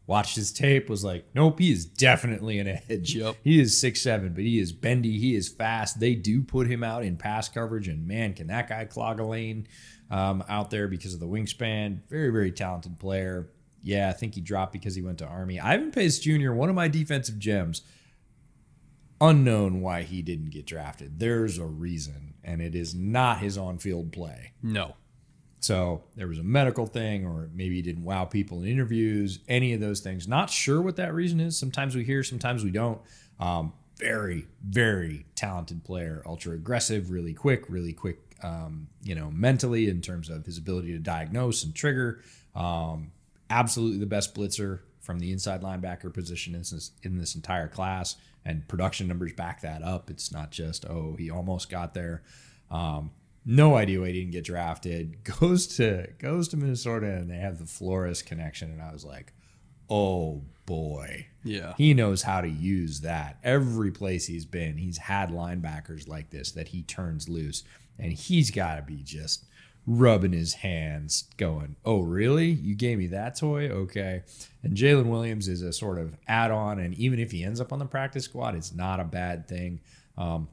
Watched 0.06 0.36
his 0.36 0.52
tape, 0.52 0.90
was 0.90 1.02
like, 1.02 1.24
nope, 1.34 1.58
he 1.58 1.72
is 1.72 1.86
definitely 1.86 2.58
an 2.58 2.80
edge. 2.90 3.14
Yep. 3.14 3.36
He 3.42 3.60
is 3.60 3.80
six 3.80 4.02
seven, 4.02 4.34
but 4.34 4.44
he 4.44 4.58
is 4.58 4.72
bendy. 4.72 5.18
He 5.18 5.34
is 5.34 5.48
fast. 5.48 6.00
They 6.00 6.14
do 6.14 6.42
put 6.42 6.66
him 6.66 6.82
out 6.82 7.04
in 7.04 7.16
pass 7.16 7.48
coverage, 7.48 7.88
and 7.88 8.06
man, 8.06 8.34
can 8.34 8.48
that 8.48 8.68
guy 8.68 8.84
clog 8.84 9.20
a 9.20 9.24
lane 9.24 9.66
um, 10.10 10.44
out 10.48 10.70
there 10.70 10.88
because 10.88 11.14
of 11.14 11.20
the 11.20 11.26
wingspan. 11.26 12.00
Very, 12.08 12.30
very 12.30 12.52
talented 12.52 12.98
player. 12.98 13.50
Yeah, 13.82 14.08
I 14.08 14.12
think 14.12 14.34
he 14.34 14.40
dropped 14.40 14.72
because 14.72 14.94
he 14.94 15.02
went 15.02 15.18
to 15.18 15.26
Army. 15.26 15.60
Ivan 15.60 15.90
Pace 15.90 16.18
Jr., 16.18 16.52
one 16.52 16.68
of 16.68 16.74
my 16.74 16.88
defensive 16.88 17.38
gems, 17.38 17.82
unknown 19.20 19.80
why 19.80 20.02
he 20.02 20.22
didn't 20.22 20.50
get 20.50 20.66
drafted. 20.66 21.18
There's 21.18 21.58
a 21.58 21.66
reason, 21.66 22.33
and 22.44 22.60
it 22.60 22.74
is 22.74 22.94
not 22.94 23.38
his 23.38 23.58
on 23.58 23.78
field 23.78 24.12
play. 24.12 24.52
No. 24.62 24.94
So 25.60 26.04
there 26.14 26.28
was 26.28 26.38
a 26.38 26.42
medical 26.42 26.86
thing, 26.86 27.24
or 27.24 27.48
maybe 27.54 27.76
he 27.76 27.82
didn't 27.82 28.04
wow 28.04 28.26
people 28.26 28.62
in 28.62 28.68
interviews, 28.68 29.38
any 29.48 29.72
of 29.72 29.80
those 29.80 30.00
things. 30.00 30.28
Not 30.28 30.50
sure 30.50 30.82
what 30.82 30.96
that 30.96 31.14
reason 31.14 31.40
is. 31.40 31.58
Sometimes 31.58 31.96
we 31.96 32.04
hear, 32.04 32.22
sometimes 32.22 32.62
we 32.62 32.70
don't. 32.70 33.00
Um, 33.40 33.72
very, 33.96 34.46
very 34.62 35.24
talented 35.34 35.84
player, 35.84 36.22
ultra 36.26 36.54
aggressive, 36.54 37.10
really 37.10 37.32
quick, 37.32 37.64
really 37.68 37.92
quick, 37.92 38.18
um, 38.42 38.88
you 39.02 39.14
know, 39.14 39.30
mentally 39.30 39.88
in 39.88 40.00
terms 40.00 40.28
of 40.28 40.44
his 40.44 40.58
ability 40.58 40.92
to 40.92 40.98
diagnose 40.98 41.64
and 41.64 41.74
trigger. 41.74 42.20
Um, 42.54 43.12
absolutely 43.50 43.98
the 43.98 44.06
best 44.06 44.34
blitzer 44.34 44.80
from 45.00 45.18
the 45.18 45.32
inside 45.32 45.62
linebacker 45.62 46.12
position 46.12 46.54
in 46.54 46.60
this, 46.60 46.90
in 47.02 47.18
this 47.18 47.34
entire 47.34 47.68
class, 47.68 48.16
and 48.44 48.66
production 48.68 49.08
numbers 49.08 49.32
back 49.32 49.60
that 49.62 49.82
up. 49.82 50.10
It's 50.10 50.32
not 50.32 50.50
just 50.50 50.84
oh 50.86 51.16
he 51.18 51.30
almost 51.30 51.70
got 51.70 51.94
there. 51.94 52.22
Um, 52.70 53.10
no 53.46 53.76
idea 53.76 54.00
why 54.00 54.08
he 54.08 54.12
didn't 54.14 54.32
get 54.32 54.44
drafted. 54.44 55.24
Goes 55.40 55.66
to 55.76 56.08
goes 56.18 56.48
to 56.48 56.56
Minnesota 56.56 57.06
and 57.06 57.30
they 57.30 57.36
have 57.36 57.58
the 57.58 57.66
Flores 57.66 58.22
connection, 58.22 58.70
and 58.70 58.80
I 58.82 58.92
was 58.92 59.04
like, 59.04 59.32
oh 59.90 60.42
boy. 60.66 61.26
Yeah. 61.42 61.74
He 61.76 61.94
knows 61.94 62.22
how 62.22 62.40
to 62.40 62.48
use 62.48 63.00
that. 63.00 63.38
Every 63.44 63.90
place 63.90 64.26
he's 64.26 64.46
been, 64.46 64.76
he's 64.78 64.98
had 64.98 65.30
linebackers 65.30 66.08
like 66.08 66.30
this 66.30 66.52
that 66.52 66.68
he 66.68 66.82
turns 66.82 67.28
loose. 67.28 67.64
And 67.98 68.12
he's 68.12 68.50
got 68.50 68.76
to 68.76 68.82
be 68.82 69.02
just 69.04 69.44
rubbing 69.86 70.32
his 70.32 70.54
hands, 70.54 71.24
going, 71.36 71.76
Oh, 71.84 72.00
really? 72.00 72.48
You 72.50 72.74
gave 72.74 72.98
me 72.98 73.06
that 73.08 73.38
toy? 73.38 73.68
Okay. 73.68 74.22
And 74.62 74.76
Jalen 74.76 75.06
Williams 75.06 75.48
is 75.48 75.62
a 75.62 75.72
sort 75.72 75.98
of 75.98 76.16
add 76.26 76.50
on. 76.50 76.78
And 76.78 76.94
even 76.94 77.18
if 77.18 77.30
he 77.30 77.44
ends 77.44 77.60
up 77.60 77.72
on 77.72 77.78
the 77.78 77.86
practice 77.86 78.24
squad, 78.24 78.54
it's 78.54 78.74
not 78.74 79.00
a 79.00 79.04
bad 79.04 79.46
thing. 79.46 79.80
Um, 80.16 80.48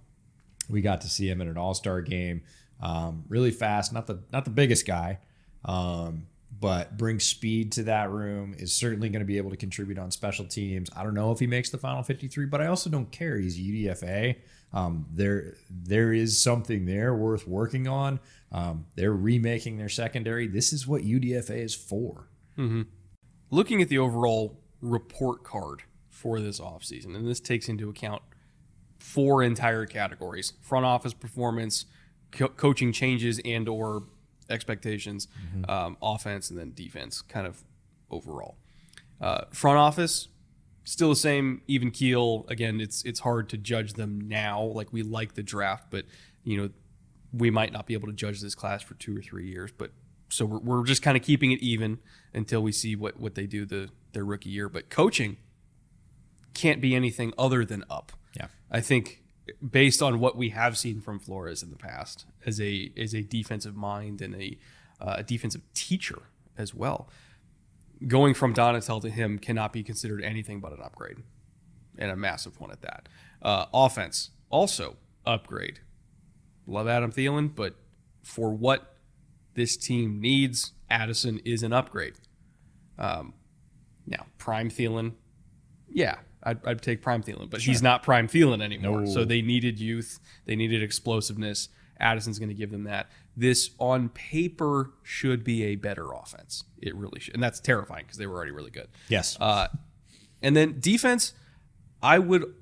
we 0.69 0.81
got 0.81 1.01
to 1.01 1.09
see 1.09 1.29
him 1.29 1.41
in 1.41 1.47
an 1.47 1.57
all 1.57 1.73
star 1.73 2.01
game. 2.01 2.43
Um, 2.81 3.25
really 3.29 3.51
fast, 3.51 3.93
not 3.93 4.07
the 4.07 4.19
not 4.31 4.43
the 4.43 4.51
biggest 4.51 4.87
guy, 4.87 5.19
um, 5.65 6.27
but 6.59 6.97
brings 6.97 7.23
speed 7.23 7.71
to 7.73 7.83
that 7.83 8.09
room. 8.09 8.55
Is 8.57 8.73
certainly 8.73 9.09
going 9.09 9.19
to 9.19 9.25
be 9.25 9.37
able 9.37 9.51
to 9.51 9.57
contribute 9.57 9.99
on 9.99 10.09
special 10.11 10.45
teams. 10.45 10.89
I 10.95 11.03
don't 11.03 11.13
know 11.13 11.31
if 11.31 11.39
he 11.39 11.47
makes 11.47 11.69
the 11.69 11.77
final 11.77 12.01
53, 12.01 12.45
but 12.45 12.61
I 12.61 12.67
also 12.67 12.89
don't 12.89 13.11
care. 13.11 13.37
He's 13.37 13.59
UDFA. 13.59 14.35
Um, 14.73 15.05
there 15.11 15.55
there 15.69 16.13
is 16.13 16.41
something 16.41 16.85
there 16.85 17.13
worth 17.13 17.47
working 17.47 17.87
on. 17.87 18.19
Um, 18.51 18.85
they're 18.95 19.13
remaking 19.13 19.77
their 19.77 19.89
secondary. 19.89 20.47
This 20.47 20.71
is 20.73 20.87
what 20.87 21.01
UDFA 21.01 21.57
is 21.57 21.75
for. 21.75 22.27
Looking 23.49 23.81
at 23.81 23.89
the 23.89 23.97
overall 23.97 24.59
report 24.81 25.43
card 25.43 25.83
for 26.09 26.39
this 26.39 26.59
offseason, 26.59 27.15
and 27.15 27.27
this 27.27 27.39
takes 27.39 27.67
into 27.67 27.89
account 27.89 28.21
four 28.99 29.41
entire 29.43 29.85
categories 29.85 30.53
front 30.61 30.85
office 30.85 31.13
performance 31.13 31.85
co- 32.31 32.47
coaching 32.49 32.91
changes 32.93 33.41
and 33.43 33.67
or 33.67 34.03
expectations 34.49 35.27
um, 35.67 35.97
offense 36.01 36.49
and 36.51 36.59
then 36.59 36.71
defense 36.75 37.21
kind 37.21 37.47
of 37.47 37.63
overall 38.11 38.57
uh, 39.19 39.45
front 39.51 39.77
office 39.79 40.27
still 40.83 41.09
the 41.09 41.15
same 41.15 41.61
even 41.67 41.91
keel. 41.91 42.45
Again 42.49 42.81
it's 42.81 43.03
it's 43.03 43.19
hard 43.19 43.49
to 43.49 43.57
judge 43.57 43.93
them 43.93 44.21
now. 44.21 44.61
Like 44.61 44.91
we 44.91 45.03
like 45.03 45.35
the 45.35 45.43
draft 45.43 45.89
but 45.89 46.05
you 46.43 46.61
know 46.61 46.69
we 47.33 47.49
might 47.49 47.71
not 47.71 47.85
be 47.85 47.93
able 47.93 48.07
to 48.07 48.13
judge 48.13 48.41
this 48.41 48.55
class 48.55 48.81
for 48.81 48.95
two 48.95 49.17
or 49.17 49.21
three 49.21 49.47
years. 49.47 49.71
But 49.71 49.91
so 50.29 50.45
we're, 50.45 50.59
we're 50.59 50.85
just 50.85 51.01
kind 51.01 51.15
of 51.15 51.23
keeping 51.23 51.51
it 51.51 51.59
even 51.59 51.99
until 52.33 52.61
we 52.61 52.71
see 52.71 52.95
what 52.95 53.19
what 53.19 53.35
they 53.35 53.45
do 53.45 53.65
the 53.65 53.89
their 54.13 54.25
rookie 54.25 54.49
year. 54.49 54.69
But 54.69 54.89
coaching 54.89 55.37
can't 56.53 56.81
be 56.81 56.95
anything 56.95 57.33
other 57.37 57.65
than 57.65 57.83
up. 57.89 58.11
Yeah. 58.35 58.47
I 58.69 58.81
think 58.81 59.23
based 59.67 60.01
on 60.01 60.19
what 60.19 60.35
we 60.35 60.49
have 60.49 60.77
seen 60.77 61.01
from 61.01 61.19
Flores 61.19 61.63
in 61.63 61.69
the 61.69 61.77
past 61.77 62.25
as 62.45 62.59
a 62.59 62.91
as 62.97 63.13
a 63.13 63.21
defensive 63.21 63.75
mind 63.75 64.21
and 64.21 64.35
a, 64.35 64.57
uh, 64.99 65.15
a 65.17 65.23
defensive 65.23 65.61
teacher 65.73 66.23
as 66.57 66.73
well, 66.73 67.09
going 68.07 68.33
from 68.33 68.53
Donatell 68.53 69.01
to 69.01 69.09
him 69.09 69.37
cannot 69.37 69.73
be 69.73 69.83
considered 69.83 70.23
anything 70.23 70.59
but 70.59 70.73
an 70.73 70.79
upgrade, 70.83 71.17
and 71.97 72.11
a 72.11 72.15
massive 72.15 72.59
one 72.59 72.71
at 72.71 72.81
that. 72.81 73.07
Uh, 73.41 73.65
offense 73.73 74.31
also 74.49 74.97
upgrade. 75.25 75.79
Love 76.67 76.87
Adam 76.87 77.11
Thielen, 77.11 77.53
but 77.53 77.75
for 78.23 78.51
what 78.51 78.95
this 79.55 79.75
team 79.77 80.19
needs, 80.21 80.73
Addison 80.89 81.39
is 81.43 81.63
an 81.63 81.73
upgrade. 81.73 82.13
Um, 82.97 83.33
now, 84.05 84.25
Prime 84.37 84.69
Thielen, 84.69 85.13
yeah, 85.89 86.17
I'd, 86.43 86.65
I'd 86.65 86.81
take 86.81 87.01
Prime 87.01 87.23
Thielen, 87.23 87.49
but 87.49 87.61
he's 87.61 87.81
not 87.81 88.03
Prime 88.03 88.27
Thielen 88.27 88.61
anymore. 88.61 89.01
No. 89.01 89.05
So 89.05 89.25
they 89.25 89.41
needed 89.41 89.79
youth, 89.79 90.19
they 90.45 90.55
needed 90.55 90.81
explosiveness. 90.83 91.69
Addison's 92.01 92.39
going 92.39 92.49
to 92.49 92.55
give 92.55 92.71
them 92.71 92.83
that. 92.85 93.09
This 93.37 93.71
on 93.77 94.09
paper 94.09 94.91
should 95.03 95.43
be 95.43 95.63
a 95.63 95.75
better 95.75 96.11
offense. 96.11 96.63
It 96.81 96.95
really 96.95 97.19
should, 97.19 97.33
and 97.33 97.41
that's 97.43 97.59
terrifying 97.59 98.05
because 98.05 98.17
they 98.17 98.27
were 98.27 98.35
already 98.35 98.51
really 98.51 98.71
good. 98.71 98.87
Yes. 99.07 99.37
Uh, 99.39 99.67
and 100.41 100.55
then 100.55 100.79
defense, 100.79 101.33
I 102.01 102.19
would. 102.19 102.53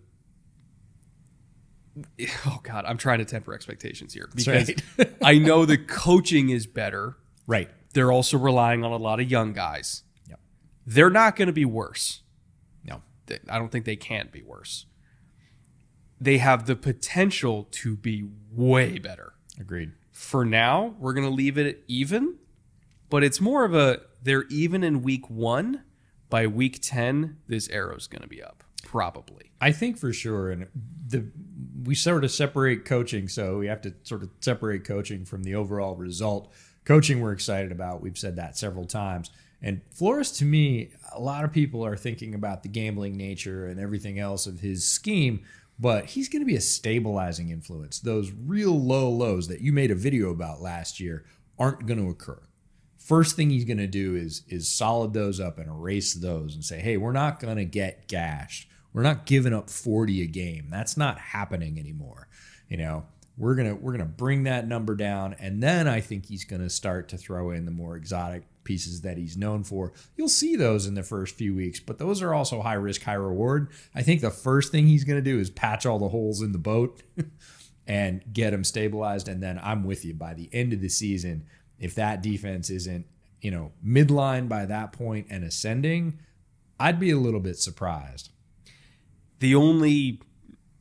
Oh 2.45 2.59
God, 2.63 2.85
I'm 2.85 2.97
trying 2.97 3.19
to 3.19 3.25
temper 3.25 3.53
expectations 3.53 4.13
here 4.13 4.29
because 4.33 4.47
right. 4.47 5.11
I 5.21 5.37
know 5.37 5.65
the 5.65 5.77
coaching 5.77 6.49
is 6.49 6.65
better. 6.67 7.17
right. 7.47 7.69
They're 7.93 8.11
also 8.11 8.37
relying 8.37 8.83
on 8.83 8.91
a 8.91 8.97
lot 8.97 9.19
of 9.19 9.29
young 9.31 9.51
guys. 9.53 10.03
Yep. 10.29 10.39
They're 10.85 11.09
not 11.09 11.35
going 11.35 11.47
to 11.47 11.53
be 11.53 11.65
worse. 11.65 12.21
No. 12.85 13.01
I 13.49 13.57
don't 13.57 13.71
think 13.71 13.85
they 13.85 13.95
can 13.95 14.29
be 14.31 14.43
worse. 14.43 14.85
They 16.21 16.37
have 16.39 16.65
the 16.65 16.75
potential 16.75 17.67
to 17.71 17.95
be 17.95 18.27
way 18.51 18.99
better. 18.99 19.33
Agreed. 19.59 19.91
For 20.11 20.43
now, 20.43 20.95
we're 20.99 21.13
going 21.13 21.27
to 21.27 21.33
leave 21.33 21.57
it 21.57 21.83
even, 21.87 22.35
but 23.09 23.23
it's 23.23 23.39
more 23.39 23.63
of 23.63 23.73
a 23.73 24.01
they're 24.21 24.45
even 24.49 24.83
in 24.83 25.01
week 25.01 25.29
one. 25.29 25.83
By 26.29 26.45
week 26.45 26.79
10, 26.81 27.37
this 27.47 27.67
arrow's 27.69 28.05
going 28.05 28.21
to 28.21 28.27
be 28.27 28.43
up, 28.43 28.63
probably. 28.85 29.49
I 29.59 29.71
think 29.71 29.97
for 29.97 30.13
sure, 30.13 30.51
and 30.51 30.67
the 31.07 31.25
we 31.83 31.95
sort 31.95 32.23
of 32.23 32.31
separate 32.31 32.85
coaching, 32.85 33.27
so 33.27 33.57
we 33.57 33.67
have 33.67 33.81
to 33.81 33.95
sort 34.03 34.21
of 34.21 34.29
separate 34.39 34.83
coaching 34.83 35.25
from 35.25 35.43
the 35.43 35.55
overall 35.55 35.95
result. 35.95 36.51
Coaching, 36.85 37.19
we're 37.19 37.31
excited 37.31 37.71
about. 37.71 38.01
We've 38.01 38.17
said 38.17 38.35
that 38.35 38.57
several 38.57 38.85
times. 38.85 39.31
And 39.61 39.81
Flores, 39.91 40.31
to 40.33 40.45
me, 40.45 40.91
a 41.13 41.19
lot 41.19 41.43
of 41.43 41.51
people 41.51 41.85
are 41.85 41.97
thinking 41.97 42.33
about 42.33 42.63
the 42.63 42.69
gambling 42.69 43.17
nature 43.17 43.67
and 43.67 43.79
everything 43.79 44.19
else 44.19 44.47
of 44.47 44.59
his 44.59 44.87
scheme, 44.87 45.43
but 45.79 46.05
he's 46.05 46.29
going 46.29 46.41
to 46.41 46.45
be 46.45 46.55
a 46.55 46.61
stabilizing 46.61 47.49
influence. 47.49 47.99
Those 47.99 48.31
real 48.31 48.79
low 48.79 49.09
lows 49.09 49.47
that 49.47 49.61
you 49.61 49.71
made 49.71 49.91
a 49.91 49.95
video 49.95 50.29
about 50.29 50.61
last 50.61 50.99
year 50.99 51.25
aren't 51.57 51.85
going 51.85 51.99
to 52.03 52.09
occur. 52.09 52.41
First 52.97 53.35
thing 53.35 53.49
he's 53.49 53.65
going 53.65 53.77
to 53.77 53.87
do 53.87 54.15
is 54.15 54.43
is 54.47 54.69
solid 54.69 55.13
those 55.13 55.39
up 55.39 55.57
and 55.57 55.69
erase 55.69 56.13
those 56.13 56.53
and 56.53 56.63
say 56.63 56.79
hey 56.79 56.97
we're 56.97 57.11
not 57.11 57.39
going 57.39 57.57
to 57.57 57.65
get 57.65 58.07
gashed. 58.07 58.67
We're 58.91 59.03
not 59.03 59.25
giving 59.25 59.53
up 59.53 59.69
40 59.69 60.23
a 60.23 60.27
game. 60.27 60.67
That's 60.69 60.97
not 60.97 61.19
happening 61.19 61.79
anymore. 61.79 62.27
You 62.67 62.77
know 62.77 63.05
we're 63.39 63.55
going 63.55 63.69
to 63.69 63.75
we're 63.75 63.93
going 63.93 64.05
to 64.05 64.05
bring 64.05 64.43
that 64.43 64.67
number 64.67 64.93
down 64.95 65.33
and 65.39 65.63
then 65.63 65.87
i 65.87 66.01
think 66.01 66.25
he's 66.25 66.43
going 66.43 66.61
to 66.61 66.69
start 66.69 67.07
to 67.07 67.17
throw 67.17 67.49
in 67.51 67.65
the 67.65 67.71
more 67.71 67.95
exotic 67.95 68.43
pieces 68.63 69.01
that 69.01 69.17
he's 69.17 69.37
known 69.37 69.63
for 69.63 69.93
you'll 70.15 70.29
see 70.29 70.55
those 70.55 70.85
in 70.85 70.93
the 70.93 71.03
first 71.03 71.35
few 71.35 71.55
weeks 71.55 71.79
but 71.79 71.97
those 71.97 72.21
are 72.21 72.33
also 72.33 72.61
high 72.61 72.73
risk 72.73 73.03
high 73.03 73.13
reward 73.13 73.69
i 73.95 74.01
think 74.01 74.21
the 74.21 74.29
first 74.29 74.71
thing 74.71 74.87
he's 74.87 75.03
going 75.03 75.17
to 75.17 75.31
do 75.31 75.39
is 75.39 75.49
patch 75.49 75.85
all 75.85 75.99
the 75.99 76.09
holes 76.09 76.41
in 76.41 76.51
the 76.51 76.57
boat 76.57 77.01
and 77.89 78.21
get 78.31 78.51
them 78.51 78.63
stabilized. 78.63 79.27
And 79.27 79.41
then 79.41 79.59
I'm 79.63 79.83
with 79.83 80.05
you 80.05 80.13
by 80.13 80.35
the 80.35 80.47
end 80.53 80.73
of 80.73 80.79
the 80.79 80.89
season. 80.89 81.47
If 81.79 81.95
that 81.95 82.21
defense 82.21 82.69
isn't 82.69 83.07
you 83.41 83.51
know, 83.51 83.71
midline 83.85 84.47
by 84.47 84.65
that 84.65 84.91
point 84.91 85.27
and 85.29 85.43
ascending, 85.43 86.19
I'd 86.79 86.99
be 86.99 87.11
a 87.11 87.17
little 87.17 87.39
bit 87.39 87.57
surprised. 87.57 88.29
The 89.39 89.55
only 89.55 90.21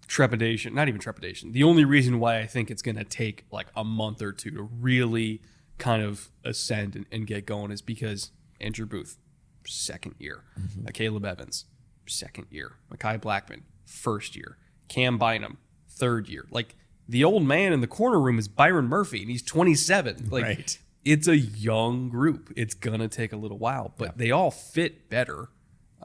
trepidation, 0.07 0.75
not 0.75 0.89
even 0.89 1.01
trepidation, 1.01 1.53
the 1.53 1.63
only 1.63 1.85
reason 1.85 2.19
why 2.19 2.41
I 2.41 2.47
think 2.47 2.71
it's 2.71 2.83
going 2.83 2.97
to 2.97 3.05
take 3.05 3.45
like 3.51 3.69
a 3.77 3.85
month 3.85 4.23
or 4.23 4.33
two 4.33 4.51
to 4.51 4.63
really 4.63 5.43
kind 5.79 6.03
of 6.03 6.31
ascend 6.45 6.97
and, 6.97 7.07
and 7.11 7.27
get 7.27 7.47
going 7.47 7.71
is 7.71 7.83
because 7.83 8.31
Andrew 8.61 8.87
Booth, 8.87 9.19
second 9.67 10.15
year, 10.19 10.45
mm-hmm. 10.59 10.87
Caleb 10.87 11.25
Evans, 11.25 11.65
second 12.07 12.47
year, 12.51 12.73
Mekhi 12.93 13.21
Blackmon, 13.21 13.63
first 13.87 14.37
year, 14.37 14.57
Cam 14.89 15.19
Bynum, 15.19 15.59
third 15.89 16.29
year. 16.29 16.47
Like 16.51 16.75
the 17.09 17.25
old 17.25 17.45
man 17.45 17.73
in 17.73 17.81
the 17.81 17.87
corner 17.87 18.21
room 18.21 18.39
is 18.39 18.49
Byron 18.49 18.87
Murphy, 18.87 19.23
and 19.23 19.31
he's 19.31 19.43
27. 19.43 20.29
Like 20.31 20.45
right. 20.45 20.79
it's 21.05 21.29
a 21.29 21.37
young 21.37 22.09
group. 22.09 22.53
It's 22.57 22.75
gonna 22.75 23.09
take 23.09 23.33
a 23.33 23.37
little 23.37 23.59
while, 23.59 23.95
but 23.97 24.09
yeah. 24.09 24.13
they 24.17 24.31
all 24.31 24.51
fit 24.51 25.09
better, 25.09 25.49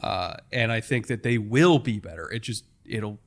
uh, 0.02 0.36
and 0.52 0.72
I 0.72 0.82
think 0.82 1.08
that 1.08 1.24
they 1.24 1.38
will 1.38 1.80
be 1.80 2.00
better. 2.00 2.30
It 2.32 2.44
just 2.44 2.66
it'll 2.86 3.20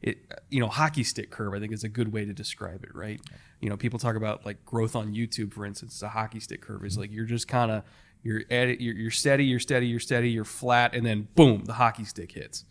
it 0.00 0.18
you 0.48 0.60
know 0.60 0.68
hockey 0.68 1.02
stick 1.02 1.30
curve 1.30 1.54
i 1.54 1.58
think 1.58 1.72
is 1.72 1.84
a 1.84 1.88
good 1.88 2.12
way 2.12 2.24
to 2.24 2.32
describe 2.32 2.84
it 2.84 2.94
right 2.94 3.20
you 3.60 3.68
know 3.68 3.76
people 3.76 3.98
talk 3.98 4.16
about 4.16 4.44
like 4.46 4.64
growth 4.64 4.94
on 4.94 5.14
youtube 5.14 5.52
for 5.52 5.64
instance 5.64 6.00
a 6.02 6.08
hockey 6.08 6.40
stick 6.40 6.60
curve. 6.60 6.84
Is 6.84 6.98
like 6.98 7.12
you're 7.12 7.24
just 7.24 7.48
kind 7.48 7.70
of 7.70 7.82
you're 8.22 8.42
at 8.50 8.68
it 8.68 8.80
you're, 8.80 8.94
you're 8.94 9.10
steady 9.10 9.44
you're 9.44 9.60
steady 9.60 9.86
you're 9.86 10.00
steady 10.00 10.30
you're 10.30 10.44
flat 10.44 10.94
and 10.94 11.04
then 11.04 11.28
boom 11.34 11.64
the 11.64 11.74
hockey 11.74 12.04
stick 12.04 12.32
hits. 12.32 12.64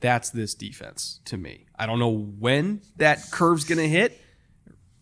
That's 0.00 0.30
this 0.30 0.54
defense 0.54 1.20
to 1.26 1.36
me. 1.36 1.66
I 1.78 1.84
don't 1.84 1.98
know 1.98 2.08
when 2.08 2.80
that 2.96 3.30
curve's 3.30 3.64
going 3.64 3.78
to 3.78 3.88
hit 3.88 4.18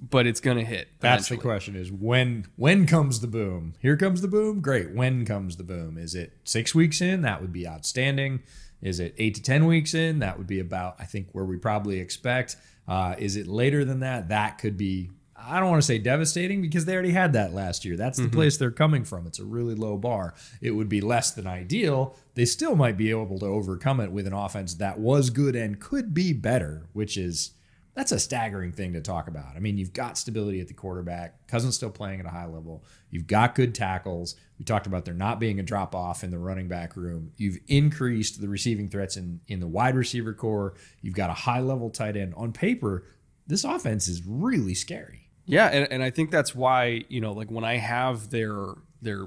but 0.00 0.26
it's 0.26 0.40
going 0.40 0.56
to 0.56 0.64
hit 0.64 0.88
that's 1.00 1.26
eventually. 1.26 1.36
the 1.36 1.42
question 1.42 1.76
is 1.76 1.90
when 1.90 2.46
when 2.56 2.86
comes 2.86 3.20
the 3.20 3.26
boom? 3.26 3.74
Here 3.80 3.96
comes 3.96 4.20
the 4.20 4.28
boom? 4.28 4.60
Great. 4.60 4.92
When 4.92 5.24
comes 5.24 5.56
the 5.56 5.64
boom? 5.64 5.98
Is 5.98 6.14
it 6.14 6.32
six 6.44 6.74
weeks 6.74 7.00
in? 7.00 7.22
That 7.22 7.40
would 7.40 7.52
be 7.52 7.66
outstanding. 7.66 8.42
Is 8.80 9.00
it 9.00 9.14
eight 9.18 9.34
to 9.34 9.42
10 9.42 9.66
weeks 9.66 9.94
in? 9.94 10.20
That 10.20 10.38
would 10.38 10.46
be 10.46 10.60
about, 10.60 10.96
I 10.98 11.04
think, 11.04 11.28
where 11.32 11.44
we 11.44 11.56
probably 11.56 11.98
expect. 11.98 12.56
Uh, 12.88 13.14
is 13.18 13.36
it 13.36 13.46
later 13.46 13.84
than 13.84 14.00
that? 14.00 14.28
That 14.28 14.58
could 14.58 14.76
be, 14.76 15.10
I 15.36 15.60
don't 15.60 15.68
want 15.68 15.82
to 15.82 15.86
say 15.86 15.98
devastating 15.98 16.62
because 16.62 16.86
they 16.86 16.94
already 16.94 17.12
had 17.12 17.34
that 17.34 17.52
last 17.52 17.84
year. 17.84 17.96
That's 17.96 18.16
the 18.16 18.24
mm-hmm. 18.24 18.34
place 18.34 18.56
they're 18.56 18.70
coming 18.70 19.04
from. 19.04 19.26
It's 19.26 19.38
a 19.38 19.44
really 19.44 19.74
low 19.74 19.98
bar. 19.98 20.34
It 20.62 20.70
would 20.70 20.88
be 20.88 21.00
less 21.00 21.30
than 21.30 21.46
ideal. 21.46 22.16
They 22.34 22.46
still 22.46 22.74
might 22.74 22.96
be 22.96 23.10
able 23.10 23.38
to 23.38 23.46
overcome 23.46 24.00
it 24.00 24.10
with 24.10 24.26
an 24.26 24.32
offense 24.32 24.74
that 24.74 24.98
was 24.98 25.30
good 25.30 25.54
and 25.54 25.78
could 25.78 26.14
be 26.14 26.32
better, 26.32 26.86
which 26.94 27.16
is 27.16 27.52
that's 27.98 28.12
a 28.12 28.18
staggering 28.20 28.70
thing 28.70 28.92
to 28.92 29.00
talk 29.00 29.26
about. 29.26 29.56
I 29.56 29.58
mean, 29.58 29.76
you've 29.76 29.92
got 29.92 30.16
stability 30.16 30.60
at 30.60 30.68
the 30.68 30.74
quarterback. 30.74 31.48
Cousins 31.48 31.74
still 31.74 31.90
playing 31.90 32.20
at 32.20 32.26
a 32.26 32.30
high 32.30 32.46
level. 32.46 32.84
You've 33.10 33.26
got 33.26 33.56
good 33.56 33.74
tackles. 33.74 34.36
We 34.58 34.64
talked 34.64 34.86
about 34.86 35.04
there 35.04 35.14
not 35.14 35.38
being 35.38 35.60
a 35.60 35.62
drop 35.62 35.94
off 35.94 36.24
in 36.24 36.30
the 36.30 36.38
running 36.38 36.68
back 36.68 36.96
room. 36.96 37.32
You've 37.36 37.58
increased 37.68 38.40
the 38.40 38.48
receiving 38.48 38.88
threats 38.88 39.16
in 39.16 39.40
in 39.46 39.60
the 39.60 39.68
wide 39.68 39.94
receiver 39.94 40.34
corps. 40.34 40.74
You've 41.00 41.14
got 41.14 41.30
a 41.30 41.34
high 41.34 41.60
level 41.60 41.90
tight 41.90 42.16
end. 42.16 42.34
On 42.36 42.52
paper, 42.52 43.04
this 43.46 43.64
offense 43.64 44.08
is 44.08 44.22
really 44.26 44.74
scary. 44.74 45.28
Yeah, 45.46 45.66
and, 45.68 45.90
and 45.90 46.02
I 46.02 46.10
think 46.10 46.30
that's 46.30 46.54
why 46.54 47.04
you 47.08 47.20
know, 47.20 47.32
like 47.32 47.50
when 47.50 47.64
I 47.64 47.76
have 47.76 48.30
their 48.30 48.74
their 49.00 49.26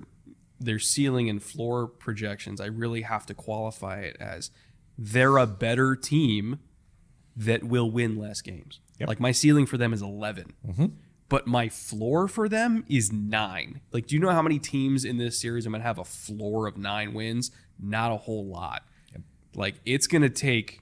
their 0.59 0.79
ceiling 0.79 1.29
and 1.29 1.41
floor 1.41 1.87
projections, 1.87 2.61
I 2.61 2.67
really 2.67 3.01
have 3.01 3.25
to 3.27 3.33
qualify 3.33 4.01
it 4.01 4.17
as 4.19 4.51
they're 4.97 5.37
a 5.37 5.47
better 5.47 5.95
team 5.95 6.59
that 7.35 7.63
will 7.63 7.89
win 7.89 8.17
less 8.17 8.41
games. 8.41 8.79
Yep. 8.99 9.09
Like 9.09 9.19
my 9.19 9.31
ceiling 9.31 9.65
for 9.65 9.77
them 9.77 9.93
is 9.93 10.01
11. 10.01 10.53
Mm-hmm. 10.67 10.85
But 11.31 11.47
my 11.47 11.69
floor 11.69 12.27
for 12.27 12.49
them 12.49 12.83
is 12.89 13.09
nine. 13.09 13.79
Like, 13.93 14.05
do 14.05 14.15
you 14.15 14.19
know 14.19 14.31
how 14.31 14.41
many 14.41 14.59
teams 14.59 15.05
in 15.05 15.15
this 15.15 15.39
series 15.39 15.65
I'm 15.65 15.71
going 15.71 15.79
to 15.79 15.87
have 15.87 15.97
a 15.97 16.03
floor 16.03 16.67
of 16.67 16.77
nine 16.77 17.13
wins? 17.13 17.51
Not 17.79 18.11
a 18.11 18.17
whole 18.17 18.45
lot. 18.45 18.83
Yep. 19.13 19.21
Like, 19.55 19.75
it's 19.85 20.07
going 20.07 20.23
to 20.23 20.29
take 20.29 20.81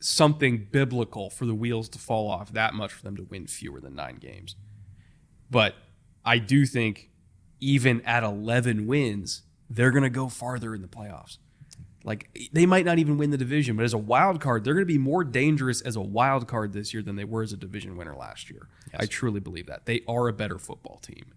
something 0.00 0.66
biblical 0.72 1.30
for 1.30 1.46
the 1.46 1.54
wheels 1.54 1.88
to 1.90 2.00
fall 2.00 2.28
off 2.28 2.52
that 2.54 2.74
much 2.74 2.92
for 2.92 3.04
them 3.04 3.16
to 3.16 3.22
win 3.22 3.46
fewer 3.46 3.78
than 3.78 3.94
nine 3.94 4.16
games. 4.16 4.56
But 5.48 5.76
I 6.24 6.38
do 6.38 6.66
think 6.66 7.10
even 7.60 8.00
at 8.00 8.24
11 8.24 8.88
wins, 8.88 9.42
they're 9.70 9.92
going 9.92 10.02
to 10.02 10.10
go 10.10 10.28
farther 10.28 10.74
in 10.74 10.82
the 10.82 10.88
playoffs. 10.88 11.38
Like 12.04 12.50
they 12.52 12.66
might 12.66 12.84
not 12.84 12.98
even 12.98 13.16
win 13.16 13.30
the 13.30 13.38
division, 13.38 13.76
but 13.76 13.84
as 13.84 13.92
a 13.92 13.98
wild 13.98 14.40
card, 14.40 14.64
they're 14.64 14.74
going 14.74 14.86
to 14.86 14.92
be 14.92 14.98
more 14.98 15.22
dangerous 15.22 15.80
as 15.80 15.94
a 15.94 16.00
wild 16.00 16.48
card 16.48 16.72
this 16.72 16.92
year 16.92 17.00
than 17.00 17.14
they 17.14 17.22
were 17.22 17.42
as 17.42 17.52
a 17.52 17.56
division 17.56 17.96
winner 17.96 18.16
last 18.16 18.50
year. 18.50 18.66
Yes. 18.92 19.02
I 19.02 19.06
truly 19.06 19.40
believe 19.40 19.66
that. 19.66 19.86
They 19.86 20.02
are 20.08 20.28
a 20.28 20.32
better 20.32 20.58
football 20.58 20.98
team 20.98 21.32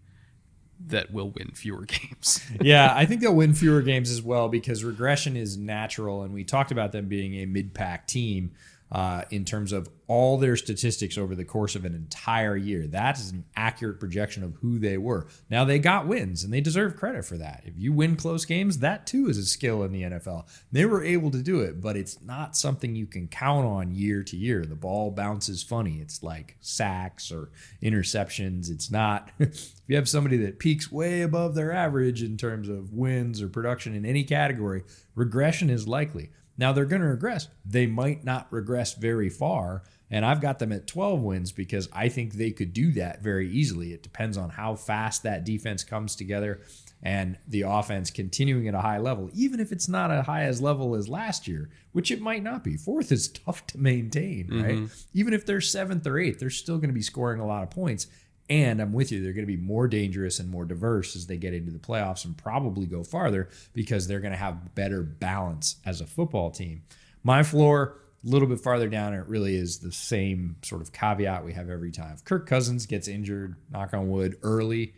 that 0.87 1.11
will 1.11 1.29
win 1.29 1.51
fewer 1.53 1.81
games. 1.85 2.41
yeah, 2.61 2.93
I 2.95 3.05
think 3.05 3.21
they'll 3.21 3.35
win 3.35 3.53
fewer 3.53 3.81
games 3.81 4.11
as 4.11 4.21
well 4.21 4.49
because 4.49 4.83
regression 4.83 5.37
is 5.37 5.57
natural 5.57 6.23
and 6.23 6.33
we 6.33 6.43
talked 6.43 6.71
about 6.71 6.91
them 6.91 7.07
being 7.07 7.35
a 7.35 7.45
mid-pack 7.45 8.07
team 8.07 8.51
uh, 8.95 9.23
in 9.29 9.43
terms 9.43 9.73
of 9.73 9.89
all 10.07 10.37
their 10.37 10.55
statistics 10.55 11.17
over 11.17 11.35
the 11.35 11.43
course 11.43 11.75
of 11.75 11.83
an 11.83 11.93
entire 11.93 12.55
year. 12.55 12.87
That 12.87 13.19
is 13.19 13.29
an 13.29 13.43
accurate 13.53 13.99
projection 13.99 14.41
of 14.41 14.55
who 14.61 14.79
they 14.79 14.97
were. 14.97 15.27
Now 15.49 15.65
they 15.65 15.79
got 15.79 16.07
wins 16.07 16.45
and 16.45 16.53
they 16.53 16.61
deserve 16.61 16.95
credit 16.95 17.25
for 17.25 17.37
that. 17.37 17.63
If 17.65 17.73
you 17.75 17.91
win 17.91 18.15
close 18.15 18.45
games, 18.45 18.77
that 18.77 19.05
too 19.05 19.27
is 19.27 19.37
a 19.37 19.43
skill 19.43 19.83
in 19.83 19.91
the 19.91 20.03
NFL. 20.03 20.47
They 20.71 20.85
were 20.85 21.03
able 21.03 21.29
to 21.31 21.43
do 21.43 21.59
it, 21.59 21.81
but 21.81 21.97
it's 21.97 22.21
not 22.21 22.55
something 22.55 22.95
you 22.95 23.05
can 23.05 23.27
count 23.27 23.65
on 23.65 23.91
year 23.91 24.23
to 24.23 24.37
year. 24.37 24.65
The 24.65 24.77
ball 24.77 25.11
bounces 25.11 25.61
funny. 25.61 25.99
It's 25.99 26.23
like 26.23 26.55
sacks 26.61 27.33
or 27.33 27.51
interceptions. 27.83 28.69
It's 28.69 28.89
not 28.89 29.29
if 29.39 29.73
you 29.87 29.97
have 29.97 30.07
somebody 30.07 30.37
that 30.37 30.57
peaks 30.57 30.89
way 30.89 31.21
above 31.21 31.53
their 31.53 31.73
average 31.73 32.23
in 32.23 32.37
terms 32.37 32.69
of 32.69 32.93
wins 32.93 33.41
or 33.41 33.49
production 33.49 33.93
in 33.93 34.05
any 34.05 34.23
category, 34.23 34.85
regression 35.15 35.69
is 35.69 35.85
likely. 35.85 36.29
Now 36.57 36.71
they're 36.71 36.85
going 36.85 37.01
to 37.01 37.07
regress. 37.07 37.47
They 37.65 37.85
might 37.85 38.23
not 38.23 38.47
regress 38.51 38.93
very 38.93 39.29
far. 39.29 39.83
And 40.09 40.23
I've 40.23 40.41
got 40.41 40.59
them 40.59 40.71
at 40.71 40.87
12 40.87 41.21
wins 41.21 41.51
because 41.51 41.89
I 41.91 42.09
think 42.09 42.33
they 42.33 42.51
could 42.51 42.73
do 42.73 42.91
that 42.93 43.21
very 43.21 43.49
easily. 43.49 43.91
It 43.91 44.03
depends 44.03 44.37
on 44.37 44.51
how 44.51 44.75
fast 44.75 45.23
that 45.23 45.43
defense 45.43 45.83
comes 45.83 46.15
together 46.15 46.61
and 47.01 47.37
the 47.47 47.61
offense 47.61 48.09
continuing 48.09 48.67
at 48.67 48.73
a 48.73 48.81
high 48.81 48.97
level, 48.97 49.29
even 49.33 49.59
if 49.59 49.71
it's 49.71 49.87
not 49.87 50.11
as 50.11 50.25
high 50.25 50.43
as 50.43 50.61
level 50.61 50.95
as 50.95 51.09
last 51.09 51.47
year, 51.47 51.69
which 51.91 52.11
it 52.11 52.21
might 52.21 52.43
not 52.43 52.63
be. 52.63 52.77
Fourth 52.77 53.11
is 53.11 53.27
tough 53.45 53.65
to 53.67 53.77
maintain, 53.77 54.47
right? 54.51 54.75
Mm-hmm. 54.75 54.85
Even 55.13 55.33
if 55.33 55.45
they're 55.45 55.61
seventh 55.61 56.05
or 56.07 56.17
eighth, 56.17 56.39
they're 56.39 56.49
still 56.49 56.77
going 56.77 56.89
to 56.89 56.93
be 56.93 57.01
scoring 57.01 57.39
a 57.39 57.45
lot 57.45 57.63
of 57.63 57.69
points. 57.69 58.07
And 58.49 58.79
I'm 58.79 58.93
with 58.93 59.11
you, 59.11 59.23
they're 59.23 59.33
going 59.33 59.47
to 59.47 59.51
be 59.51 59.57
more 59.57 59.87
dangerous 59.87 60.39
and 60.39 60.49
more 60.49 60.65
diverse 60.65 61.15
as 61.15 61.25
they 61.25 61.37
get 61.37 61.53
into 61.53 61.71
the 61.71 61.79
playoffs 61.79 62.25
and 62.25 62.37
probably 62.37 62.85
go 62.85 63.03
farther 63.03 63.49
because 63.73 64.07
they're 64.07 64.19
going 64.19 64.33
to 64.33 64.37
have 64.37 64.75
better 64.75 65.01
balance 65.01 65.77
as 65.85 65.99
a 65.99 66.05
football 66.05 66.51
team. 66.51 66.83
My 67.23 67.41
floor, 67.41 67.97
a 68.23 68.29
little 68.29 68.47
bit 68.47 68.59
farther 68.59 68.87
down, 68.87 69.13
it 69.15 69.27
really 69.27 69.55
is 69.55 69.79
the 69.79 69.91
same 69.91 70.57
sort 70.61 70.81
of 70.81 70.93
caveat 70.93 71.43
we 71.43 71.53
have 71.53 71.69
every 71.69 71.91
time. 71.91 72.13
If 72.13 72.23
Kirk 72.23 72.45
Cousins 72.45 72.85
gets 72.85 73.07
injured, 73.07 73.55
knock 73.71 73.95
on 73.95 74.09
wood, 74.09 74.37
early, 74.43 74.93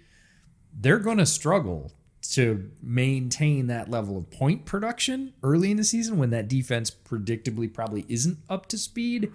they're 0.74 1.00
going 1.00 1.18
to 1.20 1.26
struggle 1.26 1.94
to 2.32 2.70
maintain 2.82 3.68
that 3.68 3.90
level 3.90 4.18
of 4.18 4.30
point 4.30 4.66
production 4.66 5.34
early 5.42 5.72
in 5.72 5.78
the 5.78 5.84
season 5.84 6.18
when 6.18 6.32
that 6.32 6.50
defense 6.50 6.92
predictably 6.92 7.74
probably 7.74 8.06
isn't 8.10 8.40
up 8.50 8.66
to 8.68 8.78
speed. 8.78 9.32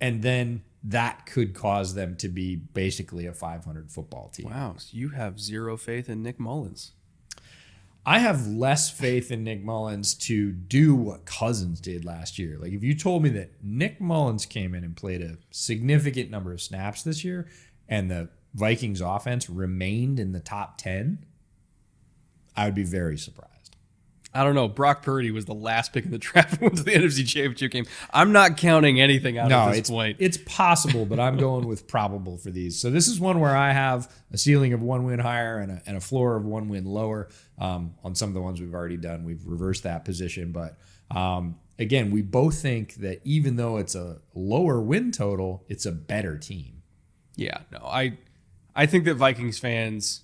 And 0.00 0.22
then 0.22 0.62
that 0.84 1.26
could 1.26 1.54
cause 1.54 1.94
them 1.94 2.16
to 2.16 2.28
be 2.28 2.56
basically 2.56 3.26
a 3.26 3.32
500 3.32 3.90
football 3.90 4.28
team. 4.28 4.50
Wow, 4.50 4.74
so 4.78 4.88
you 4.92 5.10
have 5.10 5.38
zero 5.38 5.76
faith 5.76 6.08
in 6.08 6.22
Nick 6.22 6.38
Mullens. 6.38 6.92
I 8.04 8.18
have 8.18 8.48
less 8.48 8.90
faith 8.90 9.30
in 9.30 9.44
Nick 9.44 9.64
Mullens 9.64 10.14
to 10.26 10.50
do 10.50 10.94
what 10.94 11.24
Cousins 11.24 11.80
did 11.80 12.04
last 12.04 12.36
year. 12.36 12.58
Like 12.58 12.72
if 12.72 12.82
you 12.82 12.94
told 12.94 13.22
me 13.22 13.28
that 13.30 13.52
Nick 13.62 14.00
Mullens 14.00 14.44
came 14.44 14.74
in 14.74 14.82
and 14.82 14.96
played 14.96 15.22
a 15.22 15.38
significant 15.52 16.28
number 16.28 16.52
of 16.52 16.60
snaps 16.60 17.04
this 17.04 17.22
year 17.22 17.46
and 17.88 18.10
the 18.10 18.28
Vikings 18.54 19.00
offense 19.00 19.48
remained 19.48 20.18
in 20.18 20.32
the 20.32 20.40
top 20.40 20.78
10, 20.78 21.24
I 22.56 22.64
would 22.64 22.74
be 22.74 22.82
very 22.82 23.16
surprised. 23.16 23.51
I 24.34 24.44
don't 24.44 24.54
know. 24.54 24.66
Brock 24.66 25.02
Purdy 25.02 25.30
was 25.30 25.44
the 25.44 25.54
last 25.54 25.92
pick 25.92 26.04
in 26.04 26.10
the 26.10 26.18
draft 26.18 26.60
to 26.60 26.70
the 26.70 26.90
NFC 26.90 27.26
Championship 27.26 27.70
game. 27.70 27.86
I'm 28.12 28.32
not 28.32 28.56
counting 28.56 29.00
anything 29.00 29.38
out 29.38 29.48
no, 29.48 29.60
at 29.60 29.68
this 29.70 29.78
it's, 29.80 29.90
point. 29.90 30.16
It's 30.20 30.38
possible, 30.38 31.04
but 31.04 31.20
I'm 31.20 31.36
going 31.36 31.66
with 31.66 31.86
probable 31.86 32.38
for 32.38 32.50
these. 32.50 32.80
So 32.80 32.90
this 32.90 33.08
is 33.08 33.20
one 33.20 33.40
where 33.40 33.56
I 33.56 33.72
have 33.72 34.10
a 34.32 34.38
ceiling 34.38 34.72
of 34.72 34.82
one 34.82 35.04
win 35.04 35.18
higher 35.18 35.58
and 35.58 35.72
a, 35.72 35.82
and 35.86 35.96
a 35.96 36.00
floor 36.00 36.36
of 36.36 36.44
one 36.44 36.68
win 36.68 36.84
lower. 36.84 37.28
Um, 37.58 37.94
on 38.02 38.14
some 38.14 38.28
of 38.28 38.34
the 38.34 38.40
ones 38.40 38.60
we've 38.60 38.74
already 38.74 38.96
done, 38.96 39.24
we've 39.24 39.46
reversed 39.46 39.82
that 39.82 40.04
position. 40.04 40.50
But 40.50 40.78
um, 41.16 41.56
again, 41.78 42.10
we 42.10 42.22
both 42.22 42.60
think 42.60 42.94
that 42.96 43.20
even 43.24 43.56
though 43.56 43.76
it's 43.76 43.94
a 43.94 44.18
lower 44.34 44.80
win 44.80 45.12
total, 45.12 45.64
it's 45.68 45.86
a 45.86 45.92
better 45.92 46.38
team. 46.38 46.82
Yeah, 47.36 47.58
no, 47.70 47.78
I 47.84 48.18
I 48.74 48.86
think 48.86 49.04
that 49.04 49.14
Vikings 49.14 49.58
fans 49.58 50.22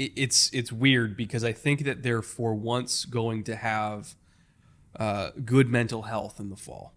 it's 0.00 0.50
it's 0.52 0.72
weird 0.72 1.16
because 1.16 1.44
I 1.44 1.52
think 1.52 1.84
that 1.84 2.02
they're 2.02 2.22
for 2.22 2.54
once 2.54 3.04
going 3.04 3.44
to 3.44 3.56
have 3.56 4.14
uh, 4.96 5.30
good 5.44 5.68
mental 5.68 6.02
health 6.02 6.40
in 6.40 6.48
the 6.48 6.56
fall. 6.56 6.94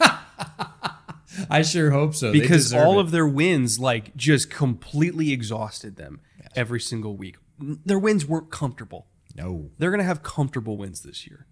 I 1.50 1.62
sure 1.62 1.90
hope 1.90 2.14
so. 2.14 2.32
Because 2.32 2.72
all 2.72 2.98
it. 2.98 3.02
of 3.02 3.10
their 3.10 3.26
wins 3.26 3.78
like 3.78 4.16
just 4.16 4.50
completely 4.50 5.32
exhausted 5.32 5.96
them 5.96 6.20
yes. 6.38 6.48
every 6.56 6.80
single 6.80 7.16
week. 7.16 7.36
their 7.58 7.98
wins 7.98 8.26
weren't 8.26 8.50
comfortable. 8.50 9.06
No. 9.36 9.70
They're 9.78 9.90
gonna 9.90 10.04
have 10.04 10.22
comfortable 10.22 10.76
wins 10.76 11.02
this 11.02 11.26
year. 11.26 11.46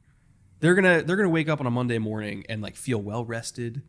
They're 0.61 0.75
gonna 0.75 1.03
they're 1.03 1.17
gonna 1.17 1.29
wake 1.29 1.49
up 1.49 1.61
on 1.61 1.67
a 1.67 1.71
Monday 1.71 1.99
morning 1.99 2.45
and 2.49 2.63
like 2.63 2.75
feel 2.75 2.99
well 2.99 3.25
rested. 3.25 3.83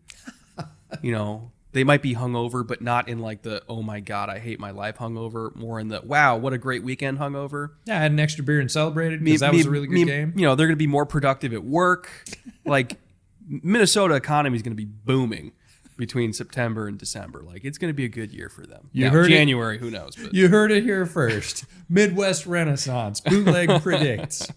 you 1.02 1.14
know, 1.14 1.52
they 1.78 1.84
might 1.84 2.02
be 2.02 2.16
hungover, 2.16 2.66
but 2.68 2.82
not 2.82 3.08
in 3.08 3.20
like 3.20 3.44
the 3.44 3.62
oh 3.70 3.82
my 3.84 4.00
god, 4.00 4.30
I 4.30 4.40
hate 4.40 4.60
my 4.60 4.72
life 4.72 4.98
hungover. 4.98 5.56
More 5.56 5.80
in 5.80 5.88
the 5.90 6.02
wow, 6.04 6.36
what 6.36 6.52
a 6.54 6.58
great 6.58 6.84
weekend 6.84 7.20
hungover. 7.20 7.70
Yeah, 7.86 7.98
I 7.98 8.02
had 8.02 8.12
an 8.12 8.20
extra 8.20 8.44
beer 8.44 8.60
and 8.60 8.72
celebrated 8.72 9.24
because 9.24 9.42
that 9.42 9.54
was 9.54 9.66
a 9.66 9.70
really 9.70 9.88
good 9.88 9.94
me- 9.94 10.06
game. 10.06 10.34
You 10.36 10.48
know, 10.48 10.56
they're 10.56 10.68
gonna 10.68 10.76
be 10.76 10.88
more 10.88 11.06
productive 11.06 11.54
at 11.54 11.64
work. 11.64 12.10
like 12.66 12.98
Minnesota 13.48 14.16
economy 14.16 14.56
is 14.56 14.64
gonna 14.64 14.76
be 14.76 14.86
booming 14.86 15.52
between 15.98 16.34
September 16.34 16.88
and 16.88 16.98
December. 16.98 17.42
Like 17.44 17.64
it's 17.64 17.78
gonna 17.78 17.94
be 17.94 18.06
a 18.06 18.10
good 18.10 18.32
year 18.34 18.50
for 18.50 18.66
them. 18.66 18.90
You 18.92 19.06
Now, 19.06 19.12
heard 19.12 19.28
it- 19.28 19.30
January, 19.36 19.78
who 19.78 19.90
knows? 19.92 20.16
But 20.16 20.34
You 20.34 20.48
heard 20.50 20.72
it 20.72 20.84
here 20.84 21.06
first. 21.06 21.66
Midwest 21.90 22.46
Renaissance. 22.46 23.22
Bootleg 23.22 23.82
predicts. 23.84 24.48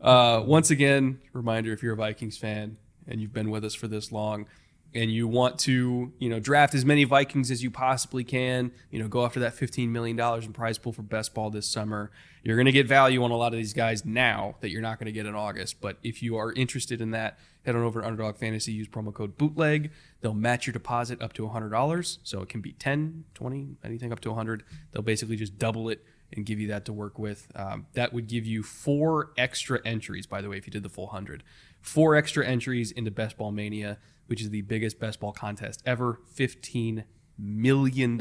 Uh, 0.00 0.42
once 0.44 0.70
again, 0.70 1.20
reminder: 1.32 1.72
if 1.72 1.82
you're 1.82 1.94
a 1.94 1.96
Vikings 1.96 2.36
fan 2.36 2.76
and 3.06 3.20
you've 3.20 3.32
been 3.32 3.50
with 3.50 3.64
us 3.64 3.74
for 3.74 3.88
this 3.88 4.10
long, 4.12 4.46
and 4.94 5.10
you 5.10 5.26
want 5.26 5.58
to, 5.60 6.12
you 6.18 6.28
know, 6.28 6.38
draft 6.38 6.74
as 6.74 6.84
many 6.84 7.04
Vikings 7.04 7.50
as 7.50 7.62
you 7.62 7.70
possibly 7.70 8.22
can, 8.22 8.70
you 8.90 9.00
know, 9.00 9.08
go 9.08 9.24
after 9.24 9.40
that 9.40 9.54
15 9.54 9.90
million 9.90 10.16
dollars 10.16 10.46
in 10.46 10.52
prize 10.52 10.78
pool 10.78 10.92
for 10.92 11.02
best 11.02 11.34
ball 11.34 11.50
this 11.50 11.66
summer. 11.66 12.10
You're 12.44 12.56
going 12.56 12.66
to 12.66 12.72
get 12.72 12.86
value 12.86 13.24
on 13.24 13.30
a 13.30 13.36
lot 13.36 13.52
of 13.52 13.58
these 13.58 13.72
guys 13.72 14.04
now 14.04 14.56
that 14.60 14.70
you're 14.70 14.82
not 14.82 14.98
going 14.98 15.06
to 15.06 15.12
get 15.12 15.26
in 15.26 15.34
August. 15.34 15.80
But 15.80 15.98
if 16.02 16.22
you 16.22 16.36
are 16.36 16.52
interested 16.52 17.00
in 17.00 17.10
that, 17.10 17.38
head 17.64 17.74
on 17.74 17.82
over 17.82 18.02
to 18.02 18.06
Underdog 18.06 18.36
Fantasy. 18.36 18.72
Use 18.72 18.86
promo 18.86 19.12
code 19.12 19.36
Bootleg. 19.36 19.90
They'll 20.20 20.34
match 20.34 20.66
your 20.66 20.72
deposit 20.72 21.20
up 21.20 21.32
to 21.34 21.48
$100, 21.48 22.18
so 22.22 22.42
it 22.42 22.48
can 22.48 22.60
be 22.60 22.72
10, 22.72 23.24
20, 23.34 23.76
anything 23.82 24.12
up 24.12 24.20
to 24.20 24.28
100. 24.28 24.62
They'll 24.92 25.02
basically 25.02 25.36
just 25.36 25.58
double 25.58 25.88
it 25.88 26.04
and 26.32 26.44
give 26.46 26.58
you 26.60 26.68
that 26.68 26.84
to 26.86 26.92
work 26.92 27.18
with. 27.18 27.48
Um, 27.54 27.86
that 27.94 28.12
would 28.12 28.26
give 28.26 28.44
you 28.46 28.62
four 28.62 29.32
extra 29.36 29.80
entries, 29.84 30.26
by 30.26 30.40
the 30.40 30.48
way, 30.48 30.56
if 30.56 30.66
you 30.66 30.70
did 30.72 30.82
the 30.82 30.88
full 30.88 31.06
100. 31.06 31.42
Four 31.80 32.16
extra 32.16 32.46
entries 32.46 32.90
into 32.90 33.10
Best 33.10 33.36
Ball 33.36 33.52
Mania, 33.52 33.98
which 34.26 34.40
is 34.40 34.50
the 34.50 34.62
biggest 34.62 34.98
best 34.98 35.20
ball 35.20 35.32
contest 35.32 35.82
ever. 35.84 36.20
$15 36.34 37.04
million 37.38 38.20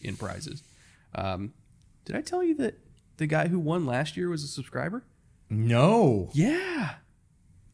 in 0.00 0.16
prizes. 0.16 0.62
Um, 1.14 1.52
did 2.04 2.16
I 2.16 2.20
tell 2.22 2.42
you 2.42 2.54
that 2.56 2.78
the 3.18 3.26
guy 3.26 3.48
who 3.48 3.58
won 3.58 3.86
last 3.86 4.16
year 4.16 4.28
was 4.28 4.42
a 4.42 4.48
subscriber? 4.48 5.04
No, 5.48 6.30
Yeah. 6.32 6.94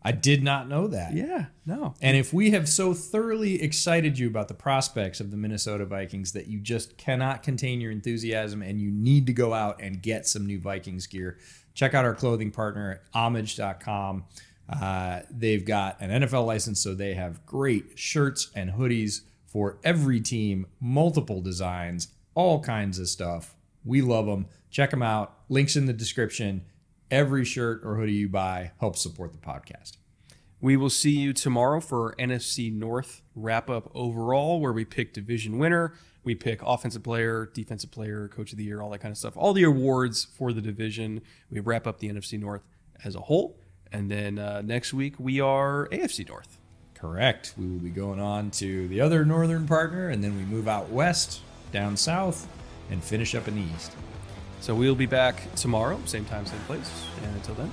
I 0.07 0.13
did 0.13 0.41
not 0.41 0.69
know 0.69 0.87
that. 0.87 1.15
Yeah. 1.15 1.47
No. 1.65 1.95
And 2.01 2.17
if 2.17 2.33
we 2.33 2.53
have 2.53 2.69
so 2.69 2.95
thoroughly 2.95 3.61
excited 3.61 4.21
you 4.21 4.29
about 4.29 4.47
the 4.47 4.55
prospects 4.55 5.19
of 5.19 5.33
the 5.33 5.37
Minnesota 5.37 5.85
Vikings 5.85 6.31
that 6.31 6.47
you 6.47 6.61
just 6.61 6.97
cannot 6.97 7.43
contain 7.43 7.81
your 7.81 7.91
enthusiasm 7.91 8.63
and 8.63 8.81
you 8.81 8.89
need 8.89 9.27
to 9.27 9.33
go 9.33 9.53
out 9.53 9.83
and 9.83 10.01
get 10.01 10.29
some 10.29 10.47
new 10.47 10.61
Vikings 10.61 11.09
gear, 11.09 11.39
check 11.75 11.93
out 11.93 12.05
our 12.05 12.15
clothing 12.15 12.53
partner 12.53 12.93
at 12.93 13.03
homage.com. 13.15 14.25
Uh, 14.69 15.23
they've 15.29 15.65
got 15.65 16.01
an 16.01 16.23
NFL 16.23 16.47
license, 16.47 16.81
so 16.81 16.95
they 16.95 17.15
have 17.15 17.45
great 17.45 17.99
shirts 17.99 18.51
and 18.55 18.71
hoodies 18.71 19.23
for 19.47 19.79
every 19.83 20.21
team, 20.21 20.67
multiple 20.79 21.41
designs, 21.41 22.09
all 22.37 22.63
kinds 22.63 23.01
of 23.01 23.09
stuff. 23.09 23.57
We 23.85 24.03
love 24.03 24.27
them. 24.27 24.47
Check 24.71 24.91
them 24.91 25.03
out. 25.03 25.35
Links 25.49 25.75
in 25.75 25.87
the 25.87 25.93
description. 25.93 26.63
Every 27.11 27.45
shirt 27.45 27.83
or 27.85 27.97
hoodie 27.97 28.15
you 28.15 28.29
buy 28.29 28.73
helps 28.81 29.01
support 29.01 29.33
the 29.33 29.39
podcast. 29.39 29.93
We 30.61 30.77
will 30.77 30.91
see 30.91 31.11
you 31.11 31.33
tomorrow 31.33 31.81
for 31.81 32.07
our 32.07 32.15
NFC 32.17 32.73
North 32.73 33.23
wrap 33.35 33.71
up 33.71 33.91
overall, 33.95 34.59
where 34.59 34.73
we 34.73 34.85
pick 34.85 35.13
division 35.13 35.59
winner, 35.59 35.95
we 36.25 36.35
pick 36.35 36.61
offensive 36.63 37.05
player, 37.05 37.49
defensive 37.55 37.93
player, 37.93 38.27
coach 38.27 38.51
of 38.51 38.59
the 38.59 38.65
year, 38.65 38.81
all 38.81 38.91
that 38.91 38.99
kind 38.99 39.13
of 39.13 39.19
stuff. 39.19 39.37
All 39.37 39.53
the 39.53 39.63
awards 39.63 40.25
for 40.25 40.53
the 40.53 40.61
division. 40.61 41.21
We 41.51 41.61
wrap 41.61 41.87
up 41.87 42.01
the 42.01 42.09
NFC 42.09 42.41
North 42.41 42.63
as 43.05 43.15
a 43.15 43.21
whole, 43.21 43.61
and 43.93 44.11
then 44.11 44.41
uh, 44.41 44.63
next 44.63 44.93
week 44.93 45.15
we 45.19 45.41
are 45.41 45.89
AFC 45.93 46.27
North. 46.27 46.59
Correct. 46.95 47.55
We 47.57 47.67
will 47.67 47.79
be 47.79 47.91
going 47.91 48.19
on 48.19 48.51
to 48.53 48.89
the 48.89 49.01
other 49.01 49.25
northern 49.25 49.69
partner, 49.69 50.09
and 50.09 50.25
then 50.25 50.37
we 50.37 50.43
move 50.43 50.67
out 50.67 50.89
west, 50.89 51.43
down 51.71 51.97
south, 51.97 52.49
and 52.91 53.05
finish 53.05 53.37
up 53.37 53.47
in 53.47 53.55
the 53.55 53.75
east. 53.75 53.93
So 54.67 54.75
we'll 54.75 54.97
be 54.97 55.07
back 55.07 55.55
tomorrow, 55.55 55.97
same 56.07 56.25
time, 56.25 56.45
same 56.45 56.59
place. 56.63 57.07
And 57.23 57.37
until 57.37 57.55
then, 57.55 57.71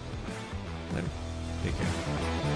later. 0.93 1.09
Take 1.63 1.75
care. 1.75 2.52